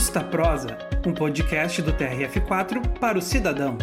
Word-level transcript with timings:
Justa 0.00 0.24
Prosa, 0.24 0.78
um 1.06 1.12
podcast 1.12 1.82
do 1.82 1.92
TRF4 1.92 2.98
para 2.98 3.18
o 3.18 3.20
cidadão. 3.20 3.76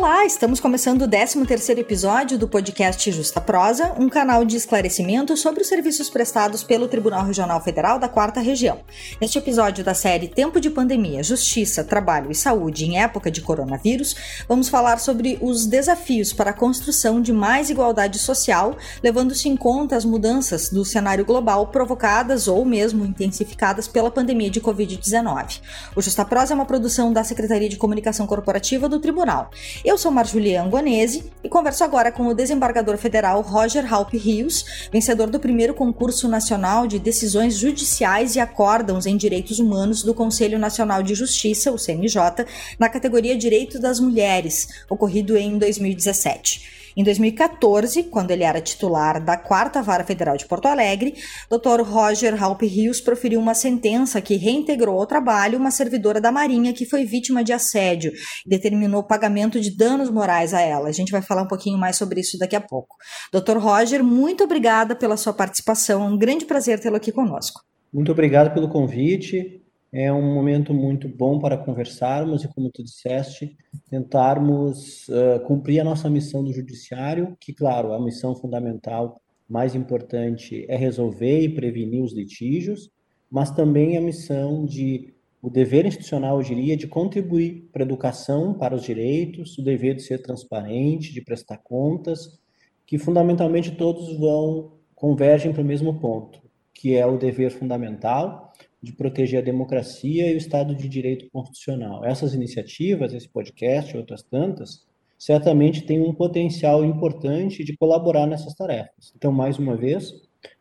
Olá, 0.00 0.24
estamos 0.24 0.60
começando 0.60 1.02
o 1.02 1.06
13º 1.06 1.76
episódio 1.76 2.38
do 2.38 2.48
podcast 2.48 3.12
Justa 3.12 3.38
Prosa, 3.38 3.94
um 3.98 4.08
canal 4.08 4.46
de 4.46 4.56
esclarecimento 4.56 5.36
sobre 5.36 5.60
os 5.60 5.68
serviços 5.68 6.08
prestados 6.08 6.64
pelo 6.64 6.88
Tribunal 6.88 7.22
Regional 7.22 7.60
Federal 7.60 7.98
da 7.98 8.08
Quarta 8.08 8.40
Região. 8.40 8.78
Neste 9.20 9.36
episódio 9.36 9.84
da 9.84 9.92
série 9.92 10.26
Tempo 10.26 10.58
de 10.58 10.70
Pandemia, 10.70 11.22
Justiça, 11.22 11.84
Trabalho 11.84 12.30
e 12.30 12.34
Saúde 12.34 12.86
em 12.86 12.98
Época 12.98 13.30
de 13.30 13.42
Coronavírus, 13.42 14.16
vamos 14.48 14.70
falar 14.70 14.98
sobre 14.98 15.38
os 15.42 15.66
desafios 15.66 16.32
para 16.32 16.48
a 16.48 16.54
construção 16.54 17.20
de 17.20 17.30
mais 17.30 17.68
igualdade 17.68 18.18
social, 18.18 18.78
levando-se 19.02 19.50
em 19.50 19.56
conta 19.56 19.96
as 19.96 20.06
mudanças 20.06 20.70
do 20.70 20.82
cenário 20.82 21.26
global 21.26 21.66
provocadas 21.66 22.48
ou 22.48 22.64
mesmo 22.64 23.04
intensificadas 23.04 23.86
pela 23.86 24.10
pandemia 24.10 24.48
de 24.48 24.62
Covid-19. 24.62 25.60
O 25.94 26.00
Justa 26.00 26.24
Prosa 26.24 26.54
é 26.54 26.56
uma 26.56 26.64
produção 26.64 27.12
da 27.12 27.22
Secretaria 27.22 27.68
de 27.68 27.76
Comunicação 27.76 28.26
Corporativa 28.26 28.88
do 28.88 28.98
Tribunal. 28.98 29.50
Eu 29.90 29.98
sou 29.98 30.12
Marjulia 30.12 30.62
Angonese 30.62 31.32
e 31.42 31.48
converso 31.48 31.82
agora 31.82 32.12
com 32.12 32.28
o 32.28 32.32
desembargador 32.32 32.96
federal 32.96 33.40
Roger 33.40 33.92
Halpe 33.92 34.16
Rios, 34.16 34.88
vencedor 34.92 35.28
do 35.28 35.40
primeiro 35.40 35.74
concurso 35.74 36.28
nacional 36.28 36.86
de 36.86 36.96
decisões 36.96 37.56
judiciais 37.56 38.36
e 38.36 38.38
acórdãos 38.38 39.04
em 39.04 39.16
direitos 39.16 39.58
humanos 39.58 40.04
do 40.04 40.14
Conselho 40.14 40.60
Nacional 40.60 41.02
de 41.02 41.12
Justiça, 41.16 41.72
o 41.72 41.76
CNJ, 41.76 42.46
na 42.78 42.88
categoria 42.88 43.36
Direito 43.36 43.80
das 43.80 43.98
Mulheres, 43.98 44.68
ocorrido 44.88 45.36
em 45.36 45.58
2017. 45.58 46.79
Em 47.00 47.02
2014, 47.02 48.02
quando 48.10 48.30
ele 48.30 48.44
era 48.44 48.60
titular 48.60 49.24
da 49.24 49.34
Quarta 49.34 49.80
Vara 49.80 50.04
Federal 50.04 50.36
de 50.36 50.44
Porto 50.44 50.66
Alegre, 50.66 51.14
Dr. 51.48 51.80
Roger 51.80 52.34
Halpe 52.44 52.66
Rios 52.66 53.00
proferiu 53.00 53.40
uma 53.40 53.54
sentença 53.54 54.20
que 54.20 54.36
reintegrou 54.36 55.00
ao 55.00 55.06
trabalho 55.06 55.58
uma 55.58 55.70
servidora 55.70 56.20
da 56.20 56.30
Marinha 56.30 56.74
que 56.74 56.84
foi 56.84 57.06
vítima 57.06 57.42
de 57.42 57.54
assédio 57.54 58.12
e 58.44 58.50
determinou 58.50 59.02
pagamento 59.02 59.58
de 59.58 59.74
danos 59.74 60.10
morais 60.10 60.52
a 60.52 60.60
ela. 60.60 60.90
A 60.90 60.92
gente 60.92 61.10
vai 61.10 61.22
falar 61.22 61.40
um 61.40 61.48
pouquinho 61.48 61.78
mais 61.78 61.96
sobre 61.96 62.20
isso 62.20 62.36
daqui 62.38 62.54
a 62.54 62.60
pouco. 62.60 62.96
Dr. 63.32 63.56
Roger, 63.56 64.04
muito 64.04 64.44
obrigada 64.44 64.94
pela 64.94 65.16
sua 65.16 65.32
participação. 65.32 66.02
É 66.02 66.06
um 66.06 66.18
grande 66.18 66.44
prazer 66.44 66.80
tê-lo 66.80 66.96
aqui 66.96 67.10
conosco. 67.10 67.62
Muito 67.90 68.12
obrigado 68.12 68.52
pelo 68.52 68.68
convite. 68.68 69.59
É 69.92 70.12
um 70.12 70.34
momento 70.34 70.72
muito 70.72 71.08
bom 71.08 71.40
para 71.40 71.58
conversarmos 71.58 72.44
e, 72.44 72.48
como 72.48 72.70
tu 72.70 72.82
disseste, 72.82 73.56
tentarmos 73.88 75.08
uh, 75.08 75.40
cumprir 75.46 75.80
a 75.80 75.84
nossa 75.84 76.08
missão 76.08 76.44
do 76.44 76.52
judiciário, 76.52 77.36
que, 77.40 77.52
claro, 77.52 77.92
a 77.92 78.00
missão 78.00 78.36
fundamental 78.36 79.20
mais 79.48 79.74
importante 79.74 80.64
é 80.68 80.76
resolver 80.76 81.40
e 81.40 81.48
prevenir 81.48 82.04
os 82.04 82.12
litígios, 82.12 82.88
mas 83.28 83.50
também 83.50 83.96
a 83.96 84.00
missão 84.00 84.64
de 84.64 85.12
o 85.42 85.50
dever 85.50 85.86
institucional, 85.86 86.36
eu 86.38 86.44
diria, 86.44 86.76
de 86.76 86.86
contribuir 86.86 87.68
para 87.72 87.82
a 87.82 87.86
educação, 87.86 88.54
para 88.54 88.74
os 88.74 88.82
direitos, 88.82 89.58
o 89.58 89.64
dever 89.64 89.96
de 89.96 90.02
ser 90.02 90.18
transparente, 90.22 91.12
de 91.12 91.22
prestar 91.22 91.58
contas, 91.58 92.38
que 92.86 92.98
fundamentalmente 92.98 93.72
todos 93.72 94.16
vão 94.18 94.72
convergem 94.94 95.50
para 95.50 95.62
o 95.62 95.64
mesmo 95.64 95.98
ponto, 95.98 96.40
que 96.74 96.94
é 96.94 97.06
o 97.06 97.16
dever 97.16 97.50
fundamental 97.50 98.49
de 98.82 98.92
proteger 98.92 99.40
a 99.40 99.44
democracia 99.44 100.30
e 100.30 100.34
o 100.34 100.38
Estado 100.38 100.74
de 100.74 100.88
Direito 100.88 101.28
Constitucional. 101.30 102.04
Essas 102.04 102.34
iniciativas, 102.34 103.12
esse 103.12 103.28
podcast 103.28 103.94
e 103.94 103.98
outras 103.98 104.22
tantas, 104.22 104.86
certamente 105.18 105.82
têm 105.82 106.00
um 106.00 106.14
potencial 106.14 106.84
importante 106.84 107.62
de 107.62 107.76
colaborar 107.76 108.26
nessas 108.26 108.54
tarefas. 108.54 109.12
Então, 109.16 109.30
mais 109.30 109.58
uma 109.58 109.76
vez, 109.76 110.12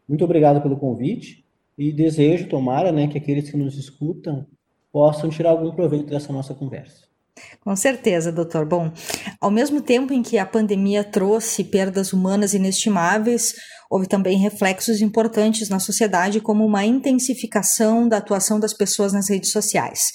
muito 0.08 0.24
obrigado 0.24 0.62
pelo 0.62 0.78
convite 0.78 1.46
e 1.78 1.94
desejo, 1.94 2.50
tomara, 2.50 2.92
né, 2.92 3.08
que 3.08 3.18
aqueles 3.18 3.50
que 3.50 3.56
nos 3.56 3.78
escutam 3.78 4.46
possam 4.92 5.30
tirar 5.30 5.52
algum 5.52 5.72
proveito 5.72 6.08
dessa 6.08 6.34
nossa 6.34 6.54
conversa. 6.54 7.09
Com 7.64 7.76
certeza, 7.76 8.32
doutor. 8.32 8.66
Bom, 8.66 8.92
ao 9.40 9.52
mesmo 9.52 9.82
tempo 9.82 10.14
em 10.14 10.24
que 10.24 10.38
a 10.38 10.46
pandemia 10.46 11.04
trouxe 11.04 11.64
perdas 11.64 12.14
humanas 12.14 12.54
inestimáveis, 12.54 13.54
houve 13.90 14.08
também 14.08 14.38
reflexos 14.38 15.02
importantes 15.02 15.68
na 15.70 15.80
sociedade, 15.80 16.40
como 16.40 16.66
uma 16.66 16.86
intensificação 16.86 18.08
da 18.08 18.18
atuação 18.18 18.60
das 18.60 18.74
pessoas 18.74 19.14
nas 19.14 19.30
redes 19.30 19.52
sociais. 19.52 20.12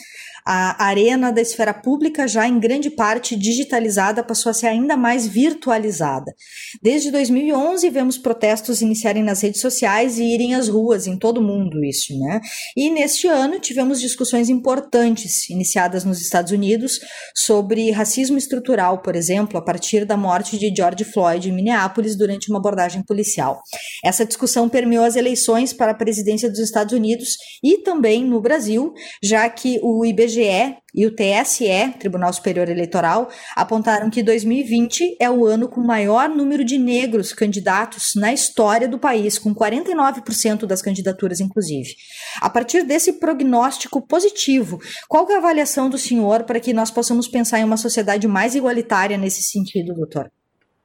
A 0.46 0.84
arena 0.84 1.32
da 1.32 1.40
esfera 1.40 1.72
pública, 1.72 2.28
já 2.28 2.46
em 2.46 2.60
grande 2.60 2.90
parte 2.90 3.34
digitalizada, 3.34 4.22
passou 4.22 4.50
a 4.50 4.52
ser 4.52 4.66
ainda 4.66 4.94
mais 4.94 5.26
virtualizada. 5.26 6.34
Desde 6.82 7.10
2011, 7.10 7.88
vemos 7.88 8.18
protestos 8.18 8.82
iniciarem 8.82 9.22
nas 9.22 9.40
redes 9.40 9.62
sociais 9.62 10.18
e 10.18 10.24
irem 10.24 10.54
às 10.54 10.68
ruas 10.68 11.06
em 11.06 11.16
todo 11.16 11.38
o 11.38 11.42
mundo, 11.42 11.82
isso, 11.82 12.18
né? 12.18 12.42
E 12.76 12.90
neste 12.90 13.26
ano 13.26 13.58
tivemos 13.58 13.98
discussões 13.98 14.50
importantes 14.50 15.48
iniciadas 15.48 16.04
nos 16.04 16.20
Estados 16.20 16.52
Unidos 16.52 17.00
sobre 17.34 17.90
racismo 17.90 18.36
estrutural, 18.36 19.00
por 19.00 19.16
exemplo, 19.16 19.56
a 19.56 19.62
partir 19.62 20.04
da 20.04 20.16
morte 20.16 20.58
de 20.58 20.74
George 20.76 21.04
Floyd 21.04 21.48
em 21.48 21.52
Minneapolis 21.52 22.16
durante 22.16 22.50
uma 22.50 22.58
abordagem 22.58 23.02
policial. 23.02 23.62
Essa 24.04 24.26
discussão 24.26 24.68
permeou 24.68 25.06
as 25.06 25.16
eleições 25.16 25.72
para 25.72 25.92
a 25.92 25.94
presidência 25.94 26.50
dos 26.50 26.58
Estados 26.58 26.92
Unidos 26.92 27.36
e 27.62 27.78
também 27.78 28.24
no 28.26 28.42
Brasil, 28.42 28.92
já 29.22 29.48
que 29.48 29.80
o 29.82 30.04
IBGE 30.04 30.33
IBGE 30.34 30.76
e 30.94 31.06
o 31.06 31.14
TSE, 31.14 31.98
Tribunal 31.98 32.32
Superior 32.32 32.68
Eleitoral, 32.68 33.28
apontaram 33.56 34.10
que 34.10 34.22
2020 34.22 35.16
é 35.20 35.30
o 35.30 35.44
ano 35.44 35.68
com 35.68 35.80
maior 35.80 36.28
número 36.28 36.64
de 36.64 36.78
negros 36.78 37.32
candidatos 37.32 38.12
na 38.16 38.32
história 38.32 38.88
do 38.88 38.98
país, 38.98 39.38
com 39.38 39.54
49% 39.54 40.66
das 40.66 40.82
candidaturas, 40.82 41.40
inclusive. 41.40 41.94
A 42.40 42.50
partir 42.50 42.84
desse 42.84 43.14
prognóstico 43.14 44.06
positivo, 44.06 44.78
qual 45.08 45.28
é 45.30 45.34
a 45.34 45.38
avaliação 45.38 45.88
do 45.88 45.98
senhor 45.98 46.44
para 46.44 46.60
que 46.60 46.72
nós 46.72 46.90
possamos 46.90 47.28
pensar 47.28 47.60
em 47.60 47.64
uma 47.64 47.76
sociedade 47.76 48.26
mais 48.26 48.54
igualitária 48.54 49.16
nesse 49.16 49.42
sentido, 49.42 49.94
doutor? 49.94 50.30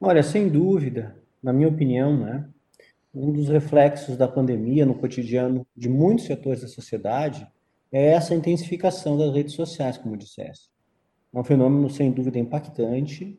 Olha, 0.00 0.22
sem 0.22 0.48
dúvida, 0.48 1.14
na 1.42 1.52
minha 1.52 1.68
opinião, 1.68 2.18
né, 2.18 2.44
um 3.14 3.32
dos 3.32 3.48
reflexos 3.48 4.16
da 4.16 4.26
pandemia 4.28 4.86
no 4.86 4.94
cotidiano 4.94 5.66
de 5.76 5.88
muitos 5.88 6.26
setores 6.26 6.62
da 6.62 6.68
sociedade 6.68 7.46
é 7.92 8.12
essa 8.12 8.34
intensificação 8.34 9.18
das 9.18 9.32
redes 9.34 9.54
sociais, 9.54 9.98
como 9.98 10.16
disseste. 10.16 10.68
É 11.32 11.38
um 11.38 11.44
fenômeno, 11.44 11.88
sem 11.90 12.10
dúvida, 12.10 12.38
impactante. 12.38 13.38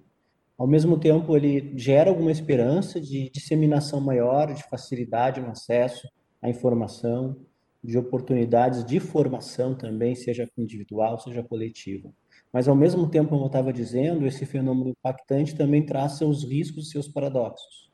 Ao 0.57 0.67
mesmo 0.67 0.97
tempo, 0.97 1.35
ele 1.35 1.77
gera 1.77 2.09
alguma 2.09 2.31
esperança 2.31 2.99
de 2.99 3.29
disseminação 3.29 3.99
maior, 3.99 4.53
de 4.53 4.63
facilidade 4.63 5.41
no 5.41 5.49
acesso 5.49 6.07
à 6.41 6.49
informação, 6.49 7.37
de 7.83 7.97
oportunidades 7.97 8.85
de 8.85 8.99
formação 8.99 9.73
também, 9.75 10.13
seja 10.15 10.47
individual, 10.57 11.19
seja 11.19 11.41
coletiva. 11.43 12.13
Mas, 12.53 12.67
ao 12.67 12.75
mesmo 12.75 13.09
tempo, 13.09 13.29
como 13.29 13.43
eu 13.43 13.47
estava 13.47 13.73
dizendo, 13.73 14.27
esse 14.27 14.45
fenômeno 14.45 14.89
impactante 14.89 15.55
também 15.55 15.85
traz 15.85 16.13
seus 16.13 16.43
riscos 16.43 16.87
e 16.87 16.91
seus 16.91 17.07
paradoxos. 17.07 17.91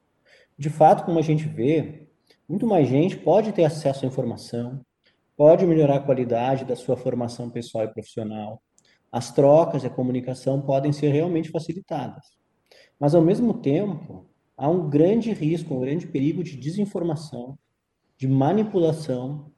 De 0.58 0.70
fato, 0.70 1.06
como 1.06 1.20
a 1.20 1.22
gente 1.22 1.48
vê, 1.48 2.08
muito 2.50 2.66
mais 2.66 2.88
gente 2.88 3.18
pode 3.18 3.52
ter 3.52 3.64
acesso 3.64 4.04
à 4.04 4.08
informação, 4.08 4.84
pode 5.38 5.66
melhorar 5.66 5.98
a 5.98 6.04
qualidade 6.04 6.66
da 6.66 6.76
sua 6.76 6.98
formação 6.98 7.50
pessoal 7.50 7.86
e 7.86 7.94
profissional. 7.94 8.62
As 9.12 9.32
trocas 9.32 9.84
e 9.84 9.88
a 9.88 9.92
comunicação 9.92 10.62
podem 10.62 10.92
ser 10.92 11.10
realmente 11.10 11.52
facilitadas. 11.52 12.26
Mas, 13.00 13.14
ao 13.14 13.22
mesmo 13.22 13.54
tempo, 13.54 14.26
há 14.58 14.68
um 14.68 14.90
grande 14.90 15.32
risco, 15.32 15.76
um 15.76 15.80
grande 15.80 16.08
perigo 16.08 16.44
de 16.44 16.58
desinformação, 16.58 17.58
de 18.18 18.28
manipulação 18.28 19.52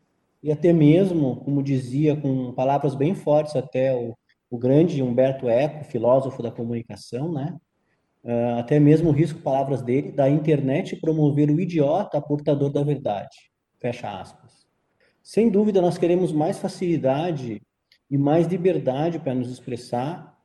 e 0.44 0.52
até 0.52 0.74
mesmo, 0.74 1.38
como 1.38 1.64
dizia 1.64 2.16
com 2.16 2.54
palavras 2.54 2.94
bem 2.94 3.16
fortes 3.16 3.56
até 3.56 3.96
o, 3.96 4.16
o 4.50 4.58
grande 4.58 5.02
Humberto 5.02 5.48
Eco, 5.48 5.86
filósofo 5.86 6.44
da 6.44 6.52
comunicação, 6.52 7.32
né? 7.32 7.58
Uh, 8.22 8.60
até 8.60 8.80
mesmo 8.80 9.10
o 9.10 9.14
risco, 9.14 9.40
palavras 9.40 9.82
dele, 9.82 10.12
da 10.12 10.30
internet 10.30 10.98
promover 10.98 11.50
o 11.50 11.60
idiota 11.60 12.22
portador 12.22 12.70
da 12.70 12.84
verdade. 12.84 13.36
Fecha 13.80 14.20
aspas. 14.20 14.39
Sem 15.32 15.48
dúvida, 15.48 15.80
nós 15.80 15.96
queremos 15.96 16.32
mais 16.32 16.58
facilidade 16.58 17.62
e 18.10 18.18
mais 18.18 18.48
liberdade 18.48 19.20
para 19.20 19.36
nos 19.36 19.52
expressar 19.52 20.36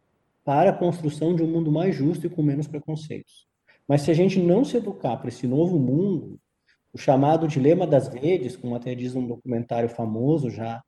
para 0.45 0.69
a 0.69 0.73
construção 0.75 1.35
de 1.35 1.43
um 1.43 1.47
mundo 1.47 1.73
mais 1.73 1.97
justo 1.97 2.27
e 2.27 2.29
com 2.29 2.43
menos 2.43 2.69
preconceitos. 2.69 3.47
Mas 3.89 4.03
se 4.03 4.11
a 4.11 4.15
gente 4.15 4.39
não 4.39 4.63
se 4.63 4.77
educar 4.77 5.17
para 5.17 5.31
esse 5.31 5.47
novo 5.47 5.79
mundo, 5.79 6.39
o 6.93 6.99
chamado 6.99 7.49
dilema 7.49 7.87
das 7.87 8.09
redes, 8.09 8.57
como 8.59 8.75
até 8.75 8.95
diz 8.95 9.15
um 9.17 9.27
documentário 9.27 9.89
famoso 9.89 10.51
já 10.51 10.83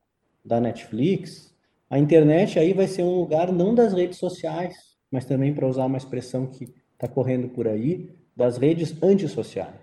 da 0.45 0.61
Netflix, 0.61 1.57
a 1.89 1.99
internet 1.99 2.59
aí 2.59 2.75
vai 2.75 2.89
ser 2.89 3.03
um 3.03 3.19
lugar 3.19 3.51
não 3.51 3.75
das 3.75 3.95
redes 3.95 4.19
sociais, 4.19 4.77
mas 5.11 5.25
também 5.25 5.55
para 5.55 5.67
usar 5.67 5.87
uma 5.87 5.97
expressão 5.97 6.47
que 6.47 6.65
está 6.93 7.09
correndo 7.09 7.49
por 7.49 7.67
aí, 7.67 8.15
das 8.37 8.59
redes 8.59 8.95
antissociais. 9.03 9.81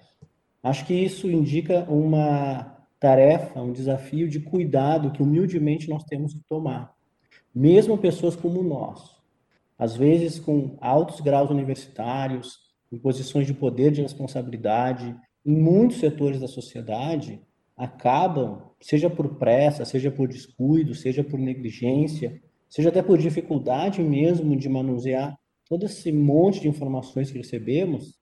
Acho 0.62 0.86
que 0.86 0.94
isso 0.94 1.32
indica 1.32 1.84
uma 1.90 2.74
tarefa, 3.04 3.62
um 3.62 3.74
desafio 3.74 4.30
de 4.30 4.40
cuidado 4.40 5.12
que 5.12 5.22
humildemente 5.22 5.90
nós 5.90 6.06
temos 6.06 6.34
que 6.34 6.40
tomar. 6.48 6.96
Mesmo 7.54 7.98
pessoas 7.98 8.34
como 8.34 8.64
nós, 8.64 9.18
às 9.78 9.94
vezes 9.94 10.40
com 10.40 10.78
altos 10.80 11.20
graus 11.20 11.50
universitários, 11.50 12.60
em 12.90 12.98
posições 12.98 13.46
de 13.46 13.54
poder 13.54 13.92
de 13.92 14.02
responsabilidade, 14.02 15.14
em 15.46 15.54
muitos 15.54 15.98
setores 15.98 16.40
da 16.40 16.48
sociedade, 16.48 17.42
acabam, 17.76 18.70
seja 18.80 19.10
por 19.10 19.36
pressa, 19.36 19.84
seja 19.84 20.10
por 20.10 20.30
descuido, 20.30 20.96
seja 20.96 21.26
por 21.26 21.38
negligência, 21.38 22.42
seja 22.70 22.88
até 22.88 23.02
por 23.02 23.18
dificuldade 23.18 24.02
mesmo 24.02 24.56
de 24.56 24.70
manusear 24.70 25.38
todo 25.68 25.86
esse 25.86 26.10
monte 26.10 26.62
de 26.62 26.70
informações 26.70 27.30
que 27.30 27.38
recebemos, 27.38 28.18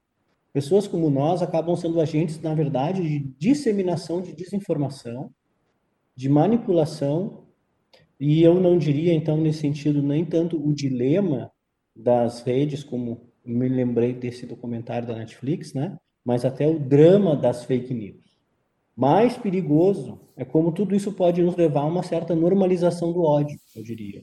pessoas 0.54 0.88
como 0.88 1.10
nós 1.10 1.42
acabam 1.42 1.76
sendo 1.76 2.00
agentes, 2.00 2.40
na 2.42 2.54
verdade, 2.54 3.02
de 3.02 3.20
disseminação 3.38 4.22
de 4.22 4.34
desinformação, 4.34 5.32
de 6.16 6.30
manipulação, 6.30 7.46
e 8.20 8.44
eu 8.44 8.60
não 8.60 8.78
diria, 8.78 9.14
então, 9.14 9.38
nesse 9.38 9.60
sentido, 9.60 10.02
nem 10.04 10.24
tanto 10.24 10.56
o 10.56 10.74
dilema 10.74 11.52
das 11.96 12.44
redes, 12.44 12.84
como 12.84 13.32
me 13.44 13.68
lembrei 13.68 14.14
desse 14.14 14.46
documentário 14.46 15.08
da 15.08 15.16
Netflix, 15.16 15.74
né? 15.74 15.98
mas 16.24 16.46
até 16.46 16.68
o 16.68 16.80
drama 16.80 17.36
das 17.36 17.66
fake 17.66 17.94
news. 17.94 18.22
Mais 18.96 19.38
perigoso 19.38 20.20
é 20.38 20.46
como 20.46 20.72
tudo 20.72 20.96
isso 20.96 21.14
pode 21.14 21.42
nos 21.42 21.56
levar 21.56 21.82
a 21.82 21.86
uma 21.86 22.04
certa 22.04 22.36
normalização 22.36 23.12
do 23.12 23.24
ódio, 23.24 23.58
eu 23.76 23.84
diria, 23.84 24.22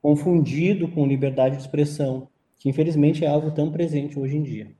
confundido 0.00 0.86
com 0.88 1.06
liberdade 1.06 1.56
de 1.56 1.62
expressão, 1.62 2.28
que 2.58 2.68
infelizmente 2.68 3.24
é 3.24 3.28
algo 3.28 3.50
tão 3.50 3.72
presente 3.72 4.18
hoje 4.18 4.36
em 4.36 4.42
dia. 4.42 4.72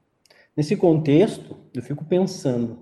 Nesse 0.57 0.77
contexto, 0.77 1.57
eu 1.73 1.83
fico 1.83 2.05
pensando: 2.05 2.81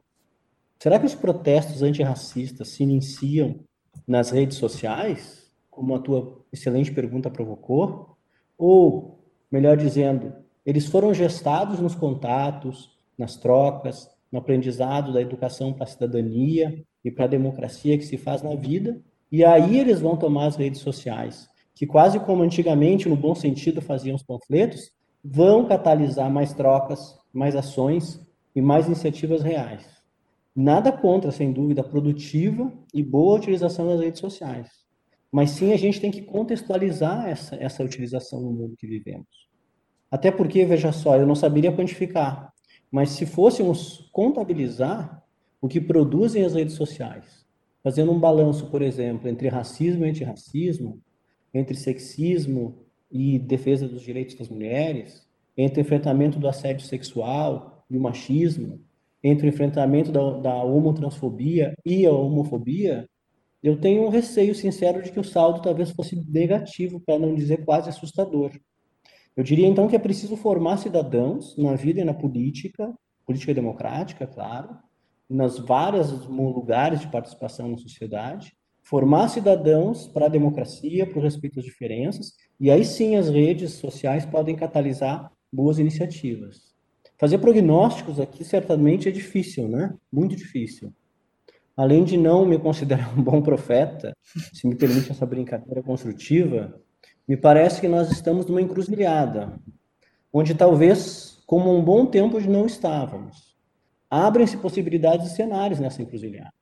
será 0.78 0.98
que 0.98 1.06
os 1.06 1.14
protestos 1.14 1.82
antirracistas 1.82 2.68
se 2.68 2.82
iniciam 2.82 3.60
nas 4.06 4.30
redes 4.30 4.56
sociais, 4.56 5.52
como 5.70 5.94
a 5.94 6.00
tua 6.00 6.44
excelente 6.52 6.92
pergunta 6.92 7.30
provocou? 7.30 8.16
Ou, 8.58 9.24
melhor 9.50 9.76
dizendo, 9.76 10.34
eles 10.66 10.86
foram 10.86 11.14
gestados 11.14 11.78
nos 11.78 11.94
contatos, 11.94 12.98
nas 13.16 13.36
trocas, 13.36 14.10
no 14.30 14.38
aprendizado 14.38 15.12
da 15.12 15.20
educação 15.20 15.72
para 15.72 15.84
a 15.84 15.86
cidadania 15.86 16.84
e 17.04 17.10
para 17.10 17.24
a 17.24 17.28
democracia 17.28 17.96
que 17.96 18.04
se 18.04 18.16
faz 18.16 18.42
na 18.42 18.54
vida, 18.54 19.00
e 19.30 19.44
aí 19.44 19.78
eles 19.78 20.00
vão 20.00 20.16
tomar 20.16 20.46
as 20.46 20.56
redes 20.56 20.80
sociais, 20.80 21.48
que 21.74 21.86
quase 21.86 22.18
como 22.20 22.42
antigamente, 22.42 23.08
no 23.08 23.16
bom 23.16 23.34
sentido, 23.34 23.80
faziam 23.80 24.16
os 24.16 24.22
panfletos, 24.22 24.90
vão 25.24 25.66
catalisar 25.66 26.30
mais 26.30 26.52
trocas, 26.54 27.18
mais 27.32 27.54
ações 27.54 28.20
e 28.54 28.60
mais 28.60 28.86
iniciativas 28.86 29.42
reais. 29.42 29.84
Nada 30.54 30.90
contra, 30.90 31.30
sem 31.30 31.52
dúvida, 31.52 31.82
produtiva 31.82 32.72
e 32.92 33.02
boa 33.02 33.36
utilização 33.36 33.86
das 33.86 34.00
redes 34.00 34.20
sociais. 34.20 34.68
Mas 35.30 35.50
sim 35.50 35.72
a 35.72 35.76
gente 35.76 36.00
tem 36.00 36.10
que 36.10 36.22
contextualizar 36.22 37.28
essa, 37.28 37.54
essa 37.56 37.84
utilização 37.84 38.40
no 38.40 38.50
mundo 38.50 38.76
que 38.76 38.86
vivemos. 38.86 39.48
Até 40.10 40.30
porque, 40.30 40.64
veja 40.64 40.90
só, 40.90 41.16
eu 41.16 41.26
não 41.26 41.36
saberia 41.36 41.74
quantificar, 41.74 42.52
mas 42.90 43.10
se 43.10 43.24
fôssemos 43.24 44.10
contabilizar 44.12 45.22
o 45.60 45.68
que 45.68 45.80
produzem 45.80 46.44
as 46.44 46.54
redes 46.54 46.74
sociais, 46.74 47.46
fazendo 47.82 48.10
um 48.10 48.18
balanço, 48.18 48.68
por 48.70 48.82
exemplo, 48.82 49.28
entre 49.28 49.48
racismo 49.48 50.04
e 50.04 50.10
antirracismo, 50.10 51.00
entre 51.54 51.76
sexismo 51.76 52.78
e 53.10 53.38
defesa 53.38 53.88
dos 53.88 54.02
direitos 54.02 54.34
das 54.36 54.48
mulheres, 54.48 55.26
entre 55.56 55.80
o 55.80 55.82
enfrentamento 55.82 56.38
do 56.38 56.48
assédio 56.48 56.86
sexual 56.86 57.84
e 57.90 57.96
o 57.96 58.00
machismo, 58.00 58.80
entre 59.22 59.46
o 59.46 59.48
enfrentamento 59.48 60.10
da, 60.10 60.38
da 60.38 60.54
homotransfobia 60.62 61.74
e 61.84 62.06
a 62.06 62.12
homofobia, 62.12 63.08
eu 63.62 63.78
tenho 63.78 64.04
um 64.04 64.08
receio 64.08 64.54
sincero 64.54 65.02
de 65.02 65.12
que 65.12 65.20
o 65.20 65.24
saldo 65.24 65.60
talvez 65.60 65.90
fosse 65.90 66.16
negativo, 66.28 67.00
para 67.00 67.18
não 67.18 67.34
dizer 67.34 67.64
quase 67.64 67.90
assustador. 67.90 68.52
Eu 69.36 69.44
diria 69.44 69.66
então 69.66 69.86
que 69.86 69.96
é 69.96 69.98
preciso 69.98 70.36
formar 70.36 70.78
cidadãos 70.78 71.56
na 71.56 71.74
vida 71.74 72.00
e 72.00 72.04
na 72.04 72.14
política, 72.14 72.94
política 73.26 73.52
democrática, 73.52 74.26
claro, 74.26 74.76
nas 75.28 75.58
vários 75.58 76.26
lugares 76.26 77.00
de 77.00 77.08
participação 77.08 77.68
na 77.68 77.76
sociedade, 77.76 78.52
formar 78.90 79.28
cidadãos 79.28 80.08
para 80.08 80.26
a 80.26 80.28
democracia, 80.28 81.06
para 81.06 81.20
o 81.20 81.22
respeito 81.22 81.60
às 81.60 81.64
diferenças, 81.64 82.32
e 82.58 82.72
aí 82.72 82.84
sim 82.84 83.14
as 83.14 83.28
redes 83.28 83.74
sociais 83.74 84.26
podem 84.26 84.56
catalisar 84.56 85.30
boas 85.52 85.78
iniciativas. 85.78 86.74
Fazer 87.16 87.38
prognósticos 87.38 88.18
aqui 88.18 88.42
certamente 88.42 89.08
é 89.08 89.12
difícil, 89.12 89.68
né? 89.68 89.94
Muito 90.12 90.34
difícil. 90.34 90.92
Além 91.76 92.02
de 92.02 92.16
não 92.16 92.44
me 92.44 92.58
considerar 92.58 93.16
um 93.16 93.22
bom 93.22 93.40
profeta, 93.40 94.12
se 94.52 94.66
me 94.66 94.74
permite 94.74 95.12
essa 95.12 95.24
brincadeira 95.24 95.84
construtiva, 95.84 96.74
me 97.28 97.36
parece 97.36 97.80
que 97.80 97.86
nós 97.86 98.10
estamos 98.10 98.46
numa 98.46 98.60
encruzilhada, 98.60 99.56
onde 100.32 100.52
talvez, 100.52 101.40
como 101.46 101.72
um 101.72 101.80
bom 101.80 102.06
tempo, 102.06 102.40
não 102.40 102.66
estávamos. 102.66 103.56
Abrem-se 104.10 104.56
possibilidades 104.56 105.30
e 105.30 105.36
cenários 105.36 105.78
nessa 105.78 106.02
encruzilhada. 106.02 106.59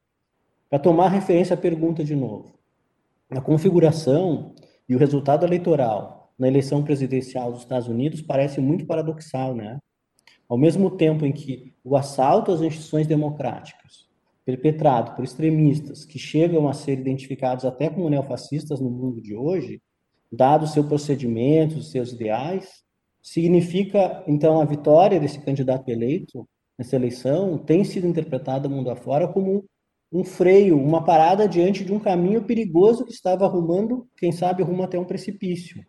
Para 0.70 0.79
tomar 0.79 1.09
referência 1.09 1.55
à 1.55 1.56
pergunta 1.56 2.05
de 2.05 2.15
novo, 2.15 2.59
a 3.31 3.41
configuração 3.41 4.55
e 4.87 4.94
o 4.94 4.99
resultado 4.99 5.47
eleitoral 5.47 6.35
na 6.38 6.47
eleição 6.47 6.85
presidencial 6.85 7.50
dos 7.50 7.62
Estados 7.62 7.88
Unidos 7.88 8.20
parece 8.20 8.61
muito 8.61 8.85
paradoxal, 8.85 9.55
né? 9.55 9.79
Ao 10.47 10.59
mesmo 10.59 10.91
tempo 10.91 11.25
em 11.25 11.32
que 11.32 11.75
o 11.82 11.97
assalto 11.97 12.53
às 12.53 12.61
instituições 12.61 13.06
democráticas, 13.06 14.09
perpetrado 14.44 15.15
por 15.17 15.25
extremistas 15.25 16.05
que 16.05 16.19
chegam 16.19 16.69
a 16.69 16.75
ser 16.75 16.99
identificados 16.99 17.64
até 17.64 17.88
como 17.88 18.11
neofascistas 18.11 18.79
no 18.79 18.91
mundo 18.91 19.23
de 19.23 19.35
hoje, 19.35 19.81
dado 20.31 20.67
seu 20.67 20.85
procedimento, 20.85 21.79
os 21.79 21.91
seus 21.91 22.12
ideais, 22.12 22.82
significa, 23.23 24.23
então, 24.26 24.61
a 24.61 24.67
vitória 24.67 25.19
desse 25.19 25.41
candidato 25.41 25.88
eleito 25.88 26.47
nessa 26.79 26.97
eleição 26.97 27.56
tem 27.56 27.85
sido 27.85 28.06
interpretada 28.06 28.69
mundo 28.69 28.91
afora 28.91 29.26
como 29.26 29.64
um 30.10 30.25
freio, 30.25 30.78
uma 30.78 31.05
parada 31.05 31.46
diante 31.46 31.84
de 31.84 31.93
um 31.93 31.99
caminho 31.99 32.43
perigoso 32.43 33.05
que 33.05 33.12
estava 33.12 33.44
arrumando, 33.44 34.08
quem 34.16 34.32
sabe, 34.32 34.62
rumo 34.62 34.82
até 34.82 34.99
um 34.99 35.05
precipício. 35.05 35.84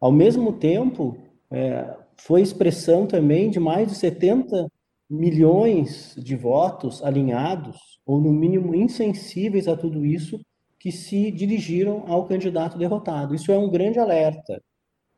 Ao 0.00 0.10
mesmo 0.10 0.52
tempo, 0.52 1.16
é, 1.50 1.94
foi 2.16 2.40
expressão 2.40 3.06
também 3.06 3.50
de 3.50 3.60
mais 3.60 3.88
de 3.88 3.94
70 3.94 4.66
milhões 5.08 6.14
de 6.16 6.36
votos 6.36 7.02
alinhados, 7.02 8.00
ou 8.06 8.20
no 8.20 8.32
mínimo 8.32 8.74
insensíveis 8.74 9.68
a 9.68 9.76
tudo 9.76 10.06
isso, 10.06 10.40
que 10.78 10.90
se 10.90 11.30
dirigiram 11.30 12.04
ao 12.06 12.26
candidato 12.26 12.78
derrotado. 12.78 13.34
Isso 13.34 13.52
é 13.52 13.58
um 13.58 13.68
grande 13.68 13.98
alerta. 13.98 14.62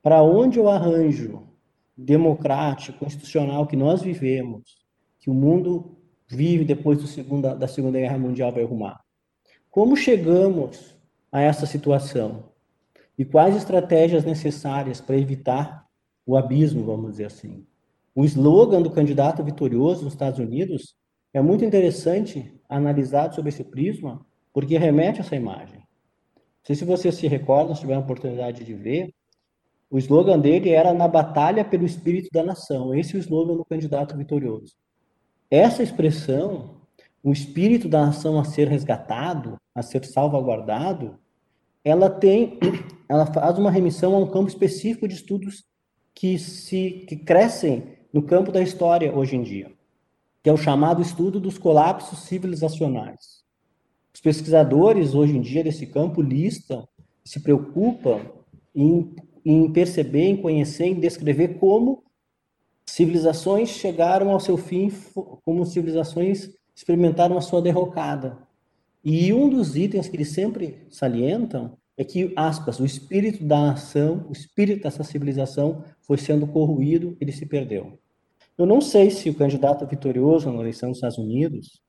Para 0.03 0.21
onde 0.23 0.59
o 0.59 0.69
arranjo 0.69 1.47
democrático, 1.97 2.99
constitucional 2.99 3.67
que 3.67 3.77
nós 3.77 4.03
vivemos, 4.03 4.63
que 5.21 5.31
o 5.31 5.35
mundo 5.35 5.97
vive 6.33 6.65
depois 6.65 6.99
segunda, 7.11 7.55
da 7.55 7.69
Segunda 7.69 7.99
Guerra 7.99 8.17
Mundial 8.17 8.51
vai 8.51 8.63
arrumar? 8.63 9.01
Como 9.71 9.97
chegamos 9.97 10.97
a 11.31 11.41
essa 11.41 11.67
situação? 11.67 12.51
E 13.19 13.25
quais 13.25 13.55
estratégias 13.55 14.25
necessárias 14.25 15.01
para 15.01 15.17
evitar 15.17 15.87
o 16.27 16.37
abismo, 16.37 16.85
vamos 16.85 17.13
dizer 17.13 17.27
assim? 17.27 17.67
O 18.15 18.25
slogan 18.25 18.81
do 18.81 18.91
candidato 18.91 19.45
vitorioso 19.45 20.05
nos 20.05 20.15
Estados 20.15 20.39
Unidos 20.39 20.95
é 21.35 21.41
muito 21.41 21.65
interessante 21.65 22.53
analisado 22.69 23.35
sob 23.35 23.49
esse 23.49 23.65
prisma, 23.65 24.25
porque 24.53 24.79
remete 24.79 25.21
a 25.21 25.25
essa 25.25 25.37
imagem. 25.37 25.79
Não 25.79 26.67
sei 26.67 26.77
se 26.77 26.85
você 26.85 27.13
se 27.13 27.27
recorda, 27.27 27.75
se 27.75 27.81
tiver 27.81 27.95
a 27.95 28.01
oportunidade 28.01 28.65
de 28.65 28.75
ver, 28.75 29.13
o 29.91 29.99
slogan 29.99 30.39
dele 30.39 30.71
era 30.71 30.95
na 30.95 31.07
batalha 31.07 31.65
pelo 31.65 31.85
espírito 31.85 32.29
da 32.33 32.43
nação. 32.43 32.95
Esse 32.95 33.15
é 33.15 33.19
o 33.19 33.21
slogan 33.21 33.57
do 33.57 33.65
candidato 33.65 34.17
vitorioso. 34.17 34.75
Essa 35.53 35.83
expressão, 35.83 36.77
o 37.23 37.31
espírito 37.31 37.87
da 37.87 38.07
nação 38.07 38.41
a 38.41 38.45
ser 38.45 38.69
resgatado, 38.69 39.59
a 39.75 39.83
ser 39.83 40.03
salvaguardado, 40.03 41.19
ela 41.85 42.09
tem, 42.09 42.59
ela 43.07 43.27
faz 43.27 43.59
uma 43.59 43.71
remissão 43.71 44.15
a 44.15 44.19
um 44.19 44.31
campo 44.31 44.49
específico 44.49 45.07
de 45.07 45.15
estudos 45.15 45.63
que 46.15 46.39
se 46.39 47.05
que 47.07 47.17
crescem 47.17 47.99
no 48.15 48.23
campo 48.23 48.51
da 48.51 48.63
história 48.63 49.15
hoje 49.15 49.37
em 49.37 49.43
dia, 49.43 49.71
que 50.43 50.49
é 50.49 50.53
o 50.55 50.57
chamado 50.57 51.03
estudo 51.03 51.39
dos 51.39 51.59
colapsos 51.59 52.21
civilizacionais. 52.21 53.45
Os 54.15 54.23
pesquisadores, 54.23 55.15
hoje 55.15 55.37
em 55.37 55.43
dia, 55.43 55.63
desse 55.63 55.87
campo, 55.87 56.23
listam, 56.23 56.89
se 57.23 57.41
preocupam 57.41 58.23
em, 58.75 59.15
em 59.45 59.71
perceber, 59.71 60.29
em 60.29 60.37
conhecer, 60.39 60.87
em 60.87 60.99
descrever 60.99 61.59
como 61.59 62.03
civilizações 62.87 63.71
chegaram 63.71 64.31
ao 64.31 64.41
seu 64.41 64.57
fim, 64.57 64.93
como 65.45 65.65
civilizações 65.65 66.51
experimentaram 66.75 67.37
a 67.37 67.41
sua 67.41 67.63
derrocada. 67.63 68.39
E 69.05 69.33
um 69.33 69.49
dos 69.49 69.77
itens 69.77 70.09
que 70.09 70.17
eles 70.17 70.29
sempre 70.29 70.87
salientam 70.91 71.77
é 71.97 72.05
que, 72.05 72.33
aspas, 72.37 72.81
o 72.81 72.85
espírito 72.85 73.45
da 73.45 73.61
nação, 73.61 74.27
o 74.29 74.33
espírito 74.33 74.83
dessa 74.85 75.05
civilização 75.05 75.85
foi 76.01 76.17
sendo 76.17 76.47
corroído, 76.47 77.17
ele 77.21 77.33
se 77.33 77.47
perdeu. 77.47 77.99
Eu 78.57 78.67
não 78.67 78.81
sei 78.81 79.11
se 79.11 79.29
o 79.31 79.35
candidato 79.35 79.87
vitorioso 79.87 80.51
na 80.51 80.61
eleição 80.61 80.91
dos 80.91 80.99
Estados 80.99 81.19
Unidos 81.19 81.83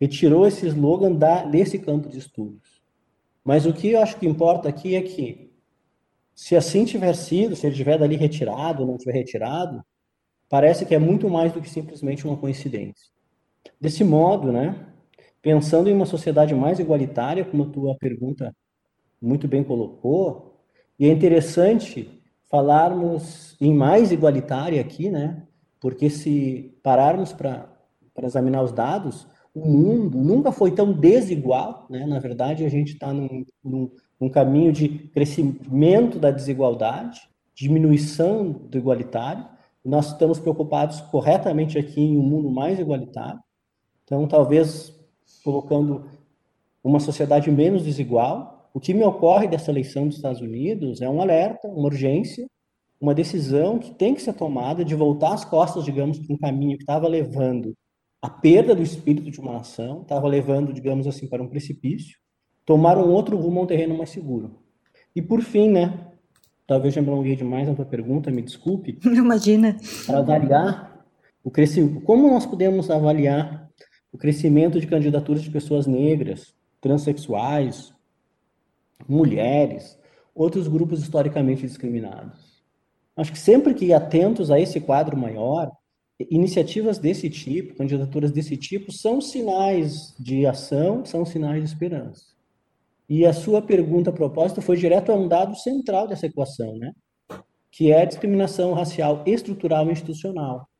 retirou 0.00 0.46
esse 0.46 0.66
slogan 0.66 1.12
da, 1.12 1.44
desse 1.44 1.78
campo 1.78 2.08
de 2.08 2.18
estudos. 2.18 2.80
Mas 3.44 3.66
o 3.66 3.72
que 3.72 3.90
eu 3.90 4.00
acho 4.00 4.18
que 4.18 4.26
importa 4.26 4.68
aqui 4.68 4.94
é 4.94 5.02
que, 5.02 5.50
se 6.34 6.56
assim 6.56 6.84
tiver 6.84 7.14
sido, 7.14 7.56
se 7.56 7.66
ele 7.66 7.76
tiver 7.76 7.98
dali 7.98 8.16
retirado 8.16 8.82
ou 8.82 8.88
não 8.88 8.96
tiver 8.96 9.12
retirado, 9.12 9.84
parece 10.50 10.84
que 10.84 10.94
é 10.94 10.98
muito 10.98 11.30
mais 11.30 11.52
do 11.52 11.62
que 11.62 11.70
simplesmente 11.70 12.26
uma 12.26 12.36
coincidência. 12.36 13.06
Desse 13.80 14.04
modo, 14.04 14.52
né, 14.52 14.86
pensando 15.40 15.88
em 15.88 15.94
uma 15.94 16.04
sociedade 16.04 16.54
mais 16.54 16.78
igualitária, 16.78 17.44
como 17.44 17.62
a 17.62 17.70
tua 17.70 17.96
pergunta 17.96 18.54
muito 19.22 19.48
bem 19.48 19.64
colocou, 19.64 20.60
e 20.98 21.08
é 21.08 21.12
interessante 21.12 22.20
falarmos 22.50 23.56
em 23.60 23.72
mais 23.72 24.10
igualitária 24.12 24.80
aqui, 24.80 25.08
né? 25.08 25.46
Porque 25.80 26.10
se 26.10 26.76
pararmos 26.82 27.32
para 27.32 27.68
examinar 28.24 28.62
os 28.62 28.72
dados, 28.72 29.26
o 29.54 29.66
mundo 29.66 30.18
nunca 30.18 30.52
foi 30.52 30.72
tão 30.72 30.92
desigual, 30.92 31.86
né? 31.88 32.04
Na 32.06 32.18
verdade, 32.18 32.64
a 32.64 32.68
gente 32.68 32.94
está 32.94 33.12
num, 33.12 33.44
num, 33.64 33.90
num 34.20 34.28
caminho 34.28 34.72
de 34.72 34.88
crescimento 34.88 36.18
da 36.18 36.30
desigualdade, 36.30 37.20
diminuição 37.54 38.50
do 38.52 38.76
igualitário. 38.76 39.46
Nós 39.84 40.12
estamos 40.12 40.38
preocupados 40.38 41.00
corretamente 41.00 41.78
aqui 41.78 42.00
em 42.00 42.16
um 42.16 42.22
mundo 42.22 42.50
mais 42.50 42.78
igualitário. 42.78 43.40
Então, 44.04 44.26
talvez 44.26 44.94
colocando 45.42 46.04
uma 46.82 47.00
sociedade 47.00 47.50
menos 47.50 47.84
desigual. 47.84 48.70
O 48.72 48.80
que 48.80 48.94
me 48.94 49.04
ocorre 49.04 49.48
dessa 49.48 49.70
eleição 49.70 50.06
dos 50.06 50.16
Estados 50.16 50.40
Unidos 50.40 51.00
é 51.00 51.08
um 51.08 51.20
alerta, 51.20 51.68
uma 51.68 51.86
urgência, 51.86 52.46
uma 53.00 53.14
decisão 53.14 53.78
que 53.78 53.94
tem 53.94 54.14
que 54.14 54.22
ser 54.22 54.34
tomada 54.34 54.84
de 54.84 54.94
voltar 54.94 55.32
as 55.32 55.44
costas, 55.44 55.84
digamos, 55.84 56.18
para 56.18 56.34
um 56.34 56.38
caminho 56.38 56.76
que 56.76 56.82
estava 56.82 57.08
levando 57.08 57.74
a 58.22 58.28
perda 58.28 58.74
do 58.74 58.82
espírito 58.82 59.30
de 59.30 59.40
uma 59.40 59.52
nação, 59.52 60.02
estava 60.02 60.28
levando, 60.28 60.72
digamos 60.72 61.06
assim, 61.06 61.26
para 61.26 61.42
um 61.42 61.48
precipício, 61.48 62.18
tomar 62.66 62.98
um 62.98 63.10
outro 63.10 63.36
rumo 63.36 63.60
a 63.60 63.62
um 63.62 63.66
terreno 63.66 63.96
mais 63.96 64.10
seguro. 64.10 64.58
E 65.16 65.22
por 65.22 65.40
fim, 65.40 65.70
né, 65.70 66.09
talvez 66.70 66.96
eu 66.96 67.02
me 67.02 67.08
alonguei 67.08 67.34
demais 67.34 67.66
na 67.66 67.74
tua 67.74 67.84
pergunta, 67.84 68.30
me 68.30 68.42
desculpe. 68.42 68.96
Imagina. 69.02 69.76
Para 70.06 70.18
avaliar 70.18 71.04
o 71.42 71.50
crescimento, 71.50 72.00
como 72.02 72.30
nós 72.30 72.46
podemos 72.46 72.88
avaliar 72.88 73.68
o 74.12 74.16
crescimento 74.16 74.78
de 74.78 74.86
candidaturas 74.86 75.42
de 75.42 75.50
pessoas 75.50 75.88
negras, 75.88 76.54
transexuais, 76.80 77.92
mulheres, 79.08 79.98
outros 80.32 80.68
grupos 80.68 81.02
historicamente 81.02 81.66
discriminados. 81.66 82.62
Acho 83.16 83.32
que 83.32 83.38
sempre 83.40 83.74
que 83.74 83.92
atentos 83.92 84.48
a 84.48 84.60
esse 84.60 84.80
quadro 84.80 85.16
maior, 85.16 85.72
iniciativas 86.30 86.98
desse 86.98 87.28
tipo, 87.28 87.74
candidaturas 87.74 88.30
desse 88.30 88.56
tipo, 88.56 88.92
são 88.92 89.20
sinais 89.20 90.14
de 90.20 90.46
ação, 90.46 91.04
são 91.04 91.24
sinais 91.24 91.64
de 91.64 91.68
esperança. 91.68 92.30
E 93.10 93.26
a 93.26 93.32
sua 93.34 93.60
pergunta 93.60 94.08
a 94.08 94.12
propósito 94.12 94.62
foi 94.62 94.78
direto 94.78 95.12
a 95.12 95.14
um 95.16 95.28
dado 95.28 95.54
central 95.56 96.08
dessa 96.08 96.26
equação, 96.26 96.76
né? 96.78 96.92
que 97.70 97.90
é 97.90 98.02
a 98.02 98.04
discriminação 98.06 98.72
racial 98.72 99.22
estrutural 99.26 99.86
e 99.88 99.92
institucional 99.92 100.70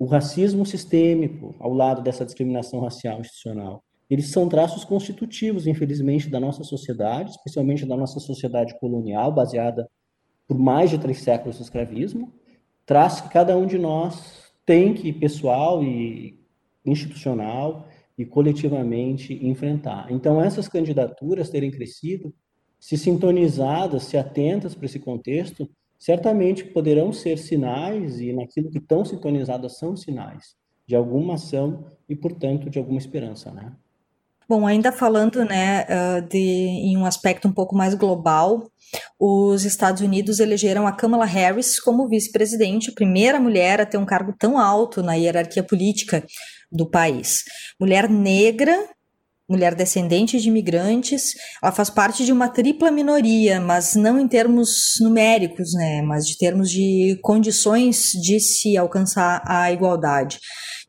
o 0.00 0.06
racismo 0.06 0.64
sistêmico 0.64 1.54
ao 1.60 1.74
lado 1.74 2.00
dessa 2.00 2.24
discriminação 2.24 2.80
racial 2.80 3.20
institucional. 3.20 3.84
Eles 4.08 4.30
são 4.30 4.48
traços 4.48 4.82
constitutivos, 4.82 5.66
infelizmente, 5.66 6.30
da 6.30 6.40
nossa 6.40 6.64
sociedade, 6.64 7.32
especialmente 7.32 7.84
da 7.84 7.94
nossa 7.98 8.18
sociedade 8.18 8.76
colonial, 8.80 9.30
baseada 9.30 9.86
por 10.48 10.58
mais 10.58 10.88
de 10.88 10.98
três 10.98 11.20
séculos 11.20 11.58
do 11.58 11.62
escravismo, 11.62 12.32
traços 12.86 13.20
que 13.20 13.28
cada 13.28 13.56
um 13.58 13.66
de 13.66 13.78
nós 13.78 14.50
tem 14.64 14.94
que, 14.94 15.12
pessoal 15.12 15.84
e 15.84 16.40
institucional 16.84 17.86
e 18.20 18.26
coletivamente, 18.26 19.32
enfrentar. 19.46 20.12
Então, 20.12 20.42
essas 20.42 20.68
candidaturas 20.68 21.48
terem 21.48 21.70
crescido, 21.70 22.34
se 22.78 22.94
sintonizadas, 22.98 24.02
se 24.02 24.18
atentas 24.18 24.74
para 24.74 24.84
esse 24.84 24.98
contexto, 24.98 25.66
certamente 25.98 26.62
poderão 26.62 27.14
ser 27.14 27.38
sinais, 27.38 28.20
e 28.20 28.30
naquilo 28.30 28.68
que 28.68 28.76
estão 28.76 29.06
sintonizadas 29.06 29.78
são 29.78 29.96
sinais, 29.96 30.54
de 30.86 30.94
alguma 30.94 31.34
ação 31.34 31.86
e, 32.06 32.14
portanto, 32.14 32.68
de 32.68 32.78
alguma 32.78 32.98
esperança, 32.98 33.50
né? 33.50 33.74
Bom, 34.50 34.66
ainda 34.66 34.90
falando, 34.90 35.44
né, 35.44 35.86
de, 36.22 36.36
em 36.36 36.96
um 36.96 37.06
aspecto 37.06 37.46
um 37.46 37.52
pouco 37.52 37.76
mais 37.76 37.94
global, 37.94 38.68
os 39.16 39.64
Estados 39.64 40.02
Unidos 40.02 40.40
elegeram 40.40 40.88
a 40.88 40.92
Kamala 40.92 41.24
Harris 41.24 41.78
como 41.78 42.08
vice-presidente, 42.08 42.90
a 42.90 42.92
primeira 42.92 43.38
mulher 43.38 43.80
a 43.80 43.86
ter 43.86 43.96
um 43.96 44.04
cargo 44.04 44.34
tão 44.36 44.58
alto 44.58 45.04
na 45.04 45.14
hierarquia 45.14 45.62
política 45.62 46.26
do 46.68 46.84
país. 46.84 47.44
Mulher 47.80 48.10
negra, 48.10 48.76
mulher 49.50 49.74
descendente 49.74 50.40
de 50.40 50.48
imigrantes, 50.48 51.34
ela 51.60 51.72
faz 51.72 51.90
parte 51.90 52.24
de 52.24 52.32
uma 52.32 52.48
tripla 52.48 52.90
minoria, 52.90 53.60
mas 53.60 53.96
não 53.96 54.20
em 54.20 54.28
termos 54.28 54.94
numéricos, 55.00 55.74
né, 55.74 56.00
mas 56.02 56.24
de 56.24 56.38
termos 56.38 56.70
de 56.70 57.18
condições 57.20 58.12
de 58.12 58.38
se 58.38 58.76
alcançar 58.76 59.42
a 59.44 59.72
igualdade. 59.72 60.38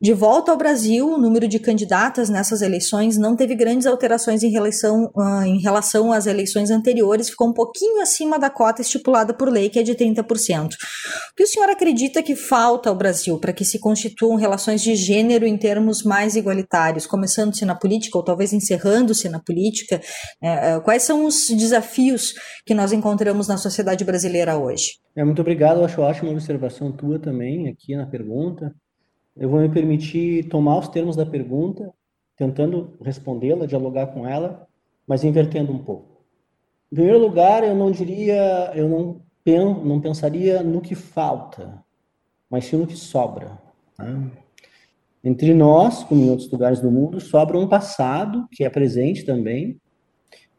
De 0.02 0.12
volta 0.12 0.50
ao 0.50 0.58
Brasil, 0.58 1.08
o 1.08 1.16
número 1.16 1.46
de 1.46 1.60
candidatas 1.60 2.28
nessas 2.28 2.60
eleições 2.60 3.16
não 3.16 3.36
teve 3.36 3.54
grandes 3.54 3.86
alterações 3.86 4.42
em 4.42 4.50
relação, 4.50 5.12
uh, 5.14 5.44
em 5.44 5.60
relação 5.60 6.12
às 6.12 6.26
eleições 6.26 6.72
anteriores, 6.72 7.30
ficou 7.30 7.48
um 7.48 7.52
pouquinho 7.52 8.02
acima 8.02 8.36
da 8.36 8.50
cota 8.50 8.82
estipulada 8.82 9.32
por 9.32 9.48
lei, 9.48 9.70
que 9.70 9.78
é 9.78 9.82
de 9.84 9.94
30%. 9.94 10.72
O 10.72 11.36
que 11.36 11.44
o 11.44 11.46
senhor 11.46 11.70
acredita 11.70 12.20
que 12.20 12.34
falta 12.34 12.90
ao 12.90 12.96
Brasil 12.96 13.38
para 13.38 13.52
que 13.52 13.64
se 13.64 13.78
constituam 13.78 14.34
relações 14.34 14.82
de 14.82 14.96
gênero 14.96 15.46
em 15.46 15.56
termos 15.56 16.02
mais 16.02 16.34
igualitários, 16.34 17.06
começando-se 17.06 17.64
na 17.64 17.76
política 17.76 18.18
ou 18.18 18.24
talvez 18.24 18.51
encerrando-se 18.52 19.28
na 19.28 19.40
política? 19.40 20.00
Uh, 20.42 20.80
quais 20.82 21.02
são 21.02 21.24
os 21.24 21.48
desafios 21.48 22.34
que 22.66 22.74
nós 22.74 22.92
encontramos 22.92 23.48
na 23.48 23.56
sociedade 23.56 24.04
brasileira 24.04 24.56
hoje? 24.56 24.98
É, 25.16 25.24
muito 25.24 25.40
obrigado, 25.40 25.78
eu 25.78 25.84
acho 25.84 26.00
ótima 26.00 26.30
observação 26.30 26.92
tua 26.92 27.18
também 27.18 27.68
aqui 27.68 27.94
na 27.96 28.06
pergunta. 28.06 28.74
Eu 29.36 29.48
vou 29.48 29.60
me 29.60 29.68
permitir 29.68 30.48
tomar 30.48 30.78
os 30.78 30.88
termos 30.88 31.16
da 31.16 31.24
pergunta, 31.24 31.90
tentando 32.36 32.96
respondê-la, 33.02 33.66
dialogar 33.66 34.08
com 34.08 34.26
ela, 34.26 34.66
mas 35.06 35.24
invertendo 35.24 35.72
um 35.72 35.78
pouco. 35.78 36.22
Em 36.90 36.96
primeiro 36.96 37.18
lugar, 37.18 37.64
eu 37.64 37.74
não 37.74 37.90
diria, 37.90 38.70
eu 38.74 38.88
não, 38.88 39.22
pen, 39.42 39.82
não 39.84 40.00
pensaria 40.00 40.62
no 40.62 40.80
que 40.80 40.94
falta, 40.94 41.82
mas 42.50 42.66
sim 42.66 42.76
no 42.76 42.86
que 42.86 42.96
sobra. 42.96 43.58
Né? 43.98 44.30
Entre 45.24 45.54
nós, 45.54 46.02
como 46.02 46.22
em 46.22 46.30
outros 46.30 46.50
lugares 46.50 46.80
do 46.80 46.90
mundo, 46.90 47.20
sobra 47.20 47.58
um 47.58 47.68
passado, 47.68 48.48
que 48.50 48.64
é 48.64 48.70
presente 48.70 49.24
também, 49.24 49.78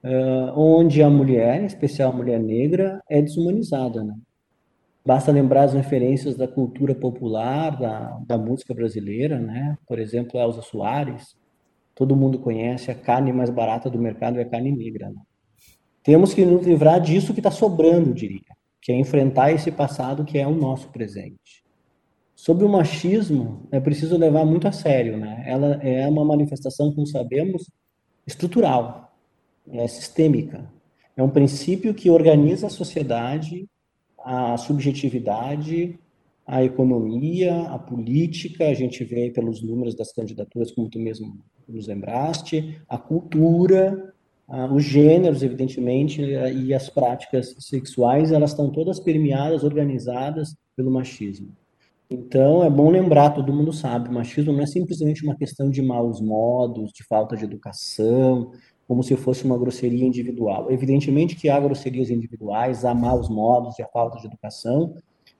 uh, 0.03 0.57
onde 0.57 1.03
a 1.03 1.09
mulher, 1.09 1.61
em 1.61 1.65
especial 1.65 2.11
a 2.11 2.15
mulher 2.15 2.39
negra, 2.39 3.01
é 3.09 3.21
desumanizada. 3.21 4.03
Né? 4.03 4.15
Basta 5.05 5.33
lembrar 5.33 5.63
as 5.63 5.73
referências 5.73 6.37
da 6.37 6.47
cultura 6.47 6.95
popular, 6.95 7.77
da, 7.77 8.17
da 8.25 8.37
música 8.37 8.73
brasileira, 8.73 9.37
né? 9.37 9.77
Por 9.85 9.99
exemplo, 9.99 10.39
Elza 10.39 10.61
Soares. 10.61 11.35
Todo 11.93 12.15
mundo 12.15 12.39
conhece 12.39 12.89
a 12.89 12.95
carne 12.95 13.33
mais 13.33 13.49
barata 13.49 13.89
do 13.89 13.99
mercado 13.99 14.39
é 14.39 14.43
a 14.43 14.49
carne 14.49 14.71
negra. 14.71 15.09
Né? 15.09 15.21
Temos 16.01 16.33
que 16.33 16.45
nos 16.45 16.65
livrar 16.65 17.01
disso 17.01 17.33
que 17.33 17.41
está 17.41 17.51
sobrando, 17.51 18.13
diria, 18.13 18.39
que 18.81 18.93
é 18.93 18.95
enfrentar 18.95 19.51
esse 19.51 19.71
passado 19.71 20.23
que 20.23 20.37
é 20.37 20.47
o 20.47 20.55
nosso 20.55 20.89
presente. 20.89 21.62
Sobre 22.43 22.65
o 22.65 22.69
machismo, 22.69 23.69
é 23.71 23.79
preciso 23.79 24.17
levar 24.17 24.43
muito 24.43 24.67
a 24.67 24.71
sério, 24.73 25.15
né? 25.15 25.45
Ela 25.47 25.75
é 25.81 26.05
uma 26.09 26.25
manifestação, 26.25 26.93
como 26.93 27.07
sabemos, 27.07 27.71
estrutural, 28.27 29.15
é 29.71 29.87
sistêmica. 29.87 30.69
É 31.15 31.23
um 31.23 31.29
princípio 31.29 31.93
que 31.93 32.09
organiza 32.09 32.67
a 32.67 32.69
sociedade 32.69 33.65
a 34.25 34.57
subjetividade, 34.57 35.97
a 36.45 36.63
economia, 36.63 37.61
a 37.63 37.79
política, 37.79 38.67
a 38.67 38.73
gente 38.73 39.05
vê 39.05 39.29
pelos 39.29 39.61
números 39.61 39.95
das 39.95 40.11
candidaturas, 40.11 40.71
como 40.71 40.89
tu 40.89 40.99
mesmo 40.99 41.39
nos 41.65 41.87
lembraste, 41.87 42.81
a 42.89 42.97
cultura, 42.97 44.13
os 44.73 44.83
gêneros, 44.83 45.43
evidentemente, 45.43 46.21
e 46.21 46.73
as 46.73 46.89
práticas 46.89 47.55
sexuais, 47.59 48.33
elas 48.33 48.51
estão 48.51 48.69
todas 48.69 48.99
permeadas, 48.99 49.63
organizadas 49.63 50.55
pelo 50.75 50.91
machismo. 50.91 51.62
Então, 52.09 52.63
é 52.63 52.69
bom 52.69 52.89
lembrar, 52.89 53.31
todo 53.31 53.53
mundo 53.53 53.73
sabe, 53.73 54.13
machismo 54.13 54.53
não 54.53 54.61
é 54.61 54.65
simplesmente 54.67 55.23
uma 55.23 55.35
questão 55.35 55.69
de 55.69 55.81
maus 55.81 56.21
modos, 56.21 56.91
de 56.91 57.03
falta 57.03 57.35
de 57.35 57.43
educação, 57.43 58.51
como 58.87 59.01
se 59.01 59.15
fosse 59.15 59.45
uma 59.45 59.57
grosseria 59.57 60.05
individual. 60.05 60.71
Evidentemente 60.71 61.35
que 61.35 61.49
há 61.49 61.59
grosserias 61.59 62.09
individuais, 62.09 62.85
há 62.85 62.93
maus 62.93 63.29
modos 63.29 63.79
e 63.79 63.81
a 63.81 63.87
falta 63.87 64.19
de 64.19 64.27
educação, 64.27 64.95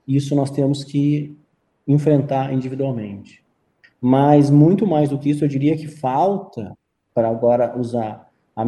isso 0.08 0.36
nós 0.36 0.50
temos 0.50 0.84
que 0.84 1.38
enfrentar 1.88 2.54
individualmente. 2.54 3.44
Mas 4.02 4.50
muito 4.50 4.88
mais 4.88 5.10
do 5.10 5.20
que 5.20 5.30
isso, 5.30 5.44
eu 5.44 5.50
diria 5.50 5.78
que 5.78 5.88
falta, 5.88 6.76
para 7.14 7.30
agora 7.30 7.78
usar 7.78 8.28
a, 8.56 8.64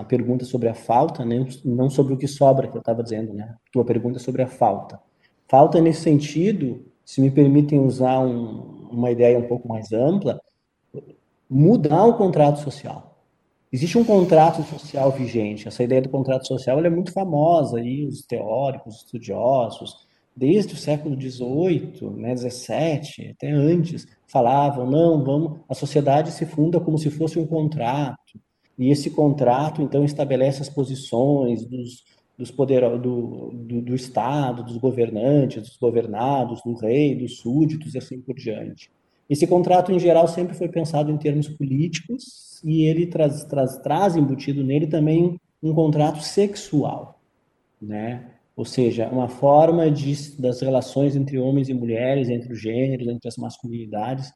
a 0.00 0.04
pergunta 0.04 0.44
sobre 0.44 0.68
a 0.68 0.74
falta, 0.74 1.24
né, 1.24 1.44
não 1.64 1.90
sobre 1.90 2.14
o 2.14 2.16
que 2.16 2.26
sobra, 2.26 2.68
que 2.68 2.76
eu 2.76 2.80
estava 2.80 3.02
dizendo, 3.02 3.32
né? 3.32 3.54
Tua 3.72 3.84
pergunta 3.84 4.18
sobre 4.18 4.42
a 4.42 4.46
falta. 4.46 5.00
Falta 5.46 5.80
nesse 5.80 6.02
sentido, 6.02 6.84
se 7.08 7.22
me 7.22 7.30
permitem 7.30 7.80
usar 7.80 8.18
um, 8.20 8.90
uma 8.92 9.10
ideia 9.10 9.38
um 9.38 9.48
pouco 9.48 9.66
mais 9.66 9.92
ampla, 9.92 10.38
mudar 11.48 12.04
o 12.04 12.18
contrato 12.18 12.60
social 12.60 13.08
Existe 13.70 13.98
um 13.98 14.04
contrato 14.04 14.62
social 14.62 15.10
vigente. 15.12 15.68
Essa 15.68 15.82
ideia 15.82 16.00
do 16.00 16.08
contrato 16.08 16.46
social 16.46 16.82
é 16.82 16.88
muito 16.88 17.12
famosa 17.12 17.78
aí, 17.78 18.06
os 18.06 18.22
teóricos, 18.22 18.94
os 18.94 19.00
estudiosos, 19.02 20.06
desde 20.34 20.72
o 20.72 20.76
século 20.76 21.20
XVIII, 21.20 22.10
né, 22.16 22.34
XVII, 22.34 23.32
até 23.32 23.50
antes, 23.50 24.06
falavam, 24.26 24.90
não, 24.90 25.22
vamos, 25.22 25.60
a 25.68 25.74
sociedade 25.74 26.30
se 26.30 26.46
funda 26.46 26.80
como 26.80 26.96
se 26.96 27.10
fosse 27.10 27.38
um 27.38 27.46
contrato, 27.46 28.40
e 28.78 28.90
esse 28.90 29.10
contrato, 29.10 29.82
então, 29.82 30.04
estabelece 30.04 30.62
as 30.62 30.68
posições 30.68 31.66
dos, 31.66 32.04
dos 32.38 32.50
poderosos, 32.50 33.02
do, 33.02 33.50
do, 33.52 33.82
do, 33.82 33.94
Estado, 33.94 34.62
dos 34.62 34.76
governantes, 34.76 35.62
dos 35.62 35.76
governados, 35.76 36.62
do 36.62 36.74
rei, 36.74 37.16
dos 37.16 37.38
súditos 37.38 37.94
e 37.94 37.98
assim 37.98 38.20
por 38.20 38.36
diante. 38.36 38.90
Esse 39.28 39.46
contrato, 39.46 39.92
em 39.92 39.98
geral, 39.98 40.28
sempre 40.28 40.54
foi 40.54 40.68
pensado 40.68 41.10
em 41.10 41.18
termos 41.18 41.48
políticos 41.48 42.62
e 42.64 42.84
ele 42.84 43.06
traz, 43.06 43.44
traz, 43.44 43.76
traz 43.78 44.16
embutido 44.16 44.62
nele 44.62 44.86
também 44.86 45.38
um 45.62 45.74
contrato 45.74 46.22
sexual, 46.22 47.20
né? 47.82 48.24
ou 48.58 48.64
seja, 48.64 49.08
uma 49.08 49.28
forma 49.28 49.88
de, 49.88 50.36
das 50.36 50.60
relações 50.60 51.14
entre 51.14 51.38
homens 51.38 51.68
e 51.68 51.74
mulheres, 51.74 52.28
entre 52.28 52.52
os 52.52 52.60
gêneros, 52.60 53.06
entre 53.06 53.28
as 53.28 53.36
masculinidades 53.36 54.32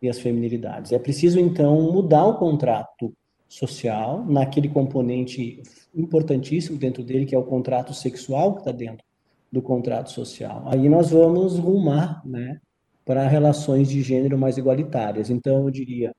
e 0.00 0.08
as 0.08 0.20
feminilidades. 0.20 0.92
É 0.92 0.98
preciso, 0.98 1.40
então, 1.40 1.92
mudar 1.92 2.24
o 2.24 2.38
contrato 2.38 3.12
social 3.48 4.24
naquele 4.24 4.68
componente 4.68 5.62
importantíssimo 5.94 6.78
dentro 6.78 7.02
dele, 7.02 7.26
que 7.26 7.34
é 7.34 7.38
o 7.38 7.44
contrato 7.44 7.94
sexual 7.94 8.54
que 8.54 8.60
está 8.60 8.72
dentro 8.72 9.04
do 9.50 9.62
contrato 9.62 10.10
social. 10.10 10.64
Aí 10.66 10.88
nós 10.88 11.10
vamos 11.10 11.58
rumar 11.58 12.26
né, 12.26 12.60
para 13.04 13.28
relações 13.28 13.88
de 13.88 14.02
gênero 14.02 14.36
mais 14.36 14.56
igualitárias. 14.56 15.30
Então, 15.30 15.64
eu 15.64 15.70
diria, 15.70 16.12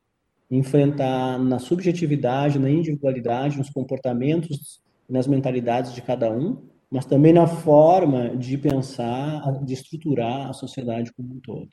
enfrentar 0.50 1.38
na 1.39 1.60
subjetividade, 1.60 2.60
na 2.60 2.70
individualidade, 2.70 3.58
nos 3.58 3.70
comportamentos, 3.70 4.82
nas 5.10 5.27
mentalidades 5.27 5.94
de 5.94 6.01
cada 6.01 6.32
um, 6.32 6.63
mas 6.89 7.05
também 7.05 7.34
na 7.34 7.48
forma 7.48 8.36
de 8.38 8.58
pensar, 8.58 9.63
de 9.63 9.74
estruturar 9.74 10.50
a 10.50 10.53
sociedade 10.53 11.12
como 11.13 11.36
um 11.36 11.39
todo. 11.39 11.67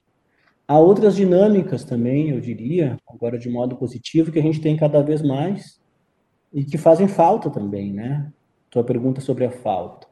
Há 0.72 0.78
outras 0.78 1.14
dinâmicas 1.14 1.84
também, 1.84 2.30
eu 2.30 2.40
diria, 2.40 2.96
agora 3.06 3.38
de 3.38 3.46
modo 3.46 3.76
positivo, 3.76 4.32
que 4.32 4.38
a 4.38 4.42
gente 4.42 4.58
tem 4.58 4.74
cada 4.74 5.02
vez 5.02 5.20
mais 5.20 5.78
e 6.50 6.64
que 6.64 6.78
fazem 6.78 7.06
falta 7.06 7.50
também, 7.50 7.92
né? 7.92 8.32
Tua 8.70 8.82
pergunta 8.82 9.20
sobre 9.20 9.44
a 9.44 9.50
falta. 9.50 10.06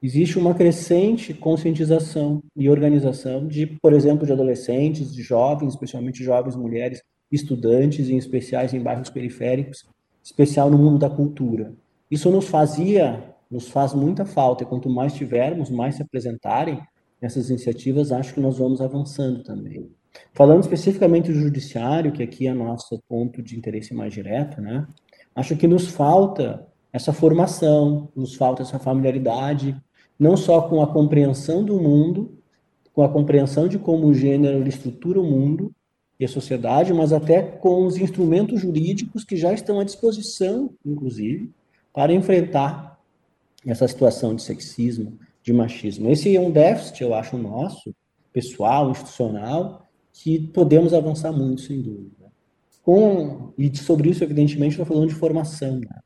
Existe 0.00 0.38
uma 0.38 0.54
crescente 0.54 1.34
conscientização 1.34 2.40
e 2.54 2.70
organização 2.70 3.48
de, 3.48 3.66
por 3.66 3.92
exemplo, 3.92 4.24
de 4.24 4.32
adolescentes, 4.32 5.12
de 5.12 5.24
jovens, 5.24 5.70
especialmente 5.70 6.22
jovens 6.22 6.54
mulheres, 6.54 7.02
estudantes, 7.28 8.08
em 8.08 8.16
especiais 8.16 8.72
em 8.72 8.80
bairros 8.80 9.10
periféricos, 9.10 9.86
especial 10.22 10.70
no 10.70 10.78
mundo 10.78 11.00
da 11.00 11.10
cultura. 11.10 11.72
Isso 12.08 12.30
nos 12.30 12.46
fazia 12.46 13.34
nos 13.50 13.68
faz 13.68 13.92
muita 13.92 14.24
falta. 14.24 14.62
E 14.62 14.66
quanto 14.66 14.88
mais 14.88 15.14
tivermos, 15.14 15.68
mais 15.68 15.96
se 15.96 16.02
apresentarem 16.02 16.80
essas 17.20 17.50
iniciativas, 17.50 18.12
acho 18.12 18.34
que 18.34 18.40
nós 18.40 18.58
vamos 18.58 18.80
avançando 18.80 19.42
também. 19.42 19.90
Falando 20.32 20.62
especificamente 20.62 21.32
do 21.32 21.38
judiciário, 21.38 22.12
que 22.12 22.22
aqui 22.22 22.46
é 22.46 22.54
nosso 22.54 23.02
ponto 23.08 23.42
de 23.42 23.56
interesse 23.56 23.94
mais 23.94 24.12
direto, 24.12 24.60
né? 24.60 24.86
Acho 25.34 25.56
que 25.56 25.66
nos 25.66 25.88
falta 25.88 26.66
essa 26.92 27.12
formação, 27.12 28.08
nos 28.16 28.34
falta 28.34 28.62
essa 28.62 28.78
familiaridade, 28.78 29.76
não 30.18 30.36
só 30.36 30.62
com 30.62 30.82
a 30.82 30.86
compreensão 30.86 31.62
do 31.62 31.78
mundo, 31.80 32.38
com 32.92 33.02
a 33.02 33.08
compreensão 33.08 33.68
de 33.68 33.78
como 33.78 34.06
o 34.06 34.14
gênero 34.14 34.66
estrutura 34.66 35.20
o 35.20 35.24
mundo 35.24 35.70
e 36.18 36.24
a 36.24 36.28
sociedade, 36.28 36.94
mas 36.94 37.12
até 37.12 37.42
com 37.42 37.84
os 37.84 37.98
instrumentos 37.98 38.60
jurídicos 38.60 39.24
que 39.24 39.36
já 39.36 39.52
estão 39.52 39.78
à 39.78 39.84
disposição, 39.84 40.70
inclusive, 40.84 41.50
para 41.92 42.14
enfrentar 42.14 42.98
essa 43.66 43.86
situação 43.86 44.34
de 44.34 44.42
sexismo, 44.42 45.18
de 45.46 45.52
machismo. 45.52 46.10
Esse 46.10 46.34
é 46.34 46.40
um 46.40 46.50
déficit, 46.50 47.02
eu 47.02 47.14
acho, 47.14 47.38
nosso, 47.38 47.94
pessoal, 48.32 48.90
institucional, 48.90 49.88
que 50.12 50.40
podemos 50.40 50.92
avançar 50.92 51.30
muito, 51.32 51.60
sem 51.60 51.80
dúvida. 51.80 52.26
Com, 52.82 53.52
e 53.56 53.74
sobre 53.76 54.10
isso, 54.10 54.24
evidentemente, 54.24 54.72
estou 54.72 54.84
falando 54.84 55.08
de 55.08 55.14
formação. 55.14 55.78
Né? 55.78 56.00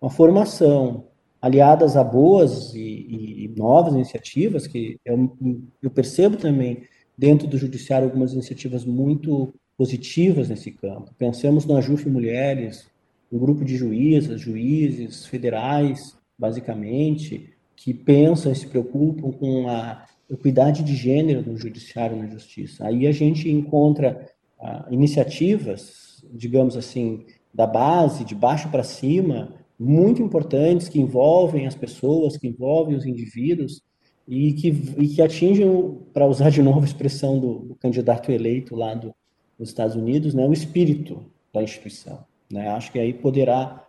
Uma 0.00 0.10
formação 0.10 1.06
aliadas 1.40 1.96
a 1.96 2.02
boas 2.02 2.74
e, 2.74 2.80
e, 2.80 3.44
e 3.44 3.48
novas 3.56 3.94
iniciativas, 3.94 4.66
que 4.66 4.98
eu, 5.04 5.36
eu 5.80 5.90
percebo 5.90 6.36
também 6.36 6.82
dentro 7.16 7.46
do 7.46 7.58
judiciário 7.58 8.08
algumas 8.08 8.32
iniciativas 8.32 8.84
muito 8.84 9.54
positivas 9.76 10.48
nesse 10.48 10.72
campo. 10.72 11.14
Pensemos 11.16 11.64
no 11.64 11.76
Ajuf 11.76 12.08
Mulheres, 12.08 12.90
um 13.30 13.38
grupo 13.38 13.64
de 13.64 13.76
juízas, 13.76 14.40
juízes 14.40 15.26
federais, 15.26 16.16
basicamente, 16.36 17.51
que 17.76 17.92
pensam 17.92 18.52
e 18.52 18.56
se 18.56 18.66
preocupam 18.66 19.30
com 19.32 19.68
a 19.68 20.04
equidade 20.30 20.82
de 20.82 20.94
gênero 20.94 21.42
no 21.44 21.56
judiciário 21.56 22.16
e 22.16 22.20
na 22.20 22.26
justiça. 22.28 22.86
Aí 22.86 23.06
a 23.06 23.12
gente 23.12 23.50
encontra 23.50 24.28
ah, 24.60 24.86
iniciativas, 24.90 26.24
digamos 26.32 26.76
assim, 26.76 27.24
da 27.52 27.66
base, 27.66 28.24
de 28.24 28.34
baixo 28.34 28.68
para 28.70 28.82
cima, 28.82 29.54
muito 29.78 30.22
importantes, 30.22 30.88
que 30.88 31.00
envolvem 31.00 31.66
as 31.66 31.74
pessoas, 31.74 32.36
que 32.36 32.46
envolvem 32.46 32.96
os 32.96 33.04
indivíduos, 33.04 33.82
e 34.26 34.52
que, 34.52 34.68
e 34.98 35.08
que 35.08 35.20
atingem, 35.20 35.98
para 36.12 36.26
usar 36.26 36.50
de 36.50 36.62
novo 36.62 36.80
a 36.80 36.84
expressão 36.84 37.38
do, 37.38 37.58
do 37.60 37.74
candidato 37.74 38.30
eleito 38.30 38.74
lá 38.76 38.94
do, 38.94 39.14
dos 39.58 39.68
Estados 39.68 39.96
Unidos, 39.96 40.34
né, 40.34 40.46
o 40.46 40.52
espírito 40.52 41.24
da 41.52 41.62
instituição. 41.62 42.24
Né? 42.50 42.68
Acho 42.68 42.92
que 42.92 42.98
aí 42.98 43.12
poderá 43.12 43.86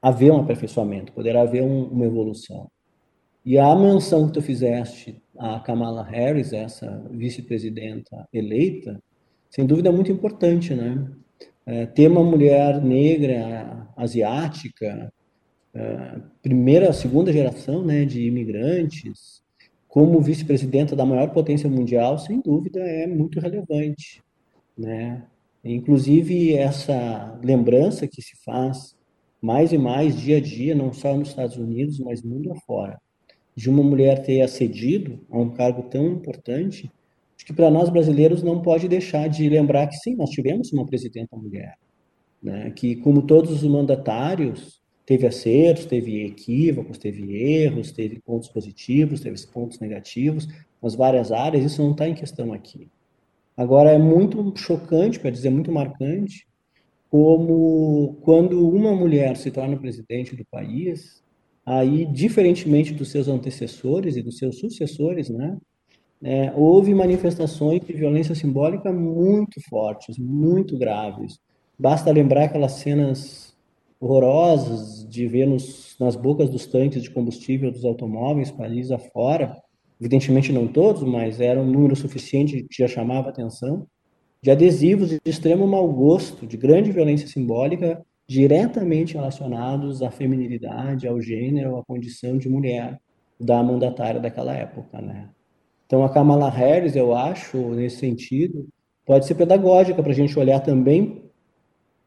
haver 0.00 0.32
um 0.32 0.40
aperfeiçoamento, 0.40 1.12
poderá 1.12 1.42
haver 1.42 1.62
um, 1.62 1.84
uma 1.84 2.04
evolução. 2.04 2.70
E 3.44 3.58
a 3.58 3.74
menção 3.74 4.26
que 4.26 4.34
tu 4.34 4.42
fizeste 4.42 5.20
a 5.36 5.58
Kamala 5.58 6.04
Harris, 6.04 6.52
essa 6.52 7.02
vice-presidenta 7.10 8.28
eleita, 8.32 9.02
sem 9.50 9.66
dúvida 9.66 9.88
é 9.88 9.92
muito 9.92 10.12
importante, 10.12 10.74
né? 10.74 11.10
É, 11.66 11.86
ter 11.86 12.08
uma 12.08 12.22
mulher 12.22 12.80
negra, 12.80 13.88
asiática, 13.96 15.12
é, 15.74 16.20
primeira, 16.40 16.92
segunda 16.92 17.32
geração, 17.32 17.84
né, 17.84 18.04
de 18.04 18.26
imigrantes, 18.26 19.42
como 19.88 20.20
vice-presidenta 20.20 20.94
da 20.96 21.04
maior 21.04 21.30
potência 21.32 21.68
mundial, 21.68 22.18
sem 22.18 22.40
dúvida 22.40 22.80
é 22.80 23.06
muito 23.06 23.40
relevante, 23.40 24.22
né? 24.78 25.24
Inclusive 25.64 26.54
essa 26.54 27.38
lembrança 27.42 28.06
que 28.06 28.22
se 28.22 28.36
faz 28.44 28.96
mais 29.40 29.72
e 29.72 29.78
mais, 29.78 30.16
dia 30.16 30.38
a 30.38 30.40
dia, 30.40 30.74
não 30.74 30.92
só 30.92 31.16
nos 31.16 31.28
Estados 31.28 31.56
Unidos, 31.56 31.98
mas 31.98 32.22
mundo 32.22 32.52
afora, 32.52 33.00
de 33.54 33.68
uma 33.68 33.82
mulher 33.82 34.22
ter 34.22 34.40
acedido 34.40 35.20
a 35.30 35.38
um 35.38 35.50
cargo 35.50 35.82
tão 35.84 36.06
importante, 36.08 36.90
acho 37.36 37.46
que 37.46 37.52
para 37.52 37.70
nós 37.70 37.90
brasileiros 37.90 38.42
não 38.42 38.62
pode 38.62 38.88
deixar 38.88 39.28
de 39.28 39.48
lembrar 39.48 39.86
que 39.86 39.96
sim, 39.96 40.14
nós 40.16 40.30
tivemos 40.30 40.72
uma 40.72 40.86
presidenta 40.86 41.36
mulher, 41.36 41.76
né? 42.42 42.70
que 42.70 42.96
como 42.96 43.22
todos 43.22 43.50
os 43.50 43.62
mandatários, 43.62 44.80
teve 45.04 45.26
acertos, 45.26 45.84
teve 45.84 46.24
equívocos, 46.24 46.98
teve 46.98 47.36
erros, 47.36 47.92
teve 47.92 48.20
pontos 48.20 48.48
positivos, 48.48 49.20
teve 49.20 49.36
pontos 49.46 49.78
negativos, 49.80 50.48
nas 50.82 50.94
várias 50.94 51.30
áreas, 51.30 51.64
isso 51.64 51.82
não 51.82 51.92
está 51.92 52.08
em 52.08 52.14
questão 52.14 52.52
aqui. 52.52 52.88
Agora, 53.56 53.90
é 53.90 53.98
muito 53.98 54.52
chocante, 54.56 55.20
para 55.20 55.30
dizer 55.30 55.50
muito 55.50 55.70
marcante, 55.70 56.46
como 57.10 58.16
quando 58.22 58.66
uma 58.68 58.94
mulher 58.94 59.36
se 59.36 59.50
torna 59.50 59.76
presidente 59.76 60.34
do 60.34 60.44
país, 60.46 61.22
aí, 61.64 62.06
diferentemente 62.06 62.92
dos 62.92 63.10
seus 63.10 63.28
antecessores 63.28 64.16
e 64.16 64.22
dos 64.22 64.38
seus 64.38 64.58
sucessores, 64.58 65.28
né, 65.28 65.56
é, 66.22 66.52
houve 66.54 66.94
manifestações 66.94 67.80
de 67.84 67.92
violência 67.92 68.34
simbólica 68.34 68.92
muito 68.92 69.60
fortes, 69.68 70.16
muito 70.18 70.78
graves. 70.78 71.38
Basta 71.78 72.12
lembrar 72.12 72.44
aquelas 72.44 72.72
cenas 72.72 73.56
horrorosas 73.98 75.08
de 75.08 75.26
ver 75.26 75.46
nos, 75.46 75.96
nas 75.98 76.16
bocas 76.16 76.48
dos 76.50 76.66
tanques 76.66 77.02
de 77.02 77.10
combustível 77.10 77.70
dos 77.70 77.84
automóveis, 77.84 78.50
país 78.50 78.90
afora, 78.90 79.56
evidentemente 80.00 80.52
não 80.52 80.66
todos, 80.66 81.02
mas 81.02 81.40
era 81.40 81.60
um 81.60 81.70
número 81.70 81.94
suficiente 81.94 82.66
que 82.68 82.82
já 82.82 82.88
chamava 82.88 83.28
atenção, 83.28 83.86
de 84.42 84.50
adesivos 84.50 85.10
de 85.10 85.20
extremo 85.24 85.66
mau 85.66 85.88
gosto, 85.92 86.46
de 86.46 86.56
grande 86.56 86.90
violência 86.90 87.28
simbólica, 87.28 88.04
diretamente 88.32 89.14
relacionados 89.14 90.02
à 90.02 90.10
feminilidade, 90.10 91.06
ao 91.06 91.20
gênero, 91.20 91.76
à 91.76 91.84
condição 91.84 92.38
de 92.38 92.48
mulher 92.48 92.98
da 93.38 93.62
mandatária 93.62 94.18
daquela 94.18 94.54
época, 94.54 95.02
né? 95.02 95.28
Então, 95.84 96.02
a 96.02 96.08
Kamala 96.08 96.48
Harris, 96.48 96.96
eu 96.96 97.14
acho, 97.14 97.58
nesse 97.74 97.98
sentido, 97.98 98.66
pode 99.04 99.26
ser 99.26 99.34
pedagógica 99.34 100.02
para 100.02 100.12
a 100.12 100.14
gente 100.14 100.38
olhar 100.38 100.60
também, 100.60 101.30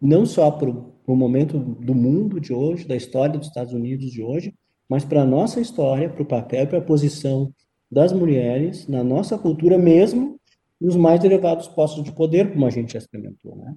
não 0.02 0.26
só 0.26 0.50
para 0.50 0.68
o 0.68 1.16
momento 1.16 1.60
do 1.60 1.94
mundo 1.94 2.40
de 2.40 2.52
hoje, 2.52 2.88
da 2.88 2.96
história 2.96 3.38
dos 3.38 3.48
Estados 3.48 3.74
Unidos 3.74 4.10
de 4.10 4.24
hoje, 4.24 4.52
mas 4.90 5.06
para 5.06 5.22
a 5.22 5.26
nossa 5.26 5.62
história, 5.62 6.10
para 6.10 6.24
o 6.24 6.26
papel 6.26 6.66
para 6.66 6.80
a 6.80 6.82
posição 6.82 7.54
das 7.92 8.12
mulheres 8.12 8.88
na 8.88 9.04
nossa 9.04 9.38
cultura, 9.38 9.78
mesmo 9.78 10.40
e 10.82 10.88
os 10.88 10.96
mais 10.96 11.24
elevados 11.24 11.68
postos 11.68 12.04
de 12.04 12.12
poder, 12.12 12.52
como 12.52 12.66
a 12.66 12.72
gente 12.72 12.94
já 12.94 13.00
experimentou, 13.00 13.56
né? 13.56 13.76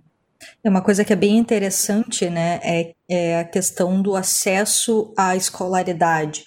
É 0.65 0.69
uma 0.69 0.83
coisa 0.83 1.05
que 1.05 1.13
é 1.13 1.17
bem 1.17 1.37
interessante, 1.37 2.29
né? 2.31 2.61
É, 2.63 2.93
é 3.09 3.41
a 3.41 3.45
questão 3.45 4.01
do 4.01 4.15
acesso 4.15 5.13
à 5.17 5.35
escolaridade. 5.37 6.45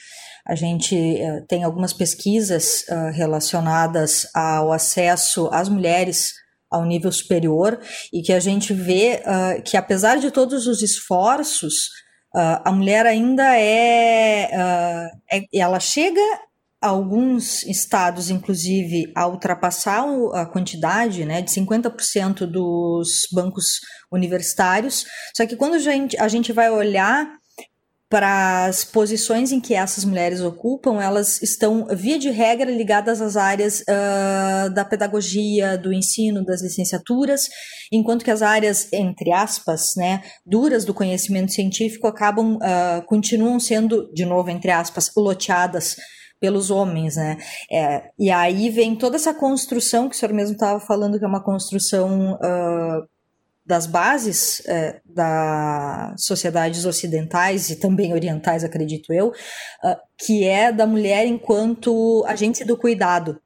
A 0.48 0.56
gente 0.56 0.96
uh, 0.96 1.46
tem 1.48 1.64
algumas 1.64 1.94
pesquisas 1.94 2.84
uh, 2.90 3.12
relacionadas 3.12 4.28
ao 4.34 4.72
acesso 4.72 5.50
às 5.52 5.70
mulheres 5.70 6.34
ao 6.70 6.86
nível 6.86 7.12
superior 7.12 7.80
e 8.14 8.22
que 8.22 8.32
a 8.32 8.40
gente 8.40 8.74
vê 8.74 9.22
uh, 9.26 9.62
que 9.62 9.76
apesar 9.76 10.18
de 10.18 10.32
todos 10.32 10.68
os 10.68 10.82
esforços, 10.82 11.90
a 12.34 12.72
mulher 12.72 13.06
ainda 13.06 13.60
é, 13.60 14.50
é, 15.30 15.42
ela 15.54 15.82
chega 15.82 16.22
alguns 16.82 17.64
estados, 17.64 18.32
inclusive, 18.32 19.12
a 19.16 19.28
ultrapassar 19.28 20.04
a 20.34 20.46
quantidade 20.48 21.24
né, 21.24 21.42
de 21.42 21.52
50% 21.52 22.48
dos 22.48 23.28
bancos 23.32 23.80
universitários. 24.12 25.06
Só 25.36 25.46
que 25.46 25.56
quando 25.56 25.76
a 25.76 26.28
gente, 26.28 26.52
vai 26.52 26.72
olhar 26.72 27.40
para 28.10 28.66
as 28.66 28.84
posições 28.84 29.54
em 29.54 29.62
que 29.62 29.74
essas 29.74 30.04
mulheres 30.04 30.42
ocupam, 30.42 31.02
elas 31.02 31.42
estão, 31.42 31.88
via 31.96 32.20
de 32.20 32.30
regra, 32.30 32.70
ligadas 32.70 33.22
às 33.22 33.38
áreas 33.38 33.82
uh, 33.82 34.74
da 34.74 34.84
pedagogia, 34.84 35.78
do 35.78 35.94
ensino, 35.94 36.44
das 36.44 36.62
licenciaturas, 36.62 37.48
enquanto 37.90 38.26
que 38.26 38.32
as 38.32 38.42
áreas, 38.42 38.92
entre 38.92 39.32
aspas, 39.32 39.94
né, 39.96 40.24
duras 40.46 40.84
do 40.84 40.94
conhecimento 40.94 41.54
científico 41.54 42.06
acabam, 42.06 42.56
uh, 42.56 43.06
continuam 43.06 43.60
sendo, 43.62 44.12
de 44.12 44.26
novo, 44.26 44.50
entre 44.50 44.72
aspas, 44.72 45.10
loteadas 45.16 45.96
pelos 46.42 46.72
homens, 46.72 47.16
né? 47.16 47.38
É, 47.72 48.10
e 48.18 48.32
aí 48.32 48.72
vem 48.72 48.96
toda 48.96 49.16
essa 49.16 49.32
construção 49.32 50.10
que 50.10 50.16
o 50.16 50.18
senhor 50.18 50.34
mesmo 50.34 50.56
estava 50.56 50.80
falando, 50.80 51.20
que 51.20 51.24
é 51.24 51.28
uma 51.28 51.44
construção 51.44 52.34
uh, 52.34 53.08
das 53.64 53.86
bases 53.86 54.62
é, 54.66 55.00
das 55.06 56.16
sociedades 56.18 56.84
ocidentais 56.84 57.70
e 57.70 57.76
também 57.76 58.12
orientais, 58.12 58.64
acredito 58.64 59.14
eu, 59.14 59.28
uh, 59.28 59.96
que 60.18 60.44
é 60.44 60.72
da 60.72 60.88
mulher 60.88 61.28
enquanto 61.28 62.26
agente 62.28 62.66
do 62.66 62.76
cuidado, 62.76 63.40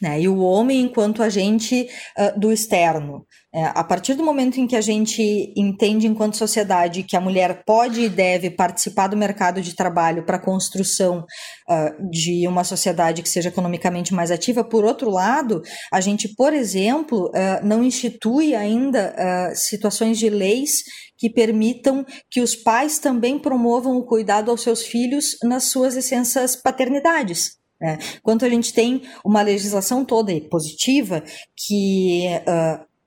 né? 0.00 0.20
E 0.20 0.28
o 0.28 0.38
homem 0.38 0.80
enquanto 0.80 1.24
agente 1.24 1.88
uh, 2.16 2.38
do 2.38 2.52
externo. 2.52 3.26
É, 3.54 3.66
a 3.66 3.84
partir 3.84 4.14
do 4.14 4.24
momento 4.24 4.58
em 4.58 4.66
que 4.66 4.74
a 4.74 4.80
gente 4.80 5.52
entende, 5.54 6.06
enquanto 6.06 6.38
sociedade, 6.38 7.02
que 7.02 7.14
a 7.14 7.20
mulher 7.20 7.64
pode 7.66 8.00
e 8.00 8.08
deve 8.08 8.50
participar 8.50 9.08
do 9.08 9.16
mercado 9.16 9.60
de 9.60 9.76
trabalho 9.76 10.24
para 10.24 10.38
a 10.38 10.42
construção 10.42 11.26
uh, 11.68 12.10
de 12.10 12.48
uma 12.48 12.64
sociedade 12.64 13.22
que 13.22 13.28
seja 13.28 13.50
economicamente 13.50 14.14
mais 14.14 14.30
ativa, 14.30 14.64
por 14.64 14.86
outro 14.86 15.10
lado, 15.10 15.60
a 15.92 16.00
gente, 16.00 16.34
por 16.34 16.54
exemplo, 16.54 17.26
uh, 17.26 17.62
não 17.62 17.84
institui 17.84 18.54
ainda 18.54 19.14
uh, 19.14 19.54
situações 19.54 20.18
de 20.18 20.30
leis 20.30 20.82
que 21.18 21.28
permitam 21.28 22.06
que 22.30 22.40
os 22.40 22.56
pais 22.56 22.98
também 22.98 23.38
promovam 23.38 23.98
o 23.98 24.06
cuidado 24.06 24.50
aos 24.50 24.62
seus 24.62 24.82
filhos 24.82 25.36
nas 25.42 25.64
suas 25.64 25.94
licenças 25.94 26.56
paternidades. 26.56 27.58
Né? 27.78 27.98
Enquanto 28.16 28.46
a 28.46 28.48
gente 28.48 28.72
tem 28.72 29.02
uma 29.22 29.42
legislação 29.42 30.06
toda 30.06 30.32
positiva 30.48 31.22
que 31.54 32.24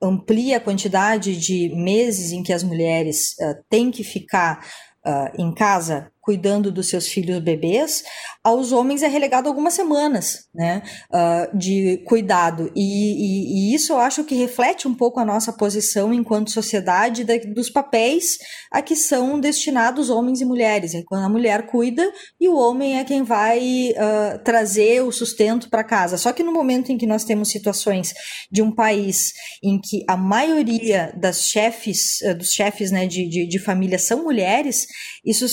amplia 0.02 0.58
a 0.58 0.60
quantidade 0.60 1.36
de 1.36 1.74
meses 1.74 2.32
em 2.32 2.42
que 2.42 2.52
as 2.52 2.62
mulheres 2.62 3.32
uh, 3.40 3.54
têm 3.68 3.90
que 3.90 4.04
ficar 4.04 4.64
uh, 5.06 5.40
em 5.40 5.52
casa 5.54 6.10
cuidando 6.26 6.72
dos 6.72 6.88
seus 6.88 7.06
filhos 7.06 7.38
bebês, 7.38 8.02
aos 8.42 8.72
homens 8.72 9.00
é 9.02 9.06
relegado 9.06 9.48
algumas 9.48 9.74
semanas 9.74 10.48
né, 10.52 10.82
uh, 11.12 11.56
de 11.56 11.98
cuidado. 12.04 12.70
E, 12.74 12.82
e, 12.82 13.72
e, 13.72 13.74
isso 13.74 13.92
eu 13.92 13.98
acho 13.98 14.24
que 14.24 14.34
reflete 14.34 14.88
um 14.88 14.94
pouco 14.94 15.20
a 15.20 15.24
nossa 15.24 15.52
posição 15.52 16.12
enquanto 16.12 16.50
sociedade 16.50 17.22
da, 17.22 17.36
dos 17.38 17.70
papéis 17.70 18.38
a 18.72 18.82
que 18.82 18.96
são 18.96 19.38
destinados 19.38 20.10
homens 20.10 20.40
e 20.40 20.44
mulheres. 20.44 20.94
É 20.94 21.02
quando 21.06 21.24
a 21.24 21.28
mulher 21.28 21.66
cuida 21.66 22.12
e 22.40 22.48
o 22.48 22.56
homem 22.56 22.98
é 22.98 23.04
quem 23.04 23.22
vai 23.22 23.92
uh, 23.92 24.42
trazer 24.42 25.02
o 25.02 25.12
sustento 25.12 25.70
para 25.70 25.84
casa. 25.84 26.16
Só 26.16 26.32
que 26.32 26.42
no 26.42 26.52
momento 26.52 26.90
em 26.90 26.98
que 26.98 27.06
nós 27.06 27.22
temos 27.22 27.50
situações 27.50 28.12
de 28.50 28.62
um 28.62 28.72
país 28.72 29.32
em 29.62 29.80
que 29.80 30.04
a 30.08 30.16
maioria 30.16 31.12
das 31.16 31.48
chefes, 31.48 32.20
uh, 32.22 32.34
dos 32.34 32.50
chefes 32.50 32.90
né, 32.90 33.06
de, 33.06 33.28
de, 33.28 33.46
de 33.46 33.58
família 33.60 33.98
são 33.98 34.24
mulheres, 34.24 34.88
isso 35.24 35.46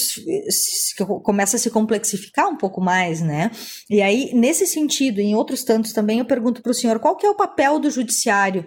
começa 1.23 1.57
a 1.57 1.59
se 1.59 1.69
complexificar 1.69 2.47
um 2.47 2.57
pouco 2.57 2.81
mais, 2.81 3.21
né? 3.21 3.51
E 3.89 4.01
aí, 4.01 4.31
nesse 4.33 4.65
sentido, 4.65 5.19
em 5.19 5.35
outros 5.35 5.63
tantos 5.63 5.93
também, 5.93 6.19
eu 6.19 6.25
pergunto 6.25 6.61
para 6.61 6.71
o 6.71 6.75
senhor 6.75 6.99
qual 6.99 7.15
que 7.15 7.25
é 7.25 7.29
o 7.29 7.35
papel 7.35 7.79
do 7.79 7.89
judiciário 7.89 8.65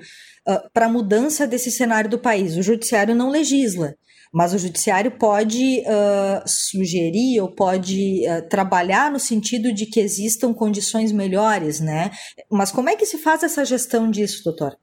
uh, 0.49 0.71
para 0.73 0.87
a 0.87 0.89
mudança 0.89 1.47
desse 1.47 1.71
cenário 1.71 2.11
do 2.11 2.19
país. 2.19 2.57
O 2.57 2.63
judiciário 2.63 3.15
não 3.15 3.31
legisla, 3.31 3.95
mas 4.33 4.53
o 4.53 4.59
judiciário 4.59 5.13
pode 5.19 5.81
uh, 5.81 6.43
sugerir 6.47 7.41
ou 7.41 7.55
pode 7.55 8.23
uh, 8.29 8.49
trabalhar 8.49 9.11
no 9.11 9.19
sentido 9.19 9.73
de 9.73 9.87
que 9.87 10.01
existam 10.01 10.53
condições 10.53 11.13
melhores, 11.13 11.81
né? 11.81 12.11
Mas 12.51 12.71
como 12.71 12.89
é 12.89 12.97
que 12.97 13.07
se 13.07 13.19
faz 13.19 13.43
essa 13.43 13.65
gestão 13.65 14.11
disso, 14.11 14.43
doutor? 14.45 14.77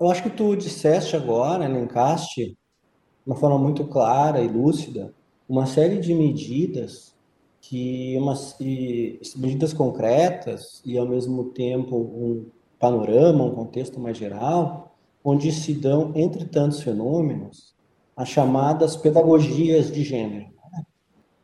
Eu 0.00 0.10
acho 0.10 0.22
que 0.22 0.30
tu 0.30 0.54
disseste 0.54 1.16
agora, 1.16 1.64
elencaste, 1.64 2.46
de 2.46 2.56
uma 3.26 3.36
forma 3.36 3.58
muito 3.58 3.84
clara 3.86 4.40
e 4.40 4.48
lúcida, 4.48 5.12
uma 5.52 5.66
série 5.66 5.98
de 5.98 6.14
medidas 6.14 7.14
que 7.60 8.16
umas 8.16 8.56
medidas 9.36 9.74
concretas 9.74 10.80
e 10.82 10.96
ao 10.96 11.06
mesmo 11.06 11.44
tempo 11.50 11.94
um 11.94 12.46
panorama, 12.78 13.44
um 13.44 13.54
contexto 13.54 14.00
mais 14.00 14.16
geral, 14.16 14.96
onde 15.22 15.52
se 15.52 15.74
dão 15.74 16.10
entre 16.14 16.46
tantos 16.46 16.80
fenômenos 16.80 17.74
as 18.16 18.30
chamadas 18.30 18.96
pedagogias 18.96 19.92
de 19.92 20.02
gênero. 20.02 20.46
Né? 20.72 20.86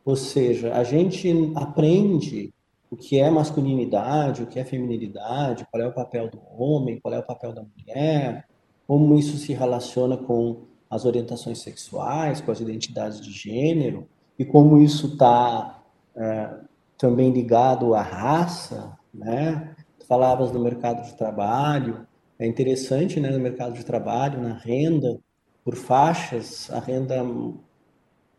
Ou 0.03 0.15
seja, 0.15 0.73
a 0.73 0.83
gente 0.83 1.31
aprende 1.53 2.51
o 2.89 2.95
que 2.97 3.19
é 3.19 3.29
masculinidade, 3.29 4.41
o 4.41 4.47
que 4.47 4.59
é 4.59 4.65
feminilidade, 4.65 5.67
qual 5.69 5.83
é 5.83 5.87
o 5.87 5.93
papel 5.93 6.31
do 6.31 6.41
homem, 6.57 6.99
qual 6.99 7.13
é 7.13 7.19
o 7.19 7.25
papel 7.25 7.53
da 7.53 7.61
mulher, 7.61 8.47
como 8.87 9.19
isso 9.19 9.37
se 9.37 9.53
relaciona 9.53 10.17
com 10.17 10.63
as 10.89 11.05
orientações 11.05 11.59
sexuais, 11.59 12.41
com 12.41 12.51
as 12.51 12.59
identidades 12.59 13.21
de 13.21 13.31
gênero, 13.31 14.07
e 14.37 14.45
como 14.45 14.81
isso 14.81 15.07
está 15.07 15.83
é, 16.15 16.49
também 16.97 17.31
ligado 17.31 17.93
à 17.93 18.01
raça, 18.01 18.97
né? 19.13 19.75
Falavas 20.07 20.51
do 20.51 20.59
mercado 20.59 21.05
de 21.05 21.15
trabalho, 21.15 22.07
é 22.39 22.47
interessante, 22.47 23.19
né, 23.19 23.29
no 23.29 23.39
mercado 23.39 23.73
de 23.73 23.85
trabalho, 23.85 24.41
na 24.41 24.53
renda, 24.53 25.19
por 25.63 25.75
faixas, 25.75 26.71
a 26.71 26.79
renda, 26.79 27.21
o 27.23 27.59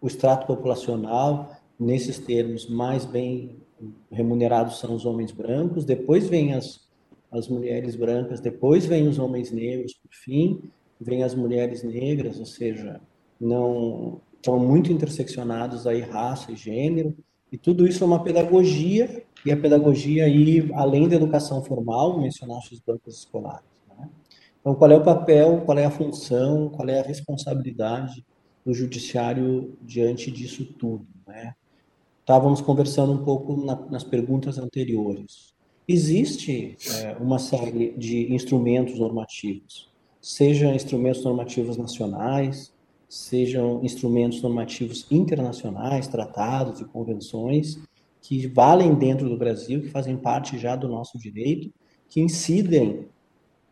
extrato 0.06 0.46
populacional, 0.46 1.54
nesses 1.78 2.18
termos, 2.18 2.68
mais 2.68 3.04
bem 3.04 3.60
remunerados 4.10 4.78
são 4.78 4.94
os 4.94 5.06
homens 5.06 5.30
brancos, 5.32 5.84
depois 5.84 6.28
vem 6.28 6.54
as, 6.54 6.88
as 7.30 7.46
mulheres 7.46 7.94
brancas, 7.94 8.40
depois 8.40 8.84
vem 8.86 9.06
os 9.06 9.18
homens 9.18 9.50
negros, 9.50 9.94
por 9.94 10.10
fim, 10.12 10.62
vem 11.00 11.22
as 11.22 11.34
mulheres 11.34 11.82
negras, 11.82 12.38
ou 12.38 12.46
seja, 12.46 13.00
não 13.40 14.20
estão 14.36 14.58
muito 14.58 14.92
interseccionados 14.92 15.86
aí 15.86 16.00
raça 16.00 16.52
e 16.52 16.56
gênero, 16.56 17.16
e 17.50 17.56
tudo 17.56 17.86
isso 17.86 18.04
é 18.04 18.06
uma 18.06 18.22
pedagogia, 18.22 19.24
e 19.44 19.50
a 19.50 19.56
pedagogia 19.56 20.26
aí, 20.26 20.70
além 20.74 21.08
da 21.08 21.16
educação 21.16 21.62
formal, 21.64 22.20
mencionaste 22.20 22.74
os 22.74 22.80
bancos 22.80 23.18
escolares. 23.18 23.64
Né? 23.88 24.08
Então, 24.60 24.74
qual 24.74 24.90
é 24.90 24.96
o 24.96 25.02
papel, 25.02 25.62
qual 25.64 25.78
é 25.78 25.86
a 25.86 25.90
função, 25.90 26.68
qual 26.68 26.88
é 26.88 27.00
a 27.00 27.02
responsabilidade 27.02 28.24
do 28.64 28.74
judiciário 28.74 29.76
diante 29.80 30.30
disso 30.30 30.64
tudo, 30.78 31.06
né? 31.26 31.54
Estávamos 32.20 32.60
conversando 32.60 33.12
um 33.12 33.24
pouco 33.24 33.56
na, 33.64 33.74
nas 33.86 34.04
perguntas 34.04 34.58
anteriores. 34.58 35.54
Existe 35.88 36.76
é, 36.94 37.16
uma 37.18 37.38
série 37.38 37.92
de 37.96 38.32
instrumentos 38.32 38.98
normativos 38.98 39.89
sejam 40.20 40.74
instrumentos 40.74 41.24
normativos 41.24 41.76
nacionais, 41.76 42.72
sejam 43.08 43.80
instrumentos 43.82 44.42
normativos 44.42 45.06
internacionais, 45.10 46.06
tratados 46.06 46.80
e 46.80 46.84
convenções 46.84 47.78
que 48.20 48.46
valem 48.46 48.94
dentro 48.94 49.28
do 49.28 49.36
Brasil, 49.36 49.80
que 49.80 49.88
fazem 49.88 50.16
parte 50.16 50.58
já 50.58 50.76
do 50.76 50.88
nosso 50.88 51.18
direito, 51.18 51.72
que 52.08 52.20
incidem 52.20 53.08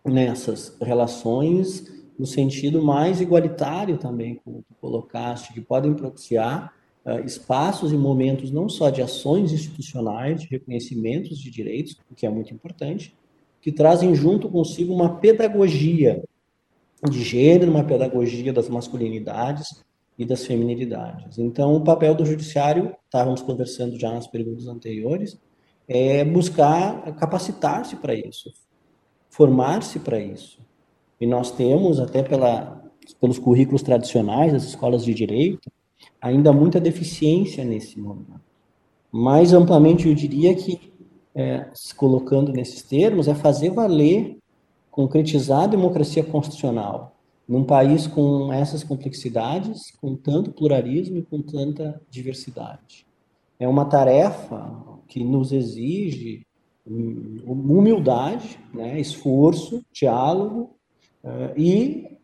nessas 0.04 0.76
relações 0.80 1.98
no 2.18 2.26
sentido 2.26 2.82
mais 2.82 3.20
igualitário 3.20 3.96
também, 3.96 4.40
como 4.44 4.62
tu 4.62 4.74
colocaste, 4.80 5.52
que 5.52 5.60
podem 5.60 5.94
propiciar 5.94 6.74
uh, 7.04 7.24
espaços 7.24 7.92
e 7.92 7.96
momentos 7.96 8.50
não 8.50 8.68
só 8.68 8.90
de 8.90 9.00
ações 9.00 9.52
institucionais, 9.52 10.40
de 10.40 10.48
reconhecimentos 10.48 11.38
de 11.38 11.50
direitos, 11.50 11.96
o 12.10 12.14
que 12.14 12.26
é 12.26 12.30
muito 12.30 12.52
importante, 12.52 13.14
que 13.60 13.70
trazem 13.70 14.14
junto 14.14 14.48
consigo 14.48 14.92
uma 14.92 15.16
pedagogia 15.16 16.24
de 17.08 17.22
gênero, 17.22 17.70
uma 17.70 17.84
pedagogia 17.84 18.52
das 18.52 18.68
masculinidades 18.68 19.84
e 20.18 20.24
das 20.24 20.44
feminilidades. 20.44 21.38
Então, 21.38 21.76
o 21.76 21.84
papel 21.84 22.14
do 22.14 22.26
judiciário, 22.26 22.94
estávamos 23.04 23.40
conversando 23.40 23.98
já 23.98 24.12
nas 24.12 24.26
perguntas 24.26 24.66
anteriores, 24.66 25.38
é 25.86 26.24
buscar 26.24 27.14
capacitar-se 27.14 27.96
para 27.96 28.14
isso, 28.14 28.52
formar-se 29.30 30.00
para 30.00 30.18
isso. 30.18 30.58
E 31.20 31.26
nós 31.26 31.50
temos, 31.50 32.00
até 32.00 32.22
pela, 32.22 32.82
pelos 33.20 33.38
currículos 33.38 33.82
tradicionais 33.82 34.52
das 34.52 34.64
escolas 34.64 35.04
de 35.04 35.14
direito, 35.14 35.70
ainda 36.20 36.52
muita 36.52 36.80
deficiência 36.80 37.64
nesse 37.64 37.98
momento. 37.98 38.40
Mais 39.10 39.52
amplamente, 39.52 40.08
eu 40.08 40.14
diria 40.14 40.54
que, 40.54 40.92
é, 41.34 41.68
se 41.72 41.94
colocando 41.94 42.52
nesses 42.52 42.82
termos, 42.82 43.28
é 43.28 43.34
fazer 43.34 43.70
valer, 43.70 44.36
concretizar 44.98 45.62
a 45.62 45.66
democracia 45.68 46.24
constitucional 46.24 47.14
num 47.46 47.62
país 47.62 48.08
com 48.08 48.52
essas 48.52 48.82
complexidades, 48.82 49.92
com 50.00 50.16
tanto 50.16 50.50
pluralismo 50.50 51.18
e 51.18 51.22
com 51.22 51.40
tanta 51.40 52.02
diversidade. 52.10 53.06
É 53.60 53.68
uma 53.68 53.84
tarefa 53.84 54.76
que 55.06 55.22
nos 55.22 55.52
exige 55.52 56.44
hum, 56.84 57.44
humildade, 57.46 58.58
né, 58.74 58.98
esforço, 58.98 59.84
diálogo 59.92 60.70
uh, 61.22 61.56
e, 61.56 62.18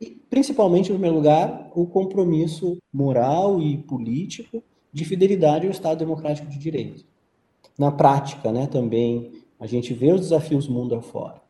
e, 0.00 0.10
principalmente, 0.30 0.90
em 0.90 0.94
primeiro 0.94 1.16
lugar, 1.16 1.72
o 1.74 1.86
compromisso 1.86 2.78
moral 2.92 3.60
e 3.60 3.78
político 3.78 4.62
de 4.92 5.04
fidelidade 5.04 5.66
ao 5.66 5.72
Estado 5.72 5.98
Democrático 5.98 6.48
de 6.48 6.56
Direito. 6.56 7.04
Na 7.76 7.90
prática, 7.90 8.52
né, 8.52 8.68
também, 8.68 9.42
a 9.58 9.66
gente 9.66 9.92
vê 9.92 10.12
os 10.12 10.20
desafios 10.20 10.68
mundo 10.68 10.94
afora. 10.94 11.41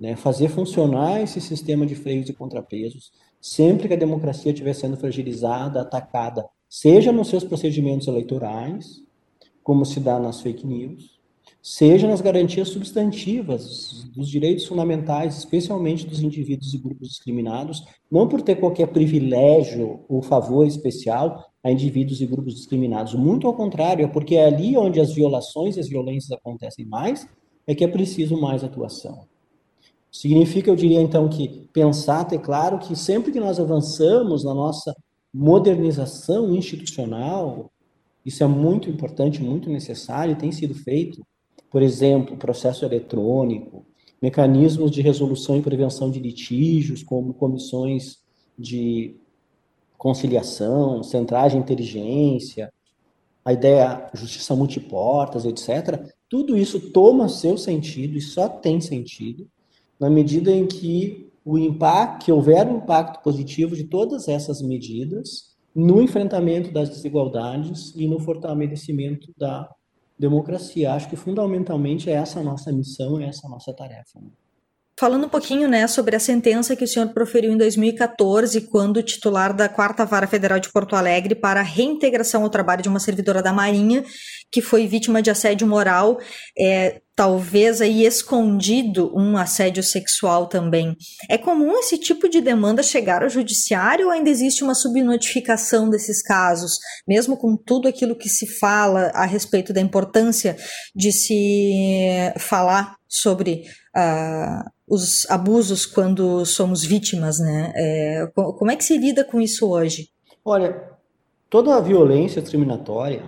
Né, 0.00 0.16
fazer 0.16 0.48
funcionar 0.48 1.20
esse 1.20 1.42
sistema 1.42 1.84
de 1.84 1.94
freios 1.94 2.26
e 2.30 2.32
contrapesos 2.32 3.12
sempre 3.38 3.86
que 3.86 3.92
a 3.92 3.98
democracia 3.98 4.50
estiver 4.50 4.72
sendo 4.72 4.96
fragilizada, 4.96 5.82
atacada, 5.82 6.46
seja 6.68 7.12
nos 7.12 7.28
seus 7.28 7.44
procedimentos 7.44 8.08
eleitorais, 8.08 9.02
como 9.62 9.84
se 9.84 10.00
dá 10.00 10.18
nas 10.18 10.40
fake 10.40 10.66
news, 10.66 11.20
seja 11.62 12.08
nas 12.08 12.20
garantias 12.20 12.68
substantivas 12.68 14.08
dos 14.14 14.28
direitos 14.28 14.66
fundamentais, 14.66 15.36
especialmente 15.36 16.06
dos 16.06 16.22
indivíduos 16.22 16.72
e 16.72 16.78
grupos 16.78 17.08
discriminados, 17.08 17.84
não 18.10 18.26
por 18.26 18.40
ter 18.40 18.56
qualquer 18.56 18.88
privilégio 18.88 20.00
ou 20.08 20.22
favor 20.22 20.66
especial 20.66 21.52
a 21.62 21.70
indivíduos 21.70 22.20
e 22.22 22.26
grupos 22.26 22.54
discriminados, 22.54 23.14
muito 23.14 23.46
ao 23.46 23.54
contrário, 23.54 24.04
é 24.04 24.08
porque 24.08 24.36
é 24.36 24.46
ali 24.46 24.76
onde 24.76 24.98
as 24.98 25.12
violações 25.12 25.76
e 25.76 25.80
as 25.80 25.88
violências 25.88 26.32
acontecem 26.32 26.86
mais, 26.86 27.28
é 27.66 27.74
que 27.74 27.84
é 27.84 27.88
preciso 27.88 28.40
mais 28.40 28.64
atuação. 28.64 29.29
Significa, 30.10 30.70
eu 30.70 30.76
diria 30.76 31.00
então, 31.00 31.28
que 31.28 31.68
pensar, 31.72 32.24
ter 32.24 32.40
claro 32.40 32.78
que 32.78 32.96
sempre 32.96 33.30
que 33.30 33.38
nós 33.38 33.60
avançamos 33.60 34.44
na 34.44 34.52
nossa 34.52 34.94
modernização 35.32 36.54
institucional, 36.54 37.70
isso 38.26 38.42
é 38.42 38.46
muito 38.46 38.90
importante, 38.90 39.42
muito 39.42 39.70
necessário, 39.70 40.32
e 40.32 40.36
tem 40.36 40.50
sido 40.50 40.74
feito, 40.74 41.24
por 41.70 41.80
exemplo, 41.80 42.36
processo 42.36 42.84
eletrônico, 42.84 43.86
mecanismos 44.20 44.90
de 44.90 45.00
resolução 45.00 45.56
e 45.56 45.62
prevenção 45.62 46.10
de 46.10 46.18
litígios, 46.18 47.02
como 47.02 47.32
comissões 47.32 48.18
de 48.58 49.16
conciliação, 49.96 51.02
centrais 51.02 51.52
de 51.52 51.58
inteligência, 51.58 52.72
a 53.44 53.52
ideia 53.52 54.10
justiça 54.12 54.54
multiportas, 54.54 55.44
etc. 55.44 56.12
Tudo 56.28 56.56
isso 56.56 56.90
toma 56.90 57.28
seu 57.28 57.56
sentido 57.56 58.18
e 58.18 58.20
só 58.20 58.48
tem 58.48 58.80
sentido 58.80 59.48
na 60.00 60.08
medida 60.08 60.50
em 60.50 60.66
que 60.66 61.30
o 61.44 61.58
impacto, 61.58 62.24
que 62.24 62.32
houver 62.32 62.66
um 62.66 62.78
impacto 62.78 63.22
positivo 63.22 63.76
de 63.76 63.84
todas 63.84 64.28
essas 64.28 64.62
medidas 64.62 65.50
no 65.74 66.02
enfrentamento 66.02 66.72
das 66.72 66.88
desigualdades 66.88 67.92
e 67.94 68.08
no 68.08 68.18
fortalecimento 68.18 69.32
da 69.36 69.68
democracia. 70.18 70.92
Acho 70.92 71.08
que 71.08 71.16
fundamentalmente 71.16 72.10
é 72.10 72.14
essa 72.14 72.40
a 72.40 72.42
nossa 72.42 72.72
missão, 72.72 73.20
é 73.20 73.26
essa 73.26 73.46
a 73.46 73.50
nossa 73.50 73.72
tarefa. 73.72 74.20
Falando 74.98 75.24
um 75.24 75.30
pouquinho, 75.30 75.66
né, 75.66 75.86
sobre 75.86 76.14
a 76.14 76.20
sentença 76.20 76.76
que 76.76 76.84
o 76.84 76.86
senhor 76.86 77.08
proferiu 77.08 77.50
em 77.50 77.56
2014, 77.56 78.60
quando 78.68 79.02
titular 79.02 79.56
da 79.56 79.66
Quarta 79.66 80.04
Vara 80.04 80.26
Federal 80.26 80.60
de 80.60 80.70
Porto 80.70 80.94
Alegre 80.94 81.34
para 81.34 81.60
a 81.60 81.62
reintegração 81.62 82.42
ao 82.42 82.50
trabalho 82.50 82.82
de 82.82 82.88
uma 82.90 83.00
servidora 83.00 83.42
da 83.42 83.50
Marinha 83.50 84.04
que 84.52 84.60
foi 84.60 84.86
vítima 84.86 85.22
de 85.22 85.30
assédio 85.30 85.66
moral, 85.66 86.18
é, 86.58 87.00
talvez 87.20 87.82
aí 87.82 88.06
escondido 88.06 89.12
um 89.14 89.36
assédio 89.36 89.82
sexual 89.82 90.46
também. 90.46 90.96
É 91.28 91.36
comum 91.36 91.78
esse 91.78 91.98
tipo 91.98 92.30
de 92.30 92.40
demanda 92.40 92.82
chegar 92.82 93.22
ao 93.22 93.28
judiciário 93.28 94.06
ou 94.06 94.10
ainda 94.10 94.30
existe 94.30 94.64
uma 94.64 94.74
subnotificação 94.74 95.90
desses 95.90 96.22
casos, 96.22 96.78
mesmo 97.06 97.36
com 97.36 97.58
tudo 97.58 97.86
aquilo 97.86 98.16
que 98.16 98.30
se 98.30 98.46
fala 98.58 99.10
a 99.12 99.26
respeito 99.26 99.70
da 99.70 99.82
importância 99.82 100.56
de 100.96 101.12
se 101.12 102.32
falar 102.38 102.96
sobre 103.06 103.64
uh, 103.94 104.70
os 104.88 105.28
abusos 105.28 105.84
quando 105.84 106.46
somos 106.46 106.82
vítimas, 106.82 107.38
né? 107.38 107.70
É, 107.76 108.26
como 108.34 108.70
é 108.70 108.76
que 108.76 108.84
se 108.84 108.96
lida 108.96 109.24
com 109.26 109.42
isso 109.42 109.68
hoje? 109.68 110.08
Olha, 110.42 110.88
toda 111.50 111.76
a 111.76 111.82
violência 111.82 112.40
discriminatória, 112.40 113.22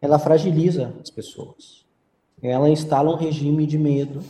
ela 0.00 0.20
fragiliza 0.20 0.94
as 1.02 1.10
pessoas. 1.10 1.81
Ela 2.42 2.68
instala 2.68 3.10
um 3.10 3.16
regime 3.16 3.66
de 3.66 3.78
medo, 3.78 4.20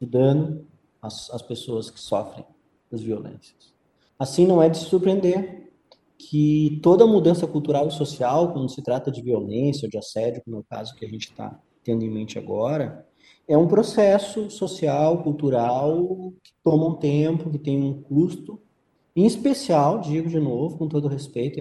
de 0.00 0.06
dano 0.06 0.66
às, 1.02 1.30
às 1.30 1.42
pessoas 1.42 1.90
que 1.90 2.00
sofrem 2.00 2.44
as 2.90 3.02
violências. 3.02 3.74
Assim, 4.18 4.46
não 4.46 4.62
é 4.62 4.68
de 4.68 4.78
se 4.78 4.86
surpreender 4.86 5.70
que 6.18 6.80
toda 6.82 7.06
mudança 7.06 7.46
cultural 7.46 7.88
e 7.88 7.92
social, 7.92 8.52
quando 8.52 8.70
se 8.70 8.82
trata 8.82 9.10
de 9.10 9.20
violência 9.20 9.88
de 9.88 9.98
assédio, 9.98 10.42
como 10.44 10.56
é 10.56 10.60
o 10.60 10.64
caso 10.64 10.94
que 10.96 11.04
a 11.04 11.08
gente 11.08 11.30
está 11.30 11.60
tendo 11.84 12.02
em 12.02 12.10
mente 12.10 12.38
agora, 12.38 13.06
é 13.46 13.56
um 13.56 13.68
processo 13.68 14.50
social, 14.50 15.22
cultural, 15.22 16.32
que 16.42 16.52
toma 16.64 16.86
um 16.86 16.94
tempo, 16.94 17.50
que 17.50 17.58
tem 17.58 17.80
um 17.82 18.02
custo, 18.02 18.60
em 19.14 19.24
especial, 19.24 20.00
digo 20.00 20.28
de 20.28 20.40
novo, 20.40 20.76
com 20.76 20.88
todo 20.88 21.08
respeito, 21.08 21.60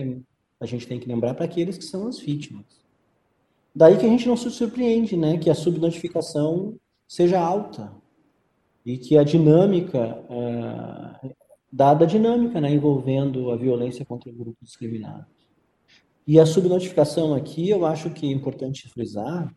a 0.60 0.66
gente 0.66 0.88
tem 0.88 1.00
que 1.00 1.08
lembrar 1.08 1.34
para 1.36 1.46
aqueles 1.46 1.78
que 1.78 1.86
são 1.86 2.08
as 2.08 2.20
vítimas. 2.20 2.66
Daí 3.76 3.98
que 3.98 4.06
a 4.06 4.10
gente 4.10 4.28
não 4.28 4.38
se 4.38 4.50
surpreende, 4.50 5.18
né, 5.18 5.38
que 5.38 5.50
a 5.50 5.56
subnotificação 5.56 6.80
seja 7.06 7.42
alta 7.42 7.92
e 8.86 8.98
que 8.98 9.18
a 9.18 9.24
dinâmica, 9.24 10.24
é, 10.30 11.36
dada 11.70 12.06
a 12.06 12.08
dinâmica, 12.08 12.62
né, 12.62 12.72
envolvendo 12.72 13.52
a 13.52 13.58
violência 13.58 14.06
contra 14.06 14.32
grupos 14.32 14.70
discriminados. 14.70 15.26
E 16.26 16.40
a 16.40 16.46
subnotificação 16.46 17.34
aqui, 17.34 17.70
eu 17.70 17.86
acho 17.86 18.10
que 18.12 18.26
é 18.26 18.32
importante 18.32 18.88
frisar, 18.88 19.54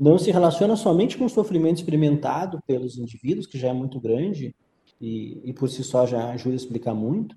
não 0.00 0.16
se 0.16 0.30
relaciona 0.30 0.74
somente 0.74 1.18
com 1.18 1.26
o 1.26 1.30
sofrimento 1.30 1.76
experimentado 1.76 2.58
pelos 2.66 2.96
indivíduos, 2.96 3.46
que 3.46 3.58
já 3.58 3.68
é 3.68 3.72
muito 3.74 4.00
grande 4.00 4.56
e, 4.98 5.40
e 5.44 5.52
por 5.52 5.68
si 5.68 5.84
só 5.84 6.06
já 6.06 6.30
ajuda 6.30 6.54
a 6.54 6.56
explicar 6.56 6.94
muito, 6.94 7.36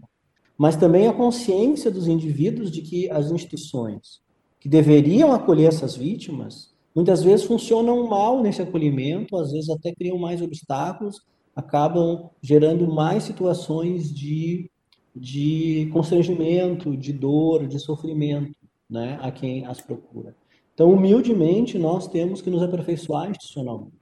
mas 0.57 0.77
também 0.77 1.07
a 1.07 1.13
consciência 1.13 1.91
dos 1.91 2.07
indivíduos 2.07 2.71
de 2.71 2.81
que 2.81 3.11
as 3.11 3.29
instituições 3.29 4.25
que 4.59 4.69
deveriam 4.69 5.31
acolher 5.31 5.67
essas 5.67 5.95
vítimas 5.95 6.75
muitas 6.97 7.23
vezes 7.23 7.45
funcionam 7.45 8.07
mal 8.07 8.41
nesse 8.41 8.59
acolhimento, 8.59 9.37
às 9.37 9.51
vezes 9.51 9.69
até 9.69 9.93
criam 9.93 10.17
mais 10.17 10.41
obstáculos, 10.41 11.21
acabam 11.55 12.31
gerando 12.41 12.87
mais 12.87 13.23
situações 13.23 14.11
de, 14.11 14.69
de 15.15 15.89
constrangimento, 15.93 16.97
de 16.97 17.13
dor, 17.13 17.67
de 17.67 17.79
sofrimento 17.79 18.55
né, 18.89 19.19
a 19.21 19.31
quem 19.31 19.63
as 19.65 19.79
procura. 19.79 20.35
Então, 20.73 20.91
humildemente, 20.91 21.77
nós 21.77 22.07
temos 22.07 22.41
que 22.41 22.49
nos 22.49 22.63
aperfeiçoar 22.63 23.29
institucionalmente. 23.29 23.93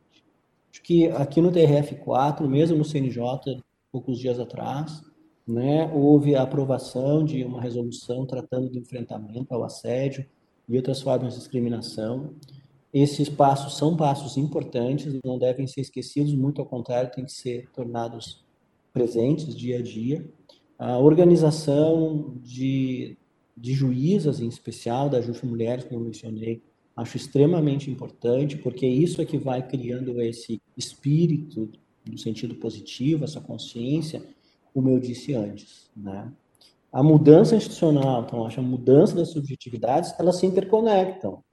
Acho 0.72 0.82
que 0.82 1.08
aqui 1.08 1.42
no 1.42 1.52
TRF4, 1.52 2.48
mesmo 2.48 2.78
no 2.78 2.86
CNJ, 2.86 3.62
poucos 3.92 4.20
dias 4.20 4.40
atrás, 4.40 5.02
né, 5.48 5.92
houve 5.94 6.36
a 6.36 6.44
aprovação 6.44 7.24
de 7.24 7.44
uma 7.44 7.62
resolução 7.62 8.26
tratando 8.26 8.70
do 8.70 8.80
enfrentamento 8.80 9.54
ao 9.54 9.64
assédio 9.64 10.26
e 10.68 10.78
outras 10.78 11.02
formas 11.02 11.34
de 11.34 11.40
discriminação. 11.40 12.34
Esses 12.94 13.28
passos 13.30 13.78
são 13.78 13.96
passos 13.96 14.38
importantes, 14.38 15.20
não 15.24 15.38
devem 15.38 15.68
ser 15.68 15.82
esquecidos, 15.82 16.34
muito 16.34 16.62
ao 16.62 16.68
contrário, 16.68 17.12
têm 17.12 17.26
que 17.26 17.32
ser 17.32 17.70
tornados 17.72 18.44
presentes 18.94 19.56
dia 19.56 19.80
a 19.80 19.82
dia. 19.82 20.26
A 20.78 20.98
organização 20.98 22.36
de 22.42 23.18
de 23.56 23.74
juízas, 23.74 24.42
em 24.42 24.48
especial 24.48 25.10
da 25.10 25.22
Justiça 25.22 25.48
Mulheres, 25.48 25.86
como 25.86 26.02
eu 26.02 26.06
mencionei, 26.06 26.62
acho 26.96 27.18
extremamente 27.18 27.90
importante, 27.90 28.58
porque 28.58 28.86
isso 28.86 29.22
é 29.22 29.26
que 29.26 29.38
vai 29.38 29.66
criando 29.66 30.20
esse 30.22 30.62
espírito 30.76 31.72
no 32.10 32.18
sentido 32.18 32.56
positivo, 32.56 33.24
essa 33.24 33.40
consciência, 33.40 34.22
como 34.74 34.90
eu 34.90 35.00
disse 35.00 35.34
antes, 35.34 35.90
né? 35.96 36.32
A 36.96 37.04
mudança 37.04 37.58
institucional, 37.58 38.22
então, 38.22 38.46
acho 38.46 38.62
a 38.62 38.64
mudança 38.64 39.18
das 39.18 39.32
subjetividades, 39.32 40.18
elas 40.18 40.38
se 40.38 40.46
interconectam, 40.46 41.44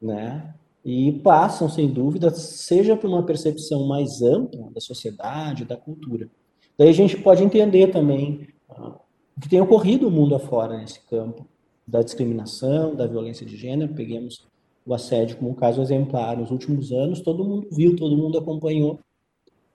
né? 0.00 0.54
E 0.82 1.12
passam, 1.12 1.68
sem 1.68 1.92
dúvida, 1.92 2.30
seja 2.30 2.96
por 2.96 3.10
uma 3.10 3.22
percepção 3.22 3.86
mais 3.86 4.22
ampla 4.22 4.70
da 4.70 4.80
sociedade, 4.80 5.66
da 5.66 5.76
cultura. 5.76 6.30
Daí 6.78 6.88
a 6.88 6.92
gente 6.92 7.18
pode 7.18 7.44
entender 7.44 7.88
também 7.88 8.48
ah, 8.70 8.98
o 9.36 9.40
que 9.42 9.48
tem 9.50 9.60
ocorrido 9.60 10.08
no 10.08 10.16
mundo 10.16 10.34
afora 10.34 10.78
nesse 10.78 11.00
campo 11.00 11.46
da 11.86 12.00
discriminação, 12.00 12.94
da 12.94 13.06
violência 13.06 13.44
de 13.44 13.58
gênero. 13.58 13.92
Peguemos 13.92 14.48
o 14.86 14.94
assédio 14.94 15.36
como 15.36 15.50
um 15.50 15.54
caso 15.54 15.82
exemplar. 15.82 16.34
Nos 16.34 16.50
últimos 16.50 16.92
anos, 16.92 17.20
todo 17.20 17.44
mundo 17.44 17.68
viu, 17.70 17.94
todo 17.94 18.16
mundo 18.16 18.38
acompanhou 18.38 19.00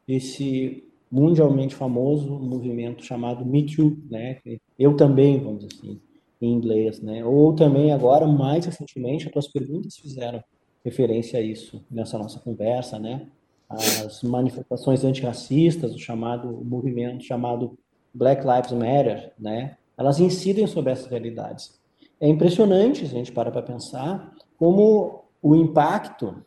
esse 0.08 0.91
mundialmente 1.12 1.76
famoso 1.76 2.30
movimento 2.40 3.04
chamado 3.04 3.46
Me 3.46 3.66
Too, 3.66 3.98
né? 4.10 4.38
Eu 4.80 4.96
também, 4.96 5.40
vamos 5.40 5.66
dizer 5.66 5.76
assim. 5.76 6.00
em 6.42 6.54
inglês, 6.54 7.02
né? 7.02 7.24
Ou 7.24 7.54
também 7.54 7.92
agora, 7.92 8.26
mais 8.26 8.66
recentemente, 8.66 9.28
as 9.28 9.32
tuas 9.32 9.48
perguntas 9.48 9.98
fizeram 9.98 10.44
referência 10.84 11.38
a 11.40 11.42
isso 11.42 11.84
nessa 11.92 12.18
nossa 12.18 12.40
conversa, 12.40 12.98
né? 12.98 13.28
As 13.70 14.24
manifestações 14.24 15.04
antirracistas, 15.04 15.94
o 15.94 16.00
chamado 16.00 16.50
o 16.50 16.66
movimento 16.66 17.24
chamado 17.24 17.78
Black 18.14 18.44
Lives 18.46 18.72
Matter, 18.72 19.34
né? 19.38 19.78
Elas 19.98 20.20
incidem 20.20 20.66
sobre 20.66 20.92
essas 20.92 21.08
realidades. 21.08 21.80
É 22.20 22.28
impressionante, 22.28 23.08
se 23.08 23.14
a 23.14 23.18
gente 23.18 23.32
para 23.32 23.52
para 23.52 23.62
pensar, 23.62 24.34
como 24.58 25.26
o 25.42 25.56
impacto, 25.56 26.44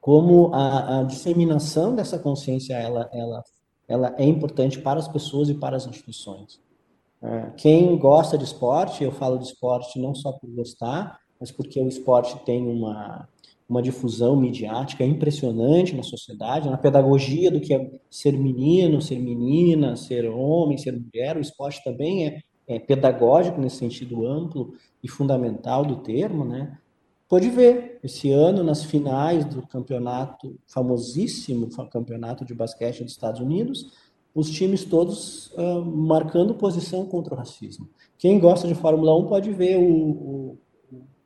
como 0.00 0.52
a, 0.52 1.00
a 1.00 1.02
disseminação 1.04 1.94
dessa 1.94 2.18
consciência, 2.18 2.74
ela, 2.74 3.08
ela, 3.12 3.44
ela 3.88 4.14
é 4.18 4.24
importante 4.24 4.80
para 4.80 4.98
as 4.98 5.08
pessoas 5.08 5.48
e 5.48 5.54
para 5.54 5.76
as 5.76 5.86
instituições. 5.86 6.60
É, 7.22 7.50
quem 7.56 7.96
gosta 7.98 8.36
de 8.36 8.44
esporte, 8.44 9.04
eu 9.04 9.12
falo 9.12 9.38
de 9.38 9.44
esporte 9.44 9.98
não 10.00 10.14
só 10.14 10.32
por 10.32 10.50
gostar, 10.50 11.18
mas 11.38 11.50
porque 11.50 11.80
o 11.80 11.88
esporte 11.88 12.36
tem 12.44 12.66
uma, 12.66 13.28
uma 13.68 13.82
difusão 13.82 14.36
midiática 14.36 15.04
impressionante 15.04 15.94
na 15.94 16.02
sociedade, 16.02 16.68
na 16.68 16.76
pedagogia 16.76 17.50
do 17.50 17.60
que 17.60 17.74
é 17.74 17.90
ser 18.10 18.32
menino, 18.32 19.00
ser 19.00 19.18
menina, 19.18 19.96
ser 19.96 20.28
homem, 20.28 20.76
ser 20.78 20.92
mulher. 20.92 21.36
O 21.36 21.40
esporte 21.40 21.82
também 21.82 22.26
é, 22.26 22.40
é 22.66 22.78
pedagógico 22.78 23.60
nesse 23.60 23.76
sentido 23.76 24.26
amplo 24.26 24.74
e 25.02 25.08
fundamental 25.08 25.84
do 25.84 25.96
termo, 25.96 26.44
né? 26.44 26.78
Pode 27.32 27.48
ver, 27.48 27.98
esse 28.04 28.30
ano, 28.30 28.62
nas 28.62 28.84
finais 28.84 29.46
do 29.46 29.66
campeonato, 29.66 30.54
famosíssimo 30.66 31.66
campeonato 31.90 32.44
de 32.44 32.52
basquete 32.52 33.02
dos 33.02 33.12
Estados 33.12 33.40
Unidos, 33.40 33.90
os 34.34 34.50
times 34.50 34.84
todos 34.84 35.50
uh, 35.52 35.82
marcando 35.82 36.52
posição 36.52 37.06
contra 37.06 37.32
o 37.32 37.36
racismo. 37.38 37.88
Quem 38.18 38.38
gosta 38.38 38.68
de 38.68 38.74
Fórmula 38.74 39.16
1 39.16 39.28
pode 39.28 39.50
ver 39.50 39.78
o, 39.78 39.82
o, 39.82 40.58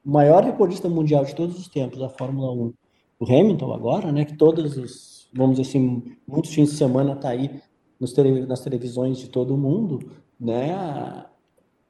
maior 0.04 0.44
recordista 0.44 0.88
mundial 0.88 1.24
de 1.24 1.34
todos 1.34 1.58
os 1.58 1.66
tempos 1.66 1.98
da 1.98 2.08
Fórmula 2.08 2.52
1, 2.52 2.72
o 3.18 3.24
Hamilton 3.24 3.72
agora, 3.72 4.12
né, 4.12 4.24
que 4.24 4.36
todos 4.36 4.76
os, 4.76 5.28
vamos 5.34 5.56
dizer 5.56 5.68
assim, 5.68 6.04
muitos 6.24 6.54
fins 6.54 6.70
de 6.70 6.76
semana 6.76 7.14
está 7.14 7.30
aí 7.30 7.60
nos 7.98 8.12
tele, 8.12 8.46
nas 8.46 8.60
televisões 8.60 9.18
de 9.18 9.28
todo 9.28 9.56
mundo, 9.56 10.08
né, 10.38 11.26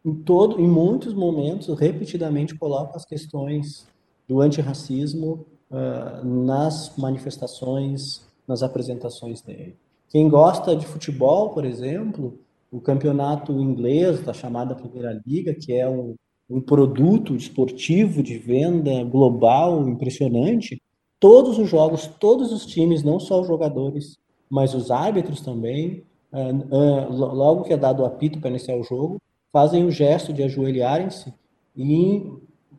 em, 0.03 0.15
todo, 0.15 0.59
em 0.59 0.67
muitos 0.67 1.13
momentos, 1.13 1.69
repetidamente 1.79 2.55
coloca 2.55 2.97
as 2.97 3.05
questões 3.05 3.95
do 4.29 4.41
antirracismo 4.41 5.47
uh, 5.71 6.25
nas 6.25 6.97
manifestações, 6.97 8.27
nas 8.47 8.63
apresentações 8.63 9.41
dele. 9.41 9.77
Quem 10.09 10.29
gosta 10.29 10.75
de 10.75 10.87
futebol, 10.87 11.51
por 11.51 11.65
exemplo, 11.65 12.39
o 12.71 12.81
campeonato 12.81 13.53
inglês, 13.61 14.23
da 14.23 14.33
chamada 14.33 14.75
Primeira 14.75 15.21
Liga, 15.27 15.55
que 15.55 15.73
é 15.73 15.89
um, 15.89 16.15
um 16.49 16.61
produto 16.61 17.35
esportivo 17.35 18.23
de 18.23 18.39
venda 18.39 19.03
global 19.05 19.89
impressionante, 19.89 20.81
todos 21.19 21.59
os 21.59 21.69
jogos, 21.69 22.07
todos 22.07 22.53
os 22.53 22.67
times, 22.67 23.03
não 23.03 23.19
só 23.19 23.41
os 23.41 23.47
jogadores, 23.47 24.19
mas 24.49 24.75
os 24.75 24.91
árbitros 24.91 25.41
também, 25.41 26.05
uh, 26.33 26.77
uh, 26.77 27.13
logo 27.13 27.65
que 27.65 27.73
é 27.73 27.77
dado 27.77 28.03
o 28.03 28.07
apito 28.07 28.41
para 28.41 28.51
iniciar 28.51 28.77
o 28.77 28.85
jogo, 28.85 29.21
fazem 29.53 29.85
o 29.85 29.91
gesto 29.91 30.33
de 30.33 30.43
ajoelharem-se 30.43 31.33
e 31.75 32.23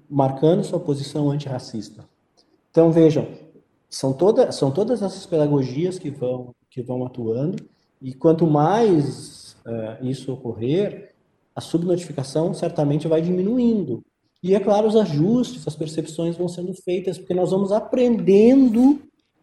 marcando 0.09 0.63
sua 0.63 0.79
posição 0.79 1.29
antirracista. 1.29 2.05
Então 2.71 2.91
vejam, 2.91 3.27
são, 3.89 4.13
toda, 4.13 4.51
são 4.51 4.71
todas 4.71 5.01
essas 5.01 5.25
pedagogias 5.25 5.97
que 5.97 6.09
vão 6.09 6.53
que 6.69 6.81
vão 6.83 7.03
atuando, 7.05 7.57
e 7.99 8.13
quanto 8.13 8.45
mais 8.45 9.57
uh, 9.65 10.05
isso 10.05 10.31
ocorrer, 10.31 11.15
a 11.55 11.61
subnotificação 11.61 12.53
certamente 12.53 13.07
vai 13.07 13.19
diminuindo. 13.19 14.03
E 14.43 14.53
é 14.53 14.59
claro, 14.59 14.87
os 14.87 14.95
ajustes, 14.95 15.67
as 15.67 15.75
percepções 15.75 16.37
vão 16.37 16.47
sendo 16.47 16.73
feitas, 16.75 17.17
porque 17.17 17.33
nós 17.33 17.49
vamos 17.49 17.71
aprendendo 17.71 19.01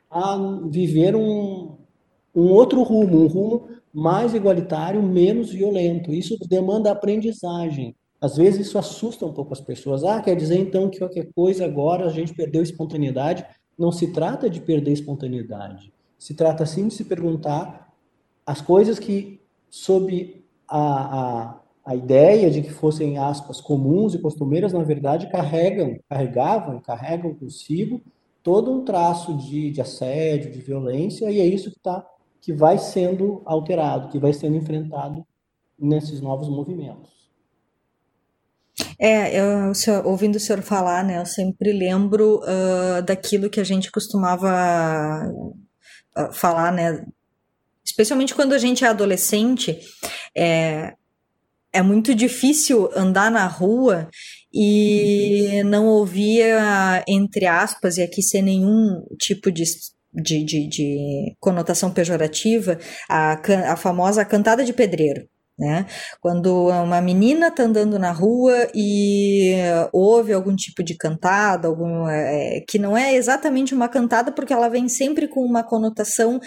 a 0.09 0.37
viver 0.71 1.17
um, 1.17 1.77
um 2.33 2.53
outro 2.53 2.85
rumo, 2.85 3.25
um 3.25 3.27
rumo 3.27 3.69
mais 3.93 4.33
igualitário, 4.33 5.03
menos 5.03 5.51
violento. 5.51 6.15
Isso 6.15 6.39
demanda 6.49 6.93
aprendizagem. 6.93 7.97
Às 8.25 8.39
vezes 8.39 8.69
isso 8.69 8.79
assusta 8.79 9.27
um 9.27 9.35
pouco 9.35 9.53
as 9.53 9.61
pessoas. 9.61 10.03
Ah, 10.03 10.23
quer 10.23 10.35
dizer 10.35 10.59
então 10.59 10.89
que 10.89 10.99
qualquer 10.99 11.29
coisa 11.35 11.67
agora 11.67 12.07
a 12.07 12.09
gente 12.09 12.33
perdeu 12.33 12.63
espontaneidade? 12.63 13.45
Não 13.79 13.93
se 13.93 14.15
trata 14.15 14.49
de 14.49 14.63
perder 14.63 14.93
espontaneidade. 14.93 15.93
Se 16.19 16.33
trata 16.33 16.65
sim 16.65 16.89
de 16.89 16.95
se 16.95 17.05
perguntar 17.05 17.93
as 18.47 18.63
coisas 18.63 18.99
que, 18.99 19.43
sob 19.69 20.43
a, 20.67 20.81
a, 21.21 21.61
a 21.85 21.95
ideia 21.95 22.51
de 22.51 22.63
que 22.63 22.71
fossem 22.71 23.19
aspas 23.19 23.61
comuns 23.61 24.15
e 24.15 24.19
costumeiras, 24.19 24.73
na 24.73 24.83
verdade 24.83 25.29
carregam, 25.29 25.99
carregavam, 26.09 26.81
carregam 26.81 27.35
consigo 27.35 28.01
todo 28.43 28.73
um 28.73 28.87
traço 28.87 29.35
de, 29.35 29.71
de 29.71 29.83
assédio, 29.83 30.51
de 30.51 30.61
violência, 30.61 31.31
e 31.31 31.41
é 31.41 31.45
isso 31.45 31.71
que, 31.71 31.79
tá, 31.79 32.07
que 32.41 32.55
vai 32.55 32.79
sendo 32.79 33.43
alterado, 33.45 34.09
que 34.09 34.19
vai 34.19 34.33
sendo 34.33 34.57
enfrentado 34.57 35.27
nesses 35.79 36.23
novos 36.23 36.49
movimentos. 36.49 37.24
É, 38.99 39.41
eu, 39.41 39.71
o 39.71 39.75
senhor, 39.75 40.07
ouvindo 40.07 40.37
o 40.37 40.41
senhor 40.41 40.63
falar, 40.63 41.05
né, 41.05 41.19
eu 41.19 41.27
sempre 41.27 41.73
lembro 41.73 42.41
uh, 42.43 43.03
daquilo 43.03 43.51
que 43.51 43.61
a 43.61 43.65
gente 43.65 43.91
costumava 43.91 45.31
falar, 46.33 46.73
né? 46.73 47.05
Especialmente 47.85 48.35
quando 48.35 48.53
a 48.53 48.59
gente 48.59 48.85
é 48.85 48.89
adolescente, 48.89 49.79
é, 50.37 50.95
é 51.73 51.83
muito 51.83 52.15
difícil 52.15 52.89
andar 52.95 53.31
na 53.31 53.47
rua 53.47 54.09
e 54.53 55.63
não 55.65 55.87
ouvir, 55.87 56.45
entre 57.07 57.47
aspas, 57.47 57.99
e 57.99 58.03
aqui 58.03 58.23
sem 58.23 58.43
nenhum 58.43 59.05
tipo 59.19 59.51
de 59.51 59.65
de, 60.15 60.45
de, 60.45 60.69
de, 60.69 61.37
conotação 61.41 61.91
pejorativa, 61.91 62.79
a, 63.09 63.33
a 63.73 63.77
famosa 63.77 64.25
cantada 64.25 64.65
de 64.65 64.73
pedreiro. 64.73 65.29
Né? 65.57 65.87
Quando 66.21 66.67
uma 66.67 67.01
menina 67.01 67.47
está 67.47 67.63
andando 67.63 67.97
na 67.97 68.11
rua 68.11 68.69
e 68.75 69.55
ouve 69.93 70.33
algum 70.33 70.57
tipo 70.57 70.83
de 70.83 70.97
cantada, 70.97 71.69
algum, 71.69 72.09
é, 72.09 72.61
que 72.69 72.77
não 72.77 72.97
é 72.97 73.15
exatamente 73.15 73.73
uma 73.73 73.89
cantada, 73.89 74.33
porque 74.33 74.53
ela 74.53 74.69
vem 74.69 74.89
sempre 74.89 75.29
com 75.29 75.41
uma 75.45 75.63
conotação 75.63 76.41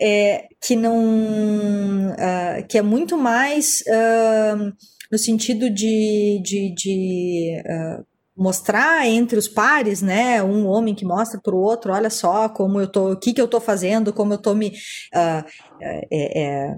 é, 0.00 0.46
que 0.62 0.76
não 0.76 2.08
uh, 2.08 2.66
que 2.66 2.78
é 2.78 2.82
muito 2.82 3.18
mais 3.18 3.82
uh, 3.86 4.72
no 5.12 5.18
sentido 5.18 5.68
de, 5.68 6.40
de, 6.42 6.74
de 6.74 7.62
uh, 7.66 8.04
mostrar 8.34 9.06
entre 9.06 9.38
os 9.38 9.46
pares, 9.46 10.00
né, 10.00 10.42
um 10.42 10.66
homem 10.66 10.94
que 10.94 11.04
mostra 11.04 11.38
para 11.38 11.54
o 11.54 11.60
outro, 11.60 11.92
olha 11.92 12.08
só 12.08 12.48
como 12.48 12.80
eu 12.80 12.90
tô, 12.90 13.12
o 13.12 13.18
que 13.18 13.34
que 13.34 13.40
eu 13.40 13.46
tô 13.46 13.60
fazendo, 13.60 14.12
como 14.12 14.32
eu 14.32 14.38
tô 14.38 14.54
me 14.54 14.72
é, 15.14 15.44
é, 16.10 16.76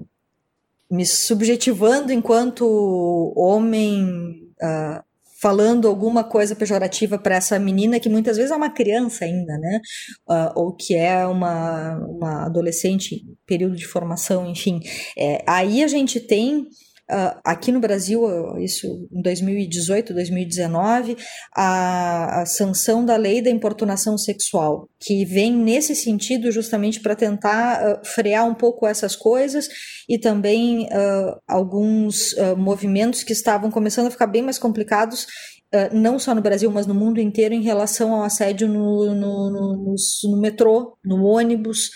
me 0.89 1.05
subjetivando 1.05 2.13
enquanto 2.13 3.33
homem, 3.35 4.51
uh, 4.61 5.03
falando 5.41 5.87
alguma 5.87 6.23
coisa 6.23 6.55
pejorativa 6.55 7.17
para 7.17 7.35
essa 7.35 7.59
menina 7.59 7.99
que 7.99 8.09
muitas 8.09 8.37
vezes 8.37 8.51
é 8.51 8.55
uma 8.55 8.69
criança 8.69 9.25
ainda, 9.25 9.57
né? 9.57 9.81
Uh, 10.27 10.51
ou 10.55 10.75
que 10.75 10.95
é 10.95 11.25
uma, 11.25 11.95
uma 12.07 12.45
adolescente, 12.45 13.25
período 13.45 13.75
de 13.75 13.85
formação, 13.85 14.49
enfim. 14.49 14.79
É, 15.17 15.43
aí 15.47 15.83
a 15.83 15.87
gente 15.87 16.19
tem 16.19 16.67
Uh, 17.09 17.39
aqui 17.43 17.71
no 17.71 17.79
Brasil, 17.79 18.21
isso 18.59 19.07
em 19.11 19.21
2018, 19.21 20.13
2019, 20.13 21.15
a, 21.55 22.41
a, 22.41 22.45
sanção 22.45 23.05
da 23.05 23.15
lei 23.15 23.41
da 23.41 23.49
importunação 23.49 24.17
sexual, 24.17 24.89
que 24.99 25.23
vem 25.23 25.53
nesse 25.53 25.95
sentido 25.95 26.51
justamente 26.51 26.99
para 26.99 27.15
tentar 27.15 27.81
uh, 27.81 28.05
frear 28.05 28.45
um 28.45 28.53
pouco 28.53 28.85
essas 28.85 29.15
coisas 29.15 29.69
e 30.09 30.19
também 30.19 30.85
uh, 30.87 31.39
alguns 31.47 32.35
movimentos 32.57 33.23
que 33.23 33.31
estavam 33.31 33.71
começando 33.71 34.07
a 34.07 34.11
ficar 34.11 34.27
bem 34.27 34.41
mais 34.41 34.59
complicados 34.59 35.27
Uh, 35.67 35.93
não 35.93 36.17
só 36.17 36.33
no 36.33 36.41
Brasil, 36.41 36.71
mas 36.71 36.87
no 36.87 36.93
mundo 36.93 37.19
inteiro, 37.19 37.53
em 37.53 37.61
relação 37.61 38.13
ao 38.13 38.23
assédio 38.23 38.69
no, 38.69 39.13
no, 39.13 39.51
no, 39.51 39.95
no 40.23 40.39
metrô, 40.39 40.97
no 41.03 41.25
ônibus, 41.25 41.89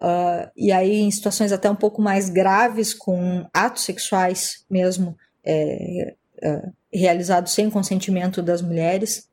Uh, 0.00 0.50
e 0.56 0.72
aí, 0.72 1.00
em 1.00 1.10
situações 1.10 1.52
até 1.52 1.70
um 1.70 1.76
pouco 1.76 2.02
mais 2.02 2.28
graves, 2.28 2.92
com 2.92 3.46
atos 3.52 3.84
sexuais 3.84 4.64
mesmo 4.68 5.16
é, 5.44 6.14
é, 6.42 6.62
realizados 6.92 7.52
sem 7.52 7.70
consentimento 7.70 8.42
das 8.42 8.62
mulheres. 8.62 9.28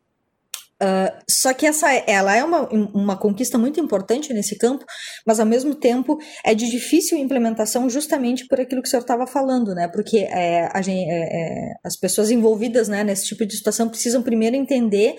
Uh, 0.82 1.13
só 1.29 1.53
que 1.53 1.67
essa, 1.67 1.93
ela 2.07 2.36
é 2.36 2.43
uma, 2.43 2.67
uma 2.69 3.15
conquista 3.15 3.55
muito 3.55 3.79
importante 3.79 4.34
nesse 4.34 4.57
campo, 4.57 4.84
mas 5.27 5.39
ao 5.39 5.45
mesmo 5.45 5.75
tempo 5.75 6.17
é 6.43 6.55
de 6.55 6.69
difícil 6.71 7.19
implementação 7.19 7.88
justamente 7.88 8.47
por 8.47 8.59
aquilo 8.59 8.82
que 8.82 8.88
o 8.88 8.89
senhor 8.89 9.01
estava 9.01 9.27
falando, 9.27 9.75
né? 9.75 9.88
Porque 9.88 10.17
é, 10.17 10.69
a 10.73 10.82
é, 10.88 10.89
é, 10.89 11.73
as 11.86 11.95
pessoas 11.95 12.32
envolvidas 12.32 12.88
né, 12.88 13.03
nesse 13.03 13.25
tipo 13.25 13.45
de 13.45 13.55
situação 13.55 13.88
precisam 13.88 14.23
primeiro 14.23 14.55
entender 14.55 15.17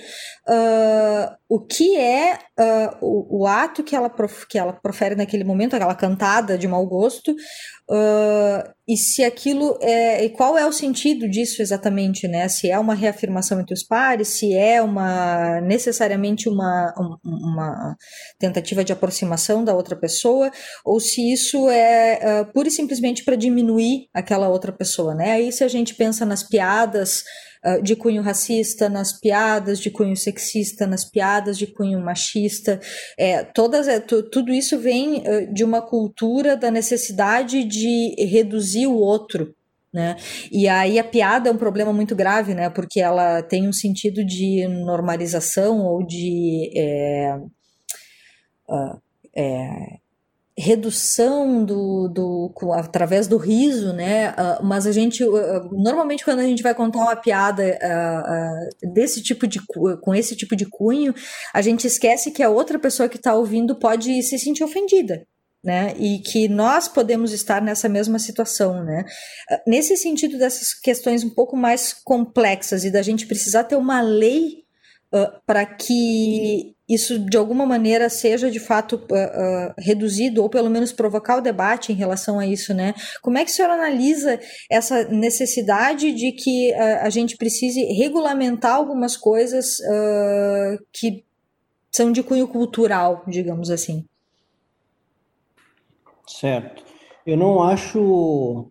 uh, 0.48 1.32
o 1.48 1.60
que 1.60 1.96
é 1.96 2.38
uh, 2.58 2.96
o, 3.00 3.42
o, 3.42 3.46
ato 3.46 3.84
que 3.84 3.94
ela, 3.94 4.10
prof, 4.10 4.46
que 4.48 4.58
ela 4.58 4.72
profere 4.72 5.14
naquele 5.14 5.44
momento, 5.44 5.74
aquela 5.74 5.94
cantada 5.94 6.58
de 6.58 6.66
mau 6.66 6.84
gosto, 6.86 7.34
e 8.92 8.96
se 8.96 9.24
aquilo 9.24 9.78
é. 9.80 10.22
E 10.22 10.28
qual 10.28 10.58
é 10.58 10.66
o 10.66 10.72
sentido 10.72 11.26
disso 11.26 11.62
exatamente, 11.62 12.28
né? 12.28 12.46
Se 12.48 12.70
é 12.70 12.78
uma 12.78 12.94
reafirmação 12.94 13.58
entre 13.58 13.72
os 13.72 13.82
pares, 13.82 14.28
se 14.28 14.54
é 14.54 14.82
uma 14.82 15.62
necessariamente 15.62 16.46
uma, 16.46 16.92
uma 17.24 17.96
tentativa 18.38 18.84
de 18.84 18.92
aproximação 18.92 19.64
da 19.64 19.74
outra 19.74 19.96
pessoa, 19.96 20.50
ou 20.84 21.00
se 21.00 21.32
isso 21.32 21.70
é 21.70 22.42
uh, 22.42 22.52
pura 22.52 22.68
e 22.68 22.70
simplesmente 22.70 23.24
para 23.24 23.34
diminuir 23.34 24.08
aquela 24.12 24.48
outra 24.50 24.72
pessoa, 24.72 25.14
né? 25.14 25.32
Aí 25.32 25.50
se 25.50 25.64
a 25.64 25.68
gente 25.68 25.94
pensa 25.94 26.26
nas 26.26 26.42
piadas 26.42 27.24
ah, 27.64 27.78
de 27.78 27.94
cunho 27.94 28.22
racista, 28.22 28.88
nas 28.88 29.12
piadas 29.12 29.78
de 29.78 29.88
cunho 29.88 30.16
sexista, 30.16 30.84
nas 30.84 31.04
piadas 31.04 31.56
de 31.56 31.66
cunho 31.66 32.00
machista. 32.00 32.80
É, 33.16 33.44
todas, 33.44 33.86
é, 33.86 34.00
tudo 34.00 34.52
isso 34.52 34.78
vem 34.80 35.18
uh, 35.18 35.54
de 35.54 35.62
uma 35.62 35.80
cultura 35.80 36.56
da 36.56 36.72
necessidade 36.72 37.62
de 37.62 38.16
reduzir 38.18 38.88
o 38.88 38.96
outro. 38.96 39.54
Né? 39.92 40.16
E 40.50 40.66
aí 40.66 40.98
a 40.98 41.04
piada 41.04 41.48
é 41.48 41.52
um 41.52 41.56
problema 41.56 41.92
muito 41.92 42.16
grave, 42.16 42.54
né? 42.54 42.70
Porque 42.70 42.98
ela 43.00 43.42
tem 43.42 43.68
um 43.68 43.72
sentido 43.72 44.24
de 44.24 44.66
normalização 44.66 45.84
ou 45.84 46.04
de 46.04 46.70
é, 46.74 47.36
uh, 48.68 49.00
é, 49.36 50.01
redução 50.62 51.64
do, 51.64 52.06
do 52.06 52.54
através 52.72 53.26
do 53.26 53.36
riso, 53.36 53.92
né? 53.92 54.30
Uh, 54.30 54.64
mas 54.64 54.86
a 54.86 54.92
gente 54.92 55.24
uh, 55.24 55.68
normalmente 55.72 56.24
quando 56.24 56.38
a 56.38 56.44
gente 56.44 56.62
vai 56.62 56.72
contar 56.72 57.00
uma 57.00 57.16
piada 57.16 57.64
uh, 57.64 58.92
desse 58.92 59.20
tipo 59.20 59.44
de 59.48 59.60
com 60.00 60.14
esse 60.14 60.36
tipo 60.36 60.54
de 60.54 60.64
cunho, 60.64 61.12
a 61.52 61.60
gente 61.60 61.84
esquece 61.86 62.30
que 62.30 62.44
a 62.44 62.48
outra 62.48 62.78
pessoa 62.78 63.08
que 63.08 63.16
está 63.16 63.34
ouvindo 63.34 63.74
pode 63.76 64.22
se 64.22 64.38
sentir 64.38 64.62
ofendida. 64.62 65.26
Né? 65.64 65.94
E 65.96 66.18
que 66.18 66.48
nós 66.48 66.88
podemos 66.88 67.32
estar 67.32 67.62
nessa 67.62 67.88
mesma 67.88 68.18
situação, 68.18 68.82
né? 68.82 69.04
Nesse 69.64 69.96
sentido 69.96 70.36
dessas 70.36 70.74
questões 70.74 71.22
um 71.22 71.30
pouco 71.30 71.56
mais 71.56 71.92
complexas 71.92 72.84
e 72.84 72.90
da 72.90 73.00
gente 73.00 73.28
precisar 73.28 73.62
ter 73.62 73.76
uma 73.76 74.00
lei 74.00 74.64
para 75.46 75.64
que 75.64 76.74
isso 76.92 77.18
de 77.18 77.36
alguma 77.36 77.64
maneira 77.64 78.08
seja 78.08 78.50
de 78.50 78.60
fato 78.60 78.96
uh, 78.96 79.14
uh, 79.14 79.74
reduzido 79.78 80.42
ou 80.42 80.48
pelo 80.48 80.68
menos 80.68 80.92
provocar 80.92 81.38
o 81.38 81.40
debate 81.40 81.92
em 81.92 81.94
relação 81.94 82.38
a 82.38 82.46
isso, 82.46 82.74
né? 82.74 82.94
Como 83.20 83.38
é 83.38 83.44
que 83.44 83.50
o 83.50 83.54
senhor 83.54 83.70
analisa 83.70 84.38
essa 84.70 85.04
necessidade 85.04 86.12
de 86.12 86.32
que 86.32 86.72
uh, 86.72 87.04
a 87.04 87.10
gente 87.10 87.36
precise 87.36 87.82
regulamentar 87.84 88.74
algumas 88.74 89.16
coisas 89.16 89.78
que 90.92 91.24
são 91.90 92.12
de 92.12 92.22
cunho 92.22 92.48
cultural, 92.48 93.22
digamos 93.26 93.70
assim? 93.70 94.04
Certo. 96.26 96.82
Eu 97.26 97.36
não 97.36 97.62
acho 97.62 98.70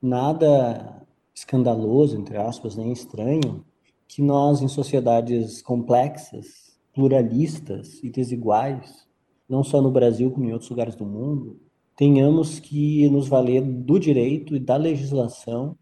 nada 0.00 1.02
escandaloso, 1.34 2.16
entre 2.16 2.36
aspas, 2.36 2.76
nem 2.76 2.92
estranho, 2.92 3.64
que 4.06 4.22
nós, 4.22 4.62
em 4.62 4.68
sociedades 4.68 5.60
complexas, 5.60 6.73
pluralistas 6.94 8.02
e 8.02 8.08
desiguais, 8.08 9.06
não 9.48 9.64
só 9.64 9.82
no 9.82 9.90
Brasil 9.90 10.30
como 10.30 10.46
em 10.46 10.52
outros 10.52 10.70
lugares 10.70 10.94
do 10.94 11.04
mundo, 11.04 11.60
tenhamos 11.96 12.58
que 12.58 13.08
nos 13.10 13.28
valer 13.28 13.62
do 13.62 13.98
direito 13.98 14.56
e 14.56 14.60
da 14.60 14.76
legislação 14.76 15.76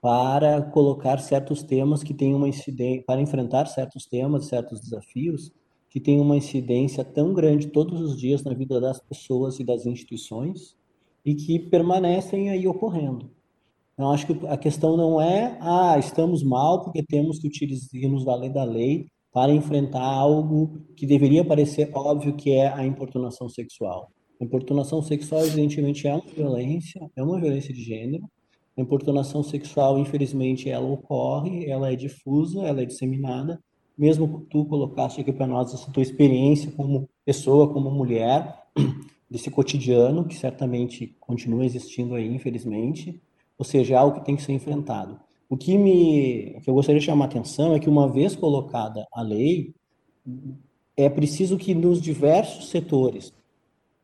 para 0.00 0.60
colocar 0.60 1.18
certos 1.18 1.62
temas 1.62 2.02
que 2.02 2.12
têm 2.12 2.34
uma 2.34 2.48
incidência, 2.48 3.04
para 3.06 3.20
enfrentar 3.20 3.66
certos 3.66 4.06
temas, 4.06 4.46
certos 4.46 4.80
desafios 4.80 5.52
que 5.88 6.00
têm 6.00 6.20
uma 6.20 6.36
incidência 6.36 7.04
tão 7.04 7.32
grande 7.32 7.68
todos 7.68 8.00
os 8.00 8.18
dias 8.18 8.42
na 8.42 8.52
vida 8.52 8.80
das 8.80 9.00
pessoas 9.00 9.60
e 9.60 9.64
das 9.64 9.86
instituições 9.86 10.76
e 11.24 11.34
que 11.34 11.58
permanecem 11.58 12.50
aí 12.50 12.66
ocorrendo. 12.66 13.30
Então, 13.94 14.10
acho 14.10 14.26
que 14.26 14.46
a 14.46 14.56
questão 14.56 14.96
não 14.96 15.20
é, 15.20 15.56
ah, 15.60 15.96
estamos 15.98 16.42
mal 16.42 16.82
porque 16.82 17.02
temos 17.02 17.38
que 17.38 17.46
utilizar, 17.46 18.10
nos 18.10 18.24
valer 18.24 18.52
da 18.52 18.64
lei 18.64 19.06
para 19.34 19.52
enfrentar 19.52 20.00
algo 20.00 20.80
que 20.94 21.04
deveria 21.04 21.44
parecer 21.44 21.90
óbvio 21.92 22.36
que 22.36 22.52
é 22.52 22.68
a 22.68 22.86
importunação 22.86 23.48
sexual. 23.48 24.12
A 24.40 24.44
importunação 24.44 25.02
sexual, 25.02 25.44
evidentemente, 25.44 26.06
é 26.06 26.14
uma 26.14 26.22
violência, 26.24 27.10
é 27.16 27.22
uma 27.22 27.40
violência 27.40 27.74
de 27.74 27.82
gênero. 27.82 28.30
A 28.78 28.80
importunação 28.80 29.42
sexual, 29.42 29.98
infelizmente, 29.98 30.70
ela 30.70 30.86
ocorre, 30.86 31.68
ela 31.68 31.92
é 31.92 31.96
difusa, 31.96 32.62
ela 32.62 32.82
é 32.82 32.84
disseminada. 32.84 33.60
Mesmo 33.98 34.46
tu 34.48 34.64
colocaste 34.66 35.20
aqui 35.20 35.32
para 35.32 35.48
nós 35.48 35.74
essa 35.74 35.90
tua 35.90 36.02
experiência 36.04 36.70
como 36.70 37.08
pessoa, 37.24 37.72
como 37.72 37.90
mulher, 37.90 38.54
desse 39.28 39.50
cotidiano, 39.50 40.26
que 40.26 40.36
certamente 40.36 41.16
continua 41.18 41.64
existindo 41.64 42.14
aí, 42.14 42.32
infelizmente. 42.32 43.20
Ou 43.58 43.64
seja, 43.64 43.94
é 43.94 43.96
algo 43.96 44.20
que 44.20 44.26
tem 44.26 44.36
que 44.36 44.42
ser 44.42 44.52
enfrentado. 44.52 45.18
O 45.54 45.56
que 45.56 45.78
me, 45.78 46.58
que 46.64 46.68
eu 46.68 46.74
gostaria 46.74 46.98
de 46.98 47.06
chamar 47.06 47.26
a 47.26 47.28
atenção 47.28 47.76
é 47.76 47.78
que 47.78 47.88
uma 47.88 48.08
vez 48.08 48.34
colocada 48.34 49.06
a 49.12 49.22
lei, 49.22 49.72
é 50.96 51.08
preciso 51.08 51.56
que 51.56 51.72
nos 51.72 52.02
diversos 52.02 52.70
setores, 52.70 53.32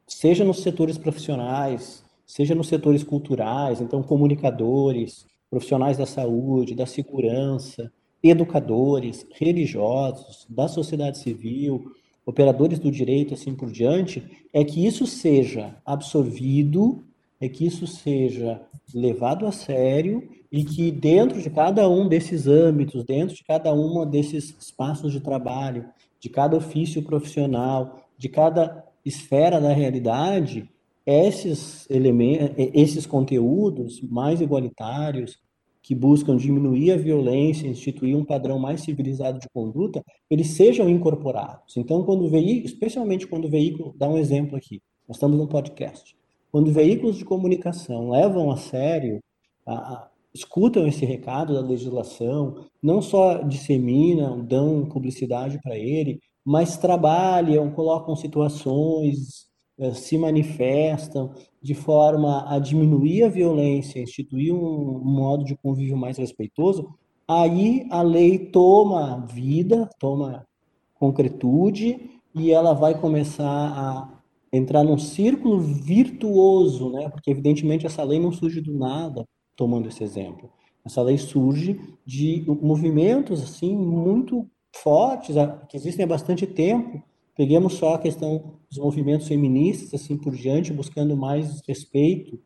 seja 0.07 0.45
nos 0.45 0.61
setores 0.61 0.97
profissionais, 0.97 2.05
seja 2.25 2.55
nos 2.55 2.69
setores 2.69 3.03
culturais, 3.03 3.81
então 3.81 4.01
comunicadores, 4.01 5.27
profissionais 5.51 5.99
da 5.99 6.07
saúde, 6.07 6.77
da 6.77 6.87
segurança, 6.87 7.93
educadores, 8.23 9.27
religiosos, 9.33 10.47
da 10.49 10.69
sociedade 10.69 11.19
civil, 11.19 11.91
operadores 12.25 12.79
do 12.79 12.93
direito, 12.93 13.35
assim 13.35 13.57
por 13.57 13.73
diante, 13.73 14.23
é 14.53 14.63
que 14.63 14.87
isso 14.87 15.05
seja 15.05 15.77
absorvido, 15.85 17.03
é 17.41 17.49
que 17.49 17.67
isso 17.67 17.89
seja 17.89 18.63
levado 18.95 19.49
a 19.49 19.51
sério 19.51 20.39
e 20.51 20.65
que 20.65 20.91
dentro 20.91 21.41
de 21.41 21.49
cada 21.49 21.89
um 21.89 22.09
desses 22.09 22.47
âmbitos, 22.47 23.05
dentro 23.05 23.35
de 23.35 23.45
cada 23.45 23.73
um 23.73 24.05
desses 24.05 24.55
espaços 24.61 25.13
de 25.13 25.21
trabalho, 25.21 25.87
de 26.19 26.29
cada 26.29 26.57
ofício 26.57 27.03
profissional, 27.03 28.05
de 28.19 28.29
cada 28.29 28.85
esfera 29.05 29.61
da 29.61 29.73
realidade, 29.73 30.69
esses 31.07 31.89
elementos, 31.89 32.55
esses 32.75 33.07
conteúdos 33.07 34.01
mais 34.03 34.41
igualitários 34.41 35.39
que 35.83 35.95
buscam 35.95 36.37
diminuir 36.37 36.93
a 36.93 36.97
violência, 36.97 37.67
instituir 37.67 38.17
um 38.17 38.25
padrão 38.25 38.59
mais 38.59 38.83
civilizado 38.83 39.39
de 39.39 39.49
conduta, 39.49 40.05
eles 40.29 40.49
sejam 40.49 40.89
incorporados. 40.89 41.77
Então, 41.77 42.05
quando 42.05 42.29
veículo, 42.29 42.67
especialmente 42.67 43.27
quando 43.27 43.47
o 43.47 43.51
veículo, 43.51 43.95
dá 43.97 44.09
um 44.09 44.19
exemplo 44.19 44.57
aqui, 44.57 44.83
nós 45.09 45.17
estamos 45.17 45.39
no 45.39 45.49
podcast, 45.49 46.15
quando 46.53 46.71
veículos 46.71 47.17
de 47.17 47.25
comunicação 47.25 48.11
levam 48.11 48.51
a 48.51 48.57
sério 48.57 49.21
a, 49.67 50.10
escutam 50.33 50.87
esse 50.87 51.05
recado 51.05 51.55
da 51.55 51.61
legislação, 51.61 52.67
não 52.83 53.03
só 53.03 53.43
disseminam, 53.43 54.45
dão 54.45 54.87
publicidade 54.87 55.59
para 55.63 55.77
ele, 55.77 56.21
mas 56.45 56.77
trabalham, 56.77 57.71
colocam 57.71 58.17
situações, 58.17 59.47
eh, 59.79 59.93
se 59.93 60.17
manifestam 60.17 61.35
de 61.63 61.75
forma 61.75 62.45
a 62.49 62.59
diminuir 62.59 63.25
a 63.25 63.29
violência, 63.29 64.01
instituir 64.01 64.55
um 64.55 65.01
modo 65.03 65.45
de 65.45 65.57
convívio 65.57 65.97
mais 65.97 66.17
respeitoso, 66.17 66.89
aí 67.29 67.87
a 67.91 68.03
lei 68.03 68.39
toma 68.39 69.27
vida, 69.27 69.89
toma 69.99 70.47
concretude 70.95 72.11
e 72.35 72.51
ela 72.51 72.73
vai 72.73 72.99
começar 72.99 73.45
a 73.47 74.21
entrar 74.53 74.83
num 74.85 74.99
círculo 74.99 75.61
virtuoso, 75.61 76.91
né? 76.91 77.09
Porque 77.09 77.31
evidentemente 77.31 77.87
essa 77.87 78.03
lei 78.03 78.19
não 78.19 78.33
surge 78.33 78.61
do 78.61 78.77
nada, 78.77 79.25
tomando 79.61 79.89
esse 79.89 80.03
exemplo. 80.03 80.49
Essa 80.83 81.03
lei 81.03 81.19
surge 81.19 81.79
de 82.07 82.43
movimentos 82.63 83.43
assim 83.43 83.77
muito 83.77 84.49
fortes 84.75 85.37
que 85.69 85.77
existem 85.77 86.05
há 86.05 86.09
bastante 86.09 86.47
tempo. 86.47 87.03
Peguemos 87.37 87.75
só 87.75 87.93
a 87.93 87.99
questão 87.99 88.55
dos 88.71 88.79
movimentos 88.79 89.29
feministas 89.29 89.93
assim 89.93 90.17
por 90.17 90.35
diante, 90.35 90.73
buscando 90.73 91.15
mais 91.15 91.61
respeito 91.69 92.41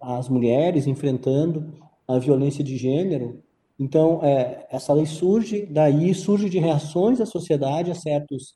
às 0.00 0.28
mulheres, 0.28 0.86
enfrentando 0.86 1.74
a 2.06 2.16
violência 2.20 2.62
de 2.62 2.76
gênero. 2.76 3.42
Então, 3.76 4.20
é, 4.22 4.64
essa 4.70 4.92
lei 4.92 5.06
surge 5.06 5.66
daí, 5.66 6.14
surge 6.14 6.48
de 6.48 6.60
reações 6.60 7.18
da 7.18 7.26
sociedade 7.26 7.90
a 7.90 7.94
certos 7.96 8.54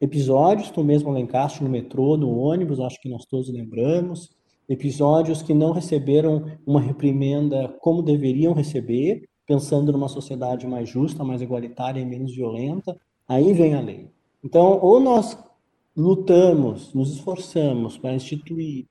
episódios, 0.00 0.70
tu 0.70 0.84
mesmo 0.84 1.10
elencaste 1.10 1.64
no 1.64 1.68
metrô, 1.68 2.16
no 2.16 2.38
ônibus, 2.38 2.78
acho 2.78 3.00
que 3.00 3.08
nós 3.08 3.24
todos 3.24 3.52
lembramos, 3.52 4.30
episódios 4.68 5.42
que 5.42 5.54
não 5.54 5.72
receberam 5.72 6.44
uma 6.66 6.80
reprimenda 6.80 7.68
como 7.80 8.02
deveriam 8.02 8.52
receber, 8.52 9.28
pensando 9.46 9.90
numa 9.90 10.08
sociedade 10.08 10.66
mais 10.66 10.88
justa, 10.88 11.24
mais 11.24 11.40
igualitária 11.40 12.00
e 12.00 12.04
menos 12.04 12.34
violenta. 12.34 12.96
Aí 13.26 13.52
vem 13.52 13.74
a 13.74 13.80
lei. 13.80 14.10
Então, 14.44 14.78
ou 14.82 15.00
nós 15.00 15.38
lutamos, 15.96 16.92
nos 16.94 17.12
esforçamos 17.12 17.96
para 17.98 18.14
instituir 18.14 18.86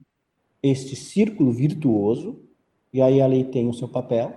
este 0.61 0.95
círculo 0.95 1.51
virtuoso, 1.51 2.41
e 2.91 3.01
aí 3.01 3.21
a 3.21 3.27
lei 3.27 3.43
tem 3.43 3.69
o 3.69 3.73
seu 3.73 3.87
papel, 3.87 4.33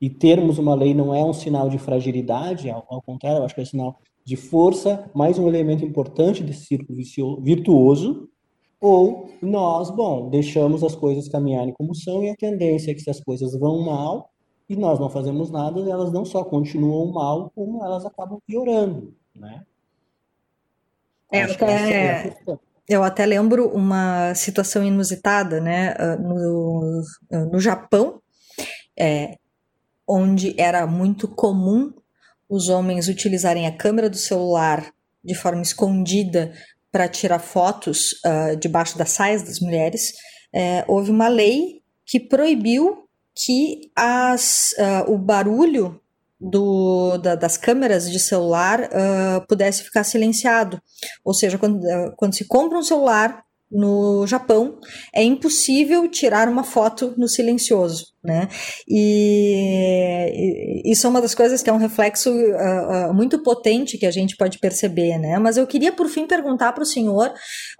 e 0.00 0.10
termos 0.10 0.58
uma 0.58 0.74
lei 0.74 0.92
não 0.92 1.14
é 1.14 1.24
um 1.24 1.32
sinal 1.32 1.68
de 1.68 1.78
fragilidade, 1.78 2.68
ao, 2.70 3.02
contrário, 3.02 3.38
eu 3.38 3.44
acho 3.44 3.54
que 3.54 3.60
é 3.60 3.62
um 3.62 3.66
sinal 3.66 3.98
de 4.24 4.36
força, 4.36 5.10
mais 5.14 5.38
um 5.38 5.48
elemento 5.48 5.84
importante 5.84 6.42
desse 6.42 6.66
círculo 6.66 6.98
virtuoso, 7.42 8.28
ou 8.80 9.30
nós, 9.42 9.90
bom, 9.90 10.30
deixamos 10.30 10.82
as 10.82 10.94
coisas 10.94 11.28
caminharem 11.28 11.74
como 11.74 11.94
são 11.94 12.24
e 12.24 12.30
a 12.30 12.36
tendência 12.36 12.90
é 12.90 12.94
que 12.94 13.00
se 13.00 13.10
as 13.10 13.20
coisas 13.20 13.54
vão 13.58 13.80
mal 13.84 14.30
e 14.68 14.76
nós 14.76 14.98
não 14.98 15.10
fazemos 15.10 15.50
nada, 15.50 15.80
elas 15.80 16.12
não 16.12 16.24
só 16.24 16.44
continuam 16.44 17.12
mal, 17.12 17.50
como 17.54 17.84
elas 17.84 18.06
acabam 18.06 18.38
piorando, 18.46 19.14
né? 19.34 19.64
É, 21.32 21.42
até, 21.42 21.92
é 21.92 22.36
eu 22.88 23.04
até 23.04 23.24
lembro 23.24 23.68
uma 23.68 24.34
situação 24.34 24.82
inusitada, 24.82 25.60
né, 25.60 25.94
ah, 25.96 26.16
no, 26.16 27.02
no 27.52 27.60
Japão, 27.60 28.20
é, 28.98 29.36
onde 30.06 30.60
era 30.60 30.86
muito 30.88 31.28
comum 31.28 31.92
os 32.48 32.68
homens 32.68 33.06
utilizarem 33.06 33.68
a 33.68 33.76
câmera 33.76 34.10
do 34.10 34.16
celular 34.16 34.92
de 35.22 35.36
forma 35.36 35.62
escondida 35.62 36.52
para 36.90 37.08
tirar 37.08 37.38
fotos 37.38 38.12
uh, 38.24 38.56
debaixo 38.56 38.98
das 38.98 39.10
saias 39.10 39.42
das 39.42 39.60
mulheres, 39.60 40.12
é, 40.52 40.84
houve 40.88 41.10
uma 41.10 41.28
lei 41.28 41.82
que 42.04 42.18
proibiu 42.18 43.04
que 43.34 43.90
as, 43.96 44.72
uh, 44.72 45.12
o 45.12 45.16
barulho 45.16 46.00
do, 46.40 47.18
da, 47.18 47.34
das 47.34 47.56
câmeras 47.56 48.10
de 48.10 48.18
celular 48.18 48.80
uh, 48.80 49.46
pudesse 49.46 49.84
ficar 49.84 50.04
silenciado. 50.04 50.80
Ou 51.24 51.32
seja, 51.32 51.58
quando, 51.58 51.80
quando 52.16 52.34
se 52.34 52.46
compra 52.46 52.78
um 52.78 52.82
celular 52.82 53.44
no 53.70 54.26
Japão, 54.26 54.78
é 55.14 55.22
impossível 55.22 56.08
tirar 56.08 56.48
uma 56.48 56.64
foto 56.64 57.14
no 57.16 57.28
silencioso, 57.28 58.06
né? 58.22 58.48
E, 58.88 60.82
isso 60.90 61.06
é 61.06 61.10
uma 61.10 61.22
das 61.22 61.34
coisas 61.34 61.62
que 61.62 61.70
é 61.70 61.72
um 61.72 61.76
reflexo 61.76 62.30
uh, 62.30 63.10
uh, 63.10 63.14
muito 63.14 63.42
potente 63.42 63.96
que 63.96 64.06
a 64.06 64.10
gente 64.10 64.36
pode 64.36 64.58
perceber, 64.58 65.18
né? 65.18 65.38
Mas 65.38 65.56
eu 65.56 65.66
queria, 65.66 65.92
por 65.92 66.08
fim, 66.08 66.26
perguntar 66.26 66.72
para 66.72 66.82
o 66.82 66.86
senhor 66.86 67.32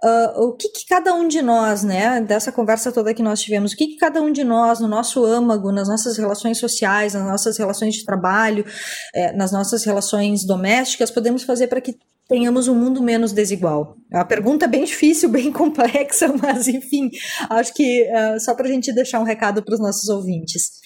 uh, 0.03 0.41
o 0.41 0.55
que, 0.55 0.69
que, 0.69 0.85
cada 0.87 1.13
um 1.13 1.27
de 1.27 1.41
nós, 1.41 1.83
né, 1.83 2.21
dessa 2.21 2.51
conversa 2.51 2.91
toda 2.91 3.13
que 3.13 3.23
nós 3.23 3.41
tivemos, 3.41 3.73
o 3.73 3.75
que, 3.75 3.87
que 3.87 3.97
cada 3.97 4.21
um 4.21 4.31
de 4.31 4.43
nós, 4.43 4.79
no 4.79 4.87
nosso 4.87 5.25
âmago, 5.25 5.71
nas 5.71 5.87
nossas 5.87 6.17
relações 6.17 6.57
sociais, 6.57 7.13
nas 7.13 7.25
nossas 7.25 7.57
relações 7.57 7.95
de 7.95 8.05
trabalho, 8.05 8.65
eh, 9.13 9.33
nas 9.33 9.51
nossas 9.51 9.83
relações 9.83 10.45
domésticas, 10.45 11.11
podemos 11.11 11.43
fazer 11.43 11.67
para 11.67 11.81
que 11.81 11.95
tenhamos 12.27 12.67
um 12.67 12.75
mundo 12.75 13.01
menos 13.01 13.31
desigual? 13.31 13.97
É 14.11 14.17
uma 14.17 14.25
pergunta 14.25 14.67
bem 14.67 14.83
difícil, 14.83 15.29
bem 15.29 15.51
complexa, 15.53 16.33
mas 16.41 16.67
enfim, 16.67 17.09
acho 17.49 17.73
que 17.73 18.03
uh, 18.03 18.39
só 18.39 18.55
para 18.55 18.67
a 18.67 18.71
gente 18.71 18.93
deixar 18.93 19.19
um 19.19 19.25
recado 19.25 19.63
para 19.63 19.73
os 19.73 19.79
nossos 19.79 20.09
ouvintes. 20.09 20.81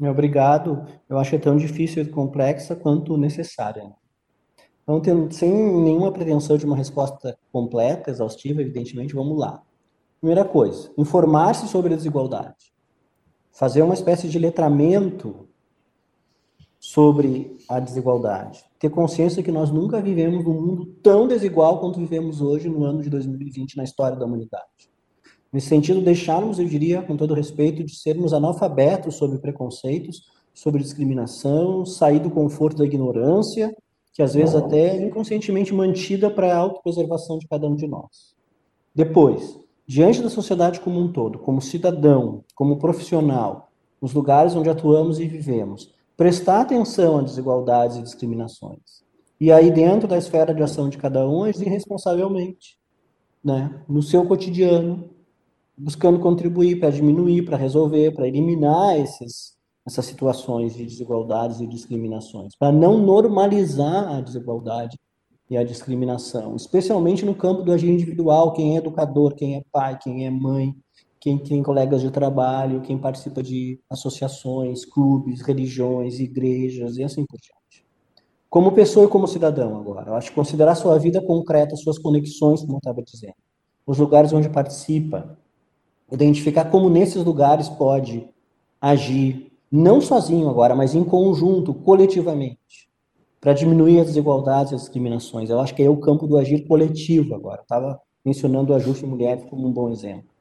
Obrigado. 0.00 0.86
Eu 1.08 1.18
acho 1.18 1.30
que 1.30 1.36
é 1.36 1.38
tão 1.38 1.56
difícil 1.56 2.02
e 2.02 2.06
complexa 2.06 2.74
quanto 2.74 3.16
necessária. 3.16 3.84
Então, 4.82 5.00
tendo, 5.00 5.32
sem 5.32 5.50
nenhuma 5.50 6.12
pretensão 6.12 6.58
de 6.58 6.66
uma 6.66 6.76
resposta 6.76 7.38
completa, 7.52 8.10
exaustiva, 8.10 8.60
evidentemente, 8.60 9.14
vamos 9.14 9.38
lá. 9.38 9.62
Primeira 10.20 10.44
coisa, 10.44 10.90
informar-se 10.98 11.68
sobre 11.68 11.94
a 11.94 11.96
desigualdade. 11.96 12.72
Fazer 13.52 13.82
uma 13.82 13.94
espécie 13.94 14.28
de 14.28 14.38
letramento 14.38 15.48
sobre 16.84 17.56
a 17.66 17.80
desigualdade. 17.80 18.62
Ter 18.78 18.90
consciência 18.90 19.42
que 19.42 19.50
nós 19.50 19.70
nunca 19.70 20.02
vivemos 20.02 20.44
num 20.44 20.52
mundo 20.52 20.84
tão 21.02 21.26
desigual 21.26 21.80
quanto 21.80 21.98
vivemos 21.98 22.42
hoje 22.42 22.68
no 22.68 22.84
ano 22.84 23.00
de 23.00 23.08
2020 23.08 23.78
na 23.78 23.84
história 23.84 24.18
da 24.18 24.26
humanidade. 24.26 24.90
Nesse 25.50 25.68
sentido, 25.68 26.02
deixarmos, 26.02 26.58
eu 26.58 26.66
diria, 26.66 27.00
com 27.00 27.16
todo 27.16 27.32
respeito, 27.32 27.82
de 27.82 27.96
sermos 27.96 28.34
analfabetos 28.34 29.14
sobre 29.14 29.38
preconceitos, 29.38 30.24
sobre 30.52 30.82
discriminação, 30.82 31.86
sair 31.86 32.20
do 32.20 32.30
conforto 32.30 32.76
da 32.76 32.84
ignorância, 32.84 33.74
que 34.12 34.22
às 34.22 34.34
vezes 34.34 34.54
até 34.54 34.98
é 34.98 35.06
inconscientemente 35.06 35.72
mantida 35.72 36.30
para 36.30 36.54
a 36.54 36.58
autopreservação 36.58 37.38
de 37.38 37.48
cada 37.48 37.66
um 37.66 37.74
de 37.74 37.86
nós. 37.86 38.36
Depois, 38.94 39.58
diante 39.86 40.20
da 40.20 40.28
sociedade 40.28 40.80
como 40.80 41.00
um 41.00 41.10
todo, 41.10 41.38
como 41.38 41.62
cidadão, 41.62 42.44
como 42.54 42.76
profissional, 42.76 43.70
nos 44.02 44.12
lugares 44.12 44.54
onde 44.54 44.68
atuamos 44.68 45.18
e 45.18 45.26
vivemos, 45.26 45.94
prestar 46.16 46.60
atenção 46.60 47.18
a 47.18 47.22
desigualdades 47.22 47.96
e 47.96 48.02
discriminações. 48.02 49.04
E 49.40 49.50
aí, 49.50 49.70
dentro 49.70 50.06
da 50.06 50.16
esfera 50.16 50.54
de 50.54 50.62
ação 50.62 50.88
de 50.88 50.96
cada 50.96 51.28
um, 51.28 51.44
agir 51.44 51.68
responsavelmente, 51.68 52.78
né? 53.42 53.82
no 53.88 54.02
seu 54.02 54.24
cotidiano, 54.26 55.10
buscando 55.76 56.20
contribuir 56.20 56.78
para 56.78 56.90
diminuir, 56.90 57.44
para 57.44 57.56
resolver, 57.56 58.12
para 58.12 58.28
eliminar 58.28 58.96
esses, 58.98 59.56
essas 59.84 60.06
situações 60.06 60.74
de 60.74 60.84
desigualdades 60.84 61.60
e 61.60 61.66
discriminações, 61.66 62.54
para 62.56 62.72
não 62.72 62.98
normalizar 62.98 64.08
a 64.08 64.20
desigualdade 64.20 64.98
e 65.50 65.56
a 65.56 65.64
discriminação, 65.64 66.56
especialmente 66.56 67.24
no 67.24 67.34
campo 67.34 67.62
do 67.62 67.72
agir 67.72 67.90
individual, 67.90 68.52
quem 68.52 68.76
é 68.76 68.78
educador, 68.78 69.34
quem 69.34 69.56
é 69.56 69.62
pai, 69.70 69.98
quem 69.98 70.26
é 70.26 70.30
mãe, 70.30 70.74
quem 71.24 71.38
tem 71.38 71.62
colegas 71.62 72.02
de 72.02 72.10
trabalho, 72.10 72.82
quem 72.82 72.98
participa 72.98 73.42
de 73.42 73.80
associações, 73.88 74.84
clubes, 74.84 75.40
religiões, 75.40 76.20
igrejas 76.20 76.98
e 76.98 77.02
assim 77.02 77.24
por 77.24 77.40
diante. 77.40 77.86
Como 78.50 78.72
pessoa 78.72 79.06
e 79.06 79.08
como 79.08 79.26
cidadão 79.26 79.74
agora, 79.74 80.10
eu 80.10 80.16
acho 80.16 80.28
que 80.28 80.34
considerar 80.34 80.74
sua 80.74 80.98
vida 80.98 81.24
concreta, 81.24 81.76
suas 81.76 81.98
conexões, 81.98 82.60
como 82.60 82.74
eu 82.74 82.76
estava 82.76 83.02
dizendo, 83.02 83.36
os 83.86 83.96
lugares 83.96 84.34
onde 84.34 84.50
participa, 84.50 85.38
identificar 86.12 86.66
como 86.66 86.90
nesses 86.90 87.24
lugares 87.24 87.70
pode 87.70 88.28
agir, 88.78 89.50
não 89.72 90.02
sozinho 90.02 90.50
agora, 90.50 90.74
mas 90.74 90.94
em 90.94 91.04
conjunto, 91.04 91.72
coletivamente, 91.72 92.90
para 93.40 93.54
diminuir 93.54 93.98
as 93.98 94.08
desigualdades 94.08 94.72
e 94.72 94.74
as 94.74 94.82
discriminações. 94.82 95.48
Eu 95.48 95.58
acho 95.58 95.74
que 95.74 95.82
é 95.82 95.88
o 95.88 95.96
campo 95.96 96.26
do 96.26 96.36
agir 96.36 96.68
coletivo 96.68 97.34
agora. 97.34 97.62
Estava 97.62 97.98
mencionando 98.22 98.74
o 98.74 98.76
ajuste 98.76 99.06
mulheres 99.06 99.42
como 99.46 99.66
um 99.66 99.72
bom 99.72 99.90
exemplo. 99.90 100.33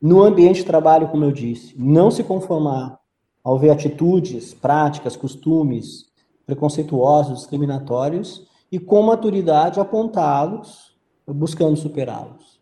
No 0.00 0.22
ambiente 0.22 0.56
de 0.56 0.64
trabalho, 0.64 1.08
como 1.08 1.24
eu 1.24 1.32
disse, 1.32 1.74
não 1.78 2.10
se 2.10 2.22
conformar 2.22 2.98
ao 3.42 3.58
ver 3.58 3.70
atitudes, 3.70 4.52
práticas, 4.52 5.16
costumes 5.16 6.06
preconceituosos, 6.46 7.38
discriminatórios 7.38 8.46
e 8.70 8.78
com 8.78 9.02
maturidade 9.02 9.80
apontá-los, 9.80 10.96
buscando 11.26 11.76
superá-los. 11.76 12.60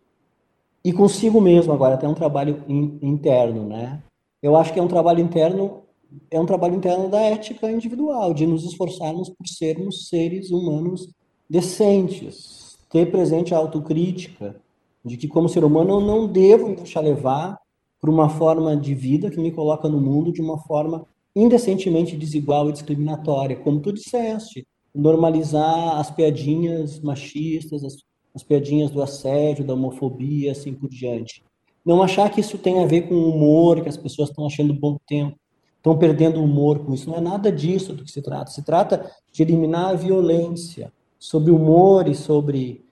E 0.82 0.93
consigo 0.93 1.41
mesmo 1.41 1.72
agora, 1.72 1.95
até 1.95 2.09
um 2.09 2.14
trabalho 2.14 2.62
in, 2.66 2.99
interno, 3.03 3.66
né? 3.66 4.03
Eu 4.43 4.57
acho 4.57 4.72
que 4.72 4.78
é 4.78 4.82
um 4.82 4.89
trabalho 4.89 5.20
interno, 5.20 5.82
é 6.30 6.39
um 6.39 6.47
trabalho 6.47 6.74
interno 6.74 7.09
da 7.09 7.20
ética 7.20 7.70
individual, 7.70 8.35
de 8.35 8.47
nos 8.47 8.64
esforçarmos 8.64 9.30
por 9.30 9.47
sermos 9.47 10.09
seres 10.09 10.51
humanos 10.51 11.09
decentes, 11.49 12.78
ter 12.91 13.11
presente 13.11 13.55
a 13.55 13.59
autocrítica, 13.59 14.57
de 15.05 15.16
que 15.16 15.28
como 15.28 15.48
ser 15.48 15.64
humano 15.64 15.94
eu 15.94 16.00
não 16.00 16.26
devo 16.26 16.68
me 16.68 16.76
deixar 16.76 17.00
levar 17.00 17.59
por 18.00 18.09
uma 18.09 18.28
forma 18.28 18.76
de 18.76 18.94
vida 18.94 19.30
que 19.30 19.40
me 19.40 19.50
coloca 19.50 19.88
no 19.88 20.00
mundo 20.00 20.32
de 20.32 20.40
uma 20.40 20.59
forma 20.59 21.07
indecentemente 21.36 22.16
desigual 22.16 22.68
e 22.68 22.72
discriminatória, 22.72 23.57
como 23.57 23.80
tu 23.80 23.92
disseste, 23.92 24.66
normalizar 24.94 25.98
as 25.98 26.11
piadinhas 26.11 27.00
machistas, 27.00 27.82
as, 27.82 27.96
as 28.34 28.42
piadinhas 28.42 28.90
do 28.90 29.02
assédio, 29.02 29.64
da 29.64 29.74
homofobia, 29.74 30.52
assim 30.52 30.72
por 30.72 30.88
diante. 30.88 31.42
Não 31.84 32.02
achar 32.02 32.30
que 32.30 32.40
isso 32.40 32.57
tem 32.57 32.82
a 32.82 32.86
ver 32.86 33.09
com 33.09 33.14
o 33.14 33.30
humor, 33.30 33.82
que 33.82 33.88
as 33.88 33.96
pessoas 33.96 34.30
estão 34.30 34.46
achando 34.46 34.72
bom 34.72 34.96
tempo, 35.07 35.36
estão 35.76 35.98
perdendo 35.98 36.40
o 36.40 36.44
humor 36.44 36.78
com 36.78 36.94
isso. 36.94 37.11
Não 37.11 37.16
é 37.16 37.20
nada 37.20 37.50
disso 37.50 37.92
do 37.92 38.05
que 38.05 38.11
se 38.11 38.22
trata. 38.22 38.50
Se 38.50 38.62
trata 38.62 39.11
de 39.32 39.42
eliminar 39.42 39.90
a 39.90 39.94
violência, 39.94 40.92
sobre 41.18 41.50
humor 41.50 42.07
e 42.07 42.14
sobre 42.14 42.84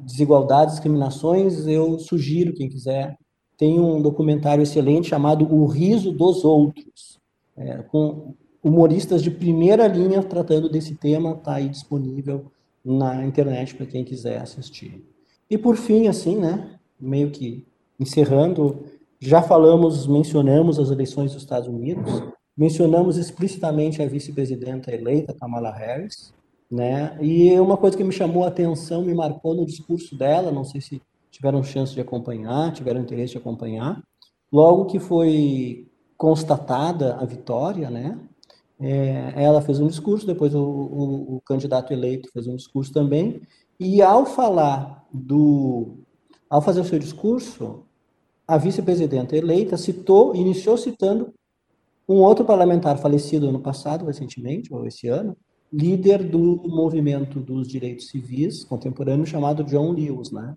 desigualdades, 0.00 0.74
discriminações, 0.74 1.66
eu 1.66 1.98
sugiro, 1.98 2.54
quem 2.54 2.68
quiser, 2.68 3.16
tem 3.56 3.80
um 3.80 4.00
documentário 4.02 4.62
excelente 4.62 5.08
chamado 5.08 5.52
O 5.52 5.66
Riso 5.66 6.12
dos 6.12 6.44
Outros, 6.44 7.18
é, 7.56 7.78
com 7.78 8.34
humoristas 8.62 9.22
de 9.22 9.30
primeira 9.30 9.86
linha 9.86 10.22
tratando 10.22 10.68
desse 10.68 10.94
tema, 10.94 11.32
está 11.32 11.54
aí 11.54 11.68
disponível 11.68 12.50
na 12.84 13.24
internet 13.24 13.74
para 13.74 13.86
quem 13.86 14.04
quiser 14.04 14.40
assistir. 14.40 15.04
E 15.48 15.56
por 15.56 15.76
fim, 15.76 16.08
assim, 16.08 16.36
né, 16.36 16.78
meio 17.00 17.30
que 17.30 17.64
encerrando, 17.98 18.84
já 19.18 19.40
falamos, 19.40 20.06
mencionamos 20.06 20.78
as 20.78 20.90
eleições 20.90 21.32
dos 21.32 21.42
Estados 21.42 21.68
Unidos, 21.68 22.22
mencionamos 22.56 23.16
explicitamente 23.16 24.02
a 24.02 24.06
vice-presidenta 24.06 24.92
eleita, 24.92 25.34
Kamala 25.34 25.70
Harris, 25.70 26.34
né? 26.70 27.16
E 27.20 27.58
uma 27.60 27.76
coisa 27.76 27.96
que 27.96 28.04
me 28.04 28.12
chamou 28.12 28.44
a 28.44 28.48
atenção, 28.48 29.04
me 29.04 29.14
marcou 29.14 29.54
no 29.54 29.66
discurso 29.66 30.16
dela, 30.16 30.50
não 30.50 30.64
sei 30.64 30.80
se 30.80 31.02
tiveram 31.30 31.62
chance 31.62 31.94
de 31.94 32.00
acompanhar, 32.00 32.72
tiveram 32.72 33.00
interesse 33.00 33.32
de 33.32 33.38
acompanhar, 33.38 34.02
logo 34.50 34.86
que 34.86 34.98
foi 34.98 35.86
constatada 36.16 37.16
a 37.16 37.24
vitória, 37.24 37.90
né? 37.90 38.18
É, 38.78 39.32
ela 39.36 39.62
fez 39.62 39.80
um 39.80 39.86
discurso, 39.86 40.26
depois 40.26 40.54
o, 40.54 40.62
o, 40.62 41.36
o, 41.36 41.40
candidato 41.42 41.92
eleito 41.92 42.30
fez 42.30 42.46
um 42.46 42.56
discurso 42.56 42.92
também, 42.92 43.40
e 43.78 44.02
ao 44.02 44.26
falar 44.26 45.06
do. 45.12 45.98
Ao 46.48 46.62
fazer 46.62 46.80
o 46.80 46.84
seu 46.84 46.98
discurso, 46.98 47.82
a 48.46 48.56
vice-presidenta 48.56 49.36
eleita 49.36 49.76
citou, 49.76 50.34
iniciou 50.34 50.76
citando 50.76 51.34
um 52.08 52.16
outro 52.16 52.44
parlamentar 52.44 52.98
falecido 52.98 53.48
ano 53.48 53.60
passado, 53.60 54.04
recentemente, 54.04 54.72
ou 54.72 54.86
esse 54.86 55.08
ano, 55.08 55.36
líder 55.72 56.22
do 56.22 56.62
movimento 56.68 57.40
dos 57.40 57.68
direitos 57.68 58.08
civis 58.08 58.64
contemporâneo 58.64 59.26
chamado 59.26 59.64
John 59.64 59.92
Lewis, 59.92 60.30
né? 60.30 60.54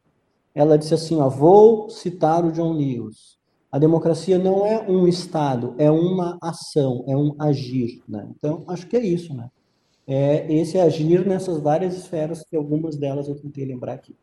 Ela 0.54 0.78
disse 0.78 0.94
assim, 0.94 1.18
ó, 1.20 1.30
vou 1.30 1.90
citar 1.90 2.46
o 2.46 2.52
John 2.52 2.74
Lewis. 2.74 3.38
A 3.72 3.78
democracia 3.78 4.40
não 4.40 4.66
é 4.66 4.90
um 4.90 5.08
estado, 5.08 5.76
é 5.78 5.92
uma 5.92 6.38
ação, 6.42 7.04
é 7.08 7.16
um 7.16 7.36
agir, 7.40 8.02
né? 8.08 8.28
Então, 8.36 8.64
acho 8.68 8.88
que 8.88 8.98
é 8.98 9.06
isso, 9.06 9.34
né? 9.34 9.50
É 10.08 10.52
esse 10.52 10.80
agir 10.80 11.26
nessas 11.28 11.60
várias 11.60 11.96
esferas 11.96 12.44
que 12.44 12.56
algumas 12.56 12.98
delas 12.98 13.28
eu 13.28 13.36
tentei 13.36 13.66
lembrar 13.66 13.94
aqui. 13.94 14.16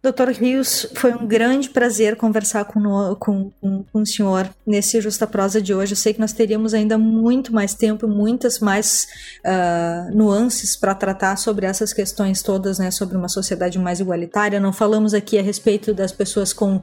Doutor 0.00 0.28
Rios, 0.28 0.86
foi 0.94 1.12
um 1.12 1.26
grande 1.26 1.70
prazer 1.70 2.14
conversar 2.14 2.64
com, 2.66 2.80
com, 3.16 3.50
com, 3.60 3.82
com, 3.82 4.00
o 4.00 4.06
senhor 4.06 4.48
nesse 4.64 5.00
Justa 5.00 5.26
Prosa 5.26 5.60
de 5.60 5.74
hoje. 5.74 5.92
Eu 5.92 5.96
sei 5.96 6.14
que 6.14 6.20
nós 6.20 6.32
teríamos 6.32 6.72
ainda 6.72 6.96
muito 6.96 7.52
mais 7.52 7.74
tempo 7.74 8.06
muitas 8.06 8.60
mais 8.60 9.08
uh, 9.44 10.16
nuances 10.16 10.76
para 10.76 10.94
tratar 10.94 11.36
sobre 11.36 11.66
essas 11.66 11.92
questões 11.92 12.42
todas, 12.42 12.78
né, 12.78 12.92
sobre 12.92 13.16
uma 13.16 13.28
sociedade 13.28 13.76
mais 13.76 13.98
igualitária. 13.98 14.60
Não 14.60 14.72
falamos 14.72 15.14
aqui 15.14 15.36
a 15.36 15.42
respeito 15.42 15.92
das 15.92 16.12
pessoas 16.12 16.52
com 16.52 16.76
uh, 16.76 16.82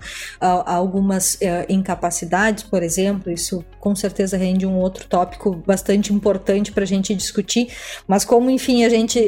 algumas 0.66 1.36
uh, 1.36 1.66
incapacidades, 1.70 2.66
por 2.66 2.84
exemplo, 2.84 3.32
isso 3.32 3.64
com 3.80 3.96
certeza 3.96 4.36
rende 4.36 4.66
um 4.66 4.78
outro 4.78 5.08
tópico 5.08 5.56
bastante 5.66 6.12
importante 6.12 6.70
para 6.70 6.84
a 6.84 6.88
gente 6.88 7.16
discutir. 7.16 7.70
Mas, 8.06 8.26
como, 8.26 8.50
enfim, 8.50 8.84
a 8.84 8.90
gente 8.90 9.22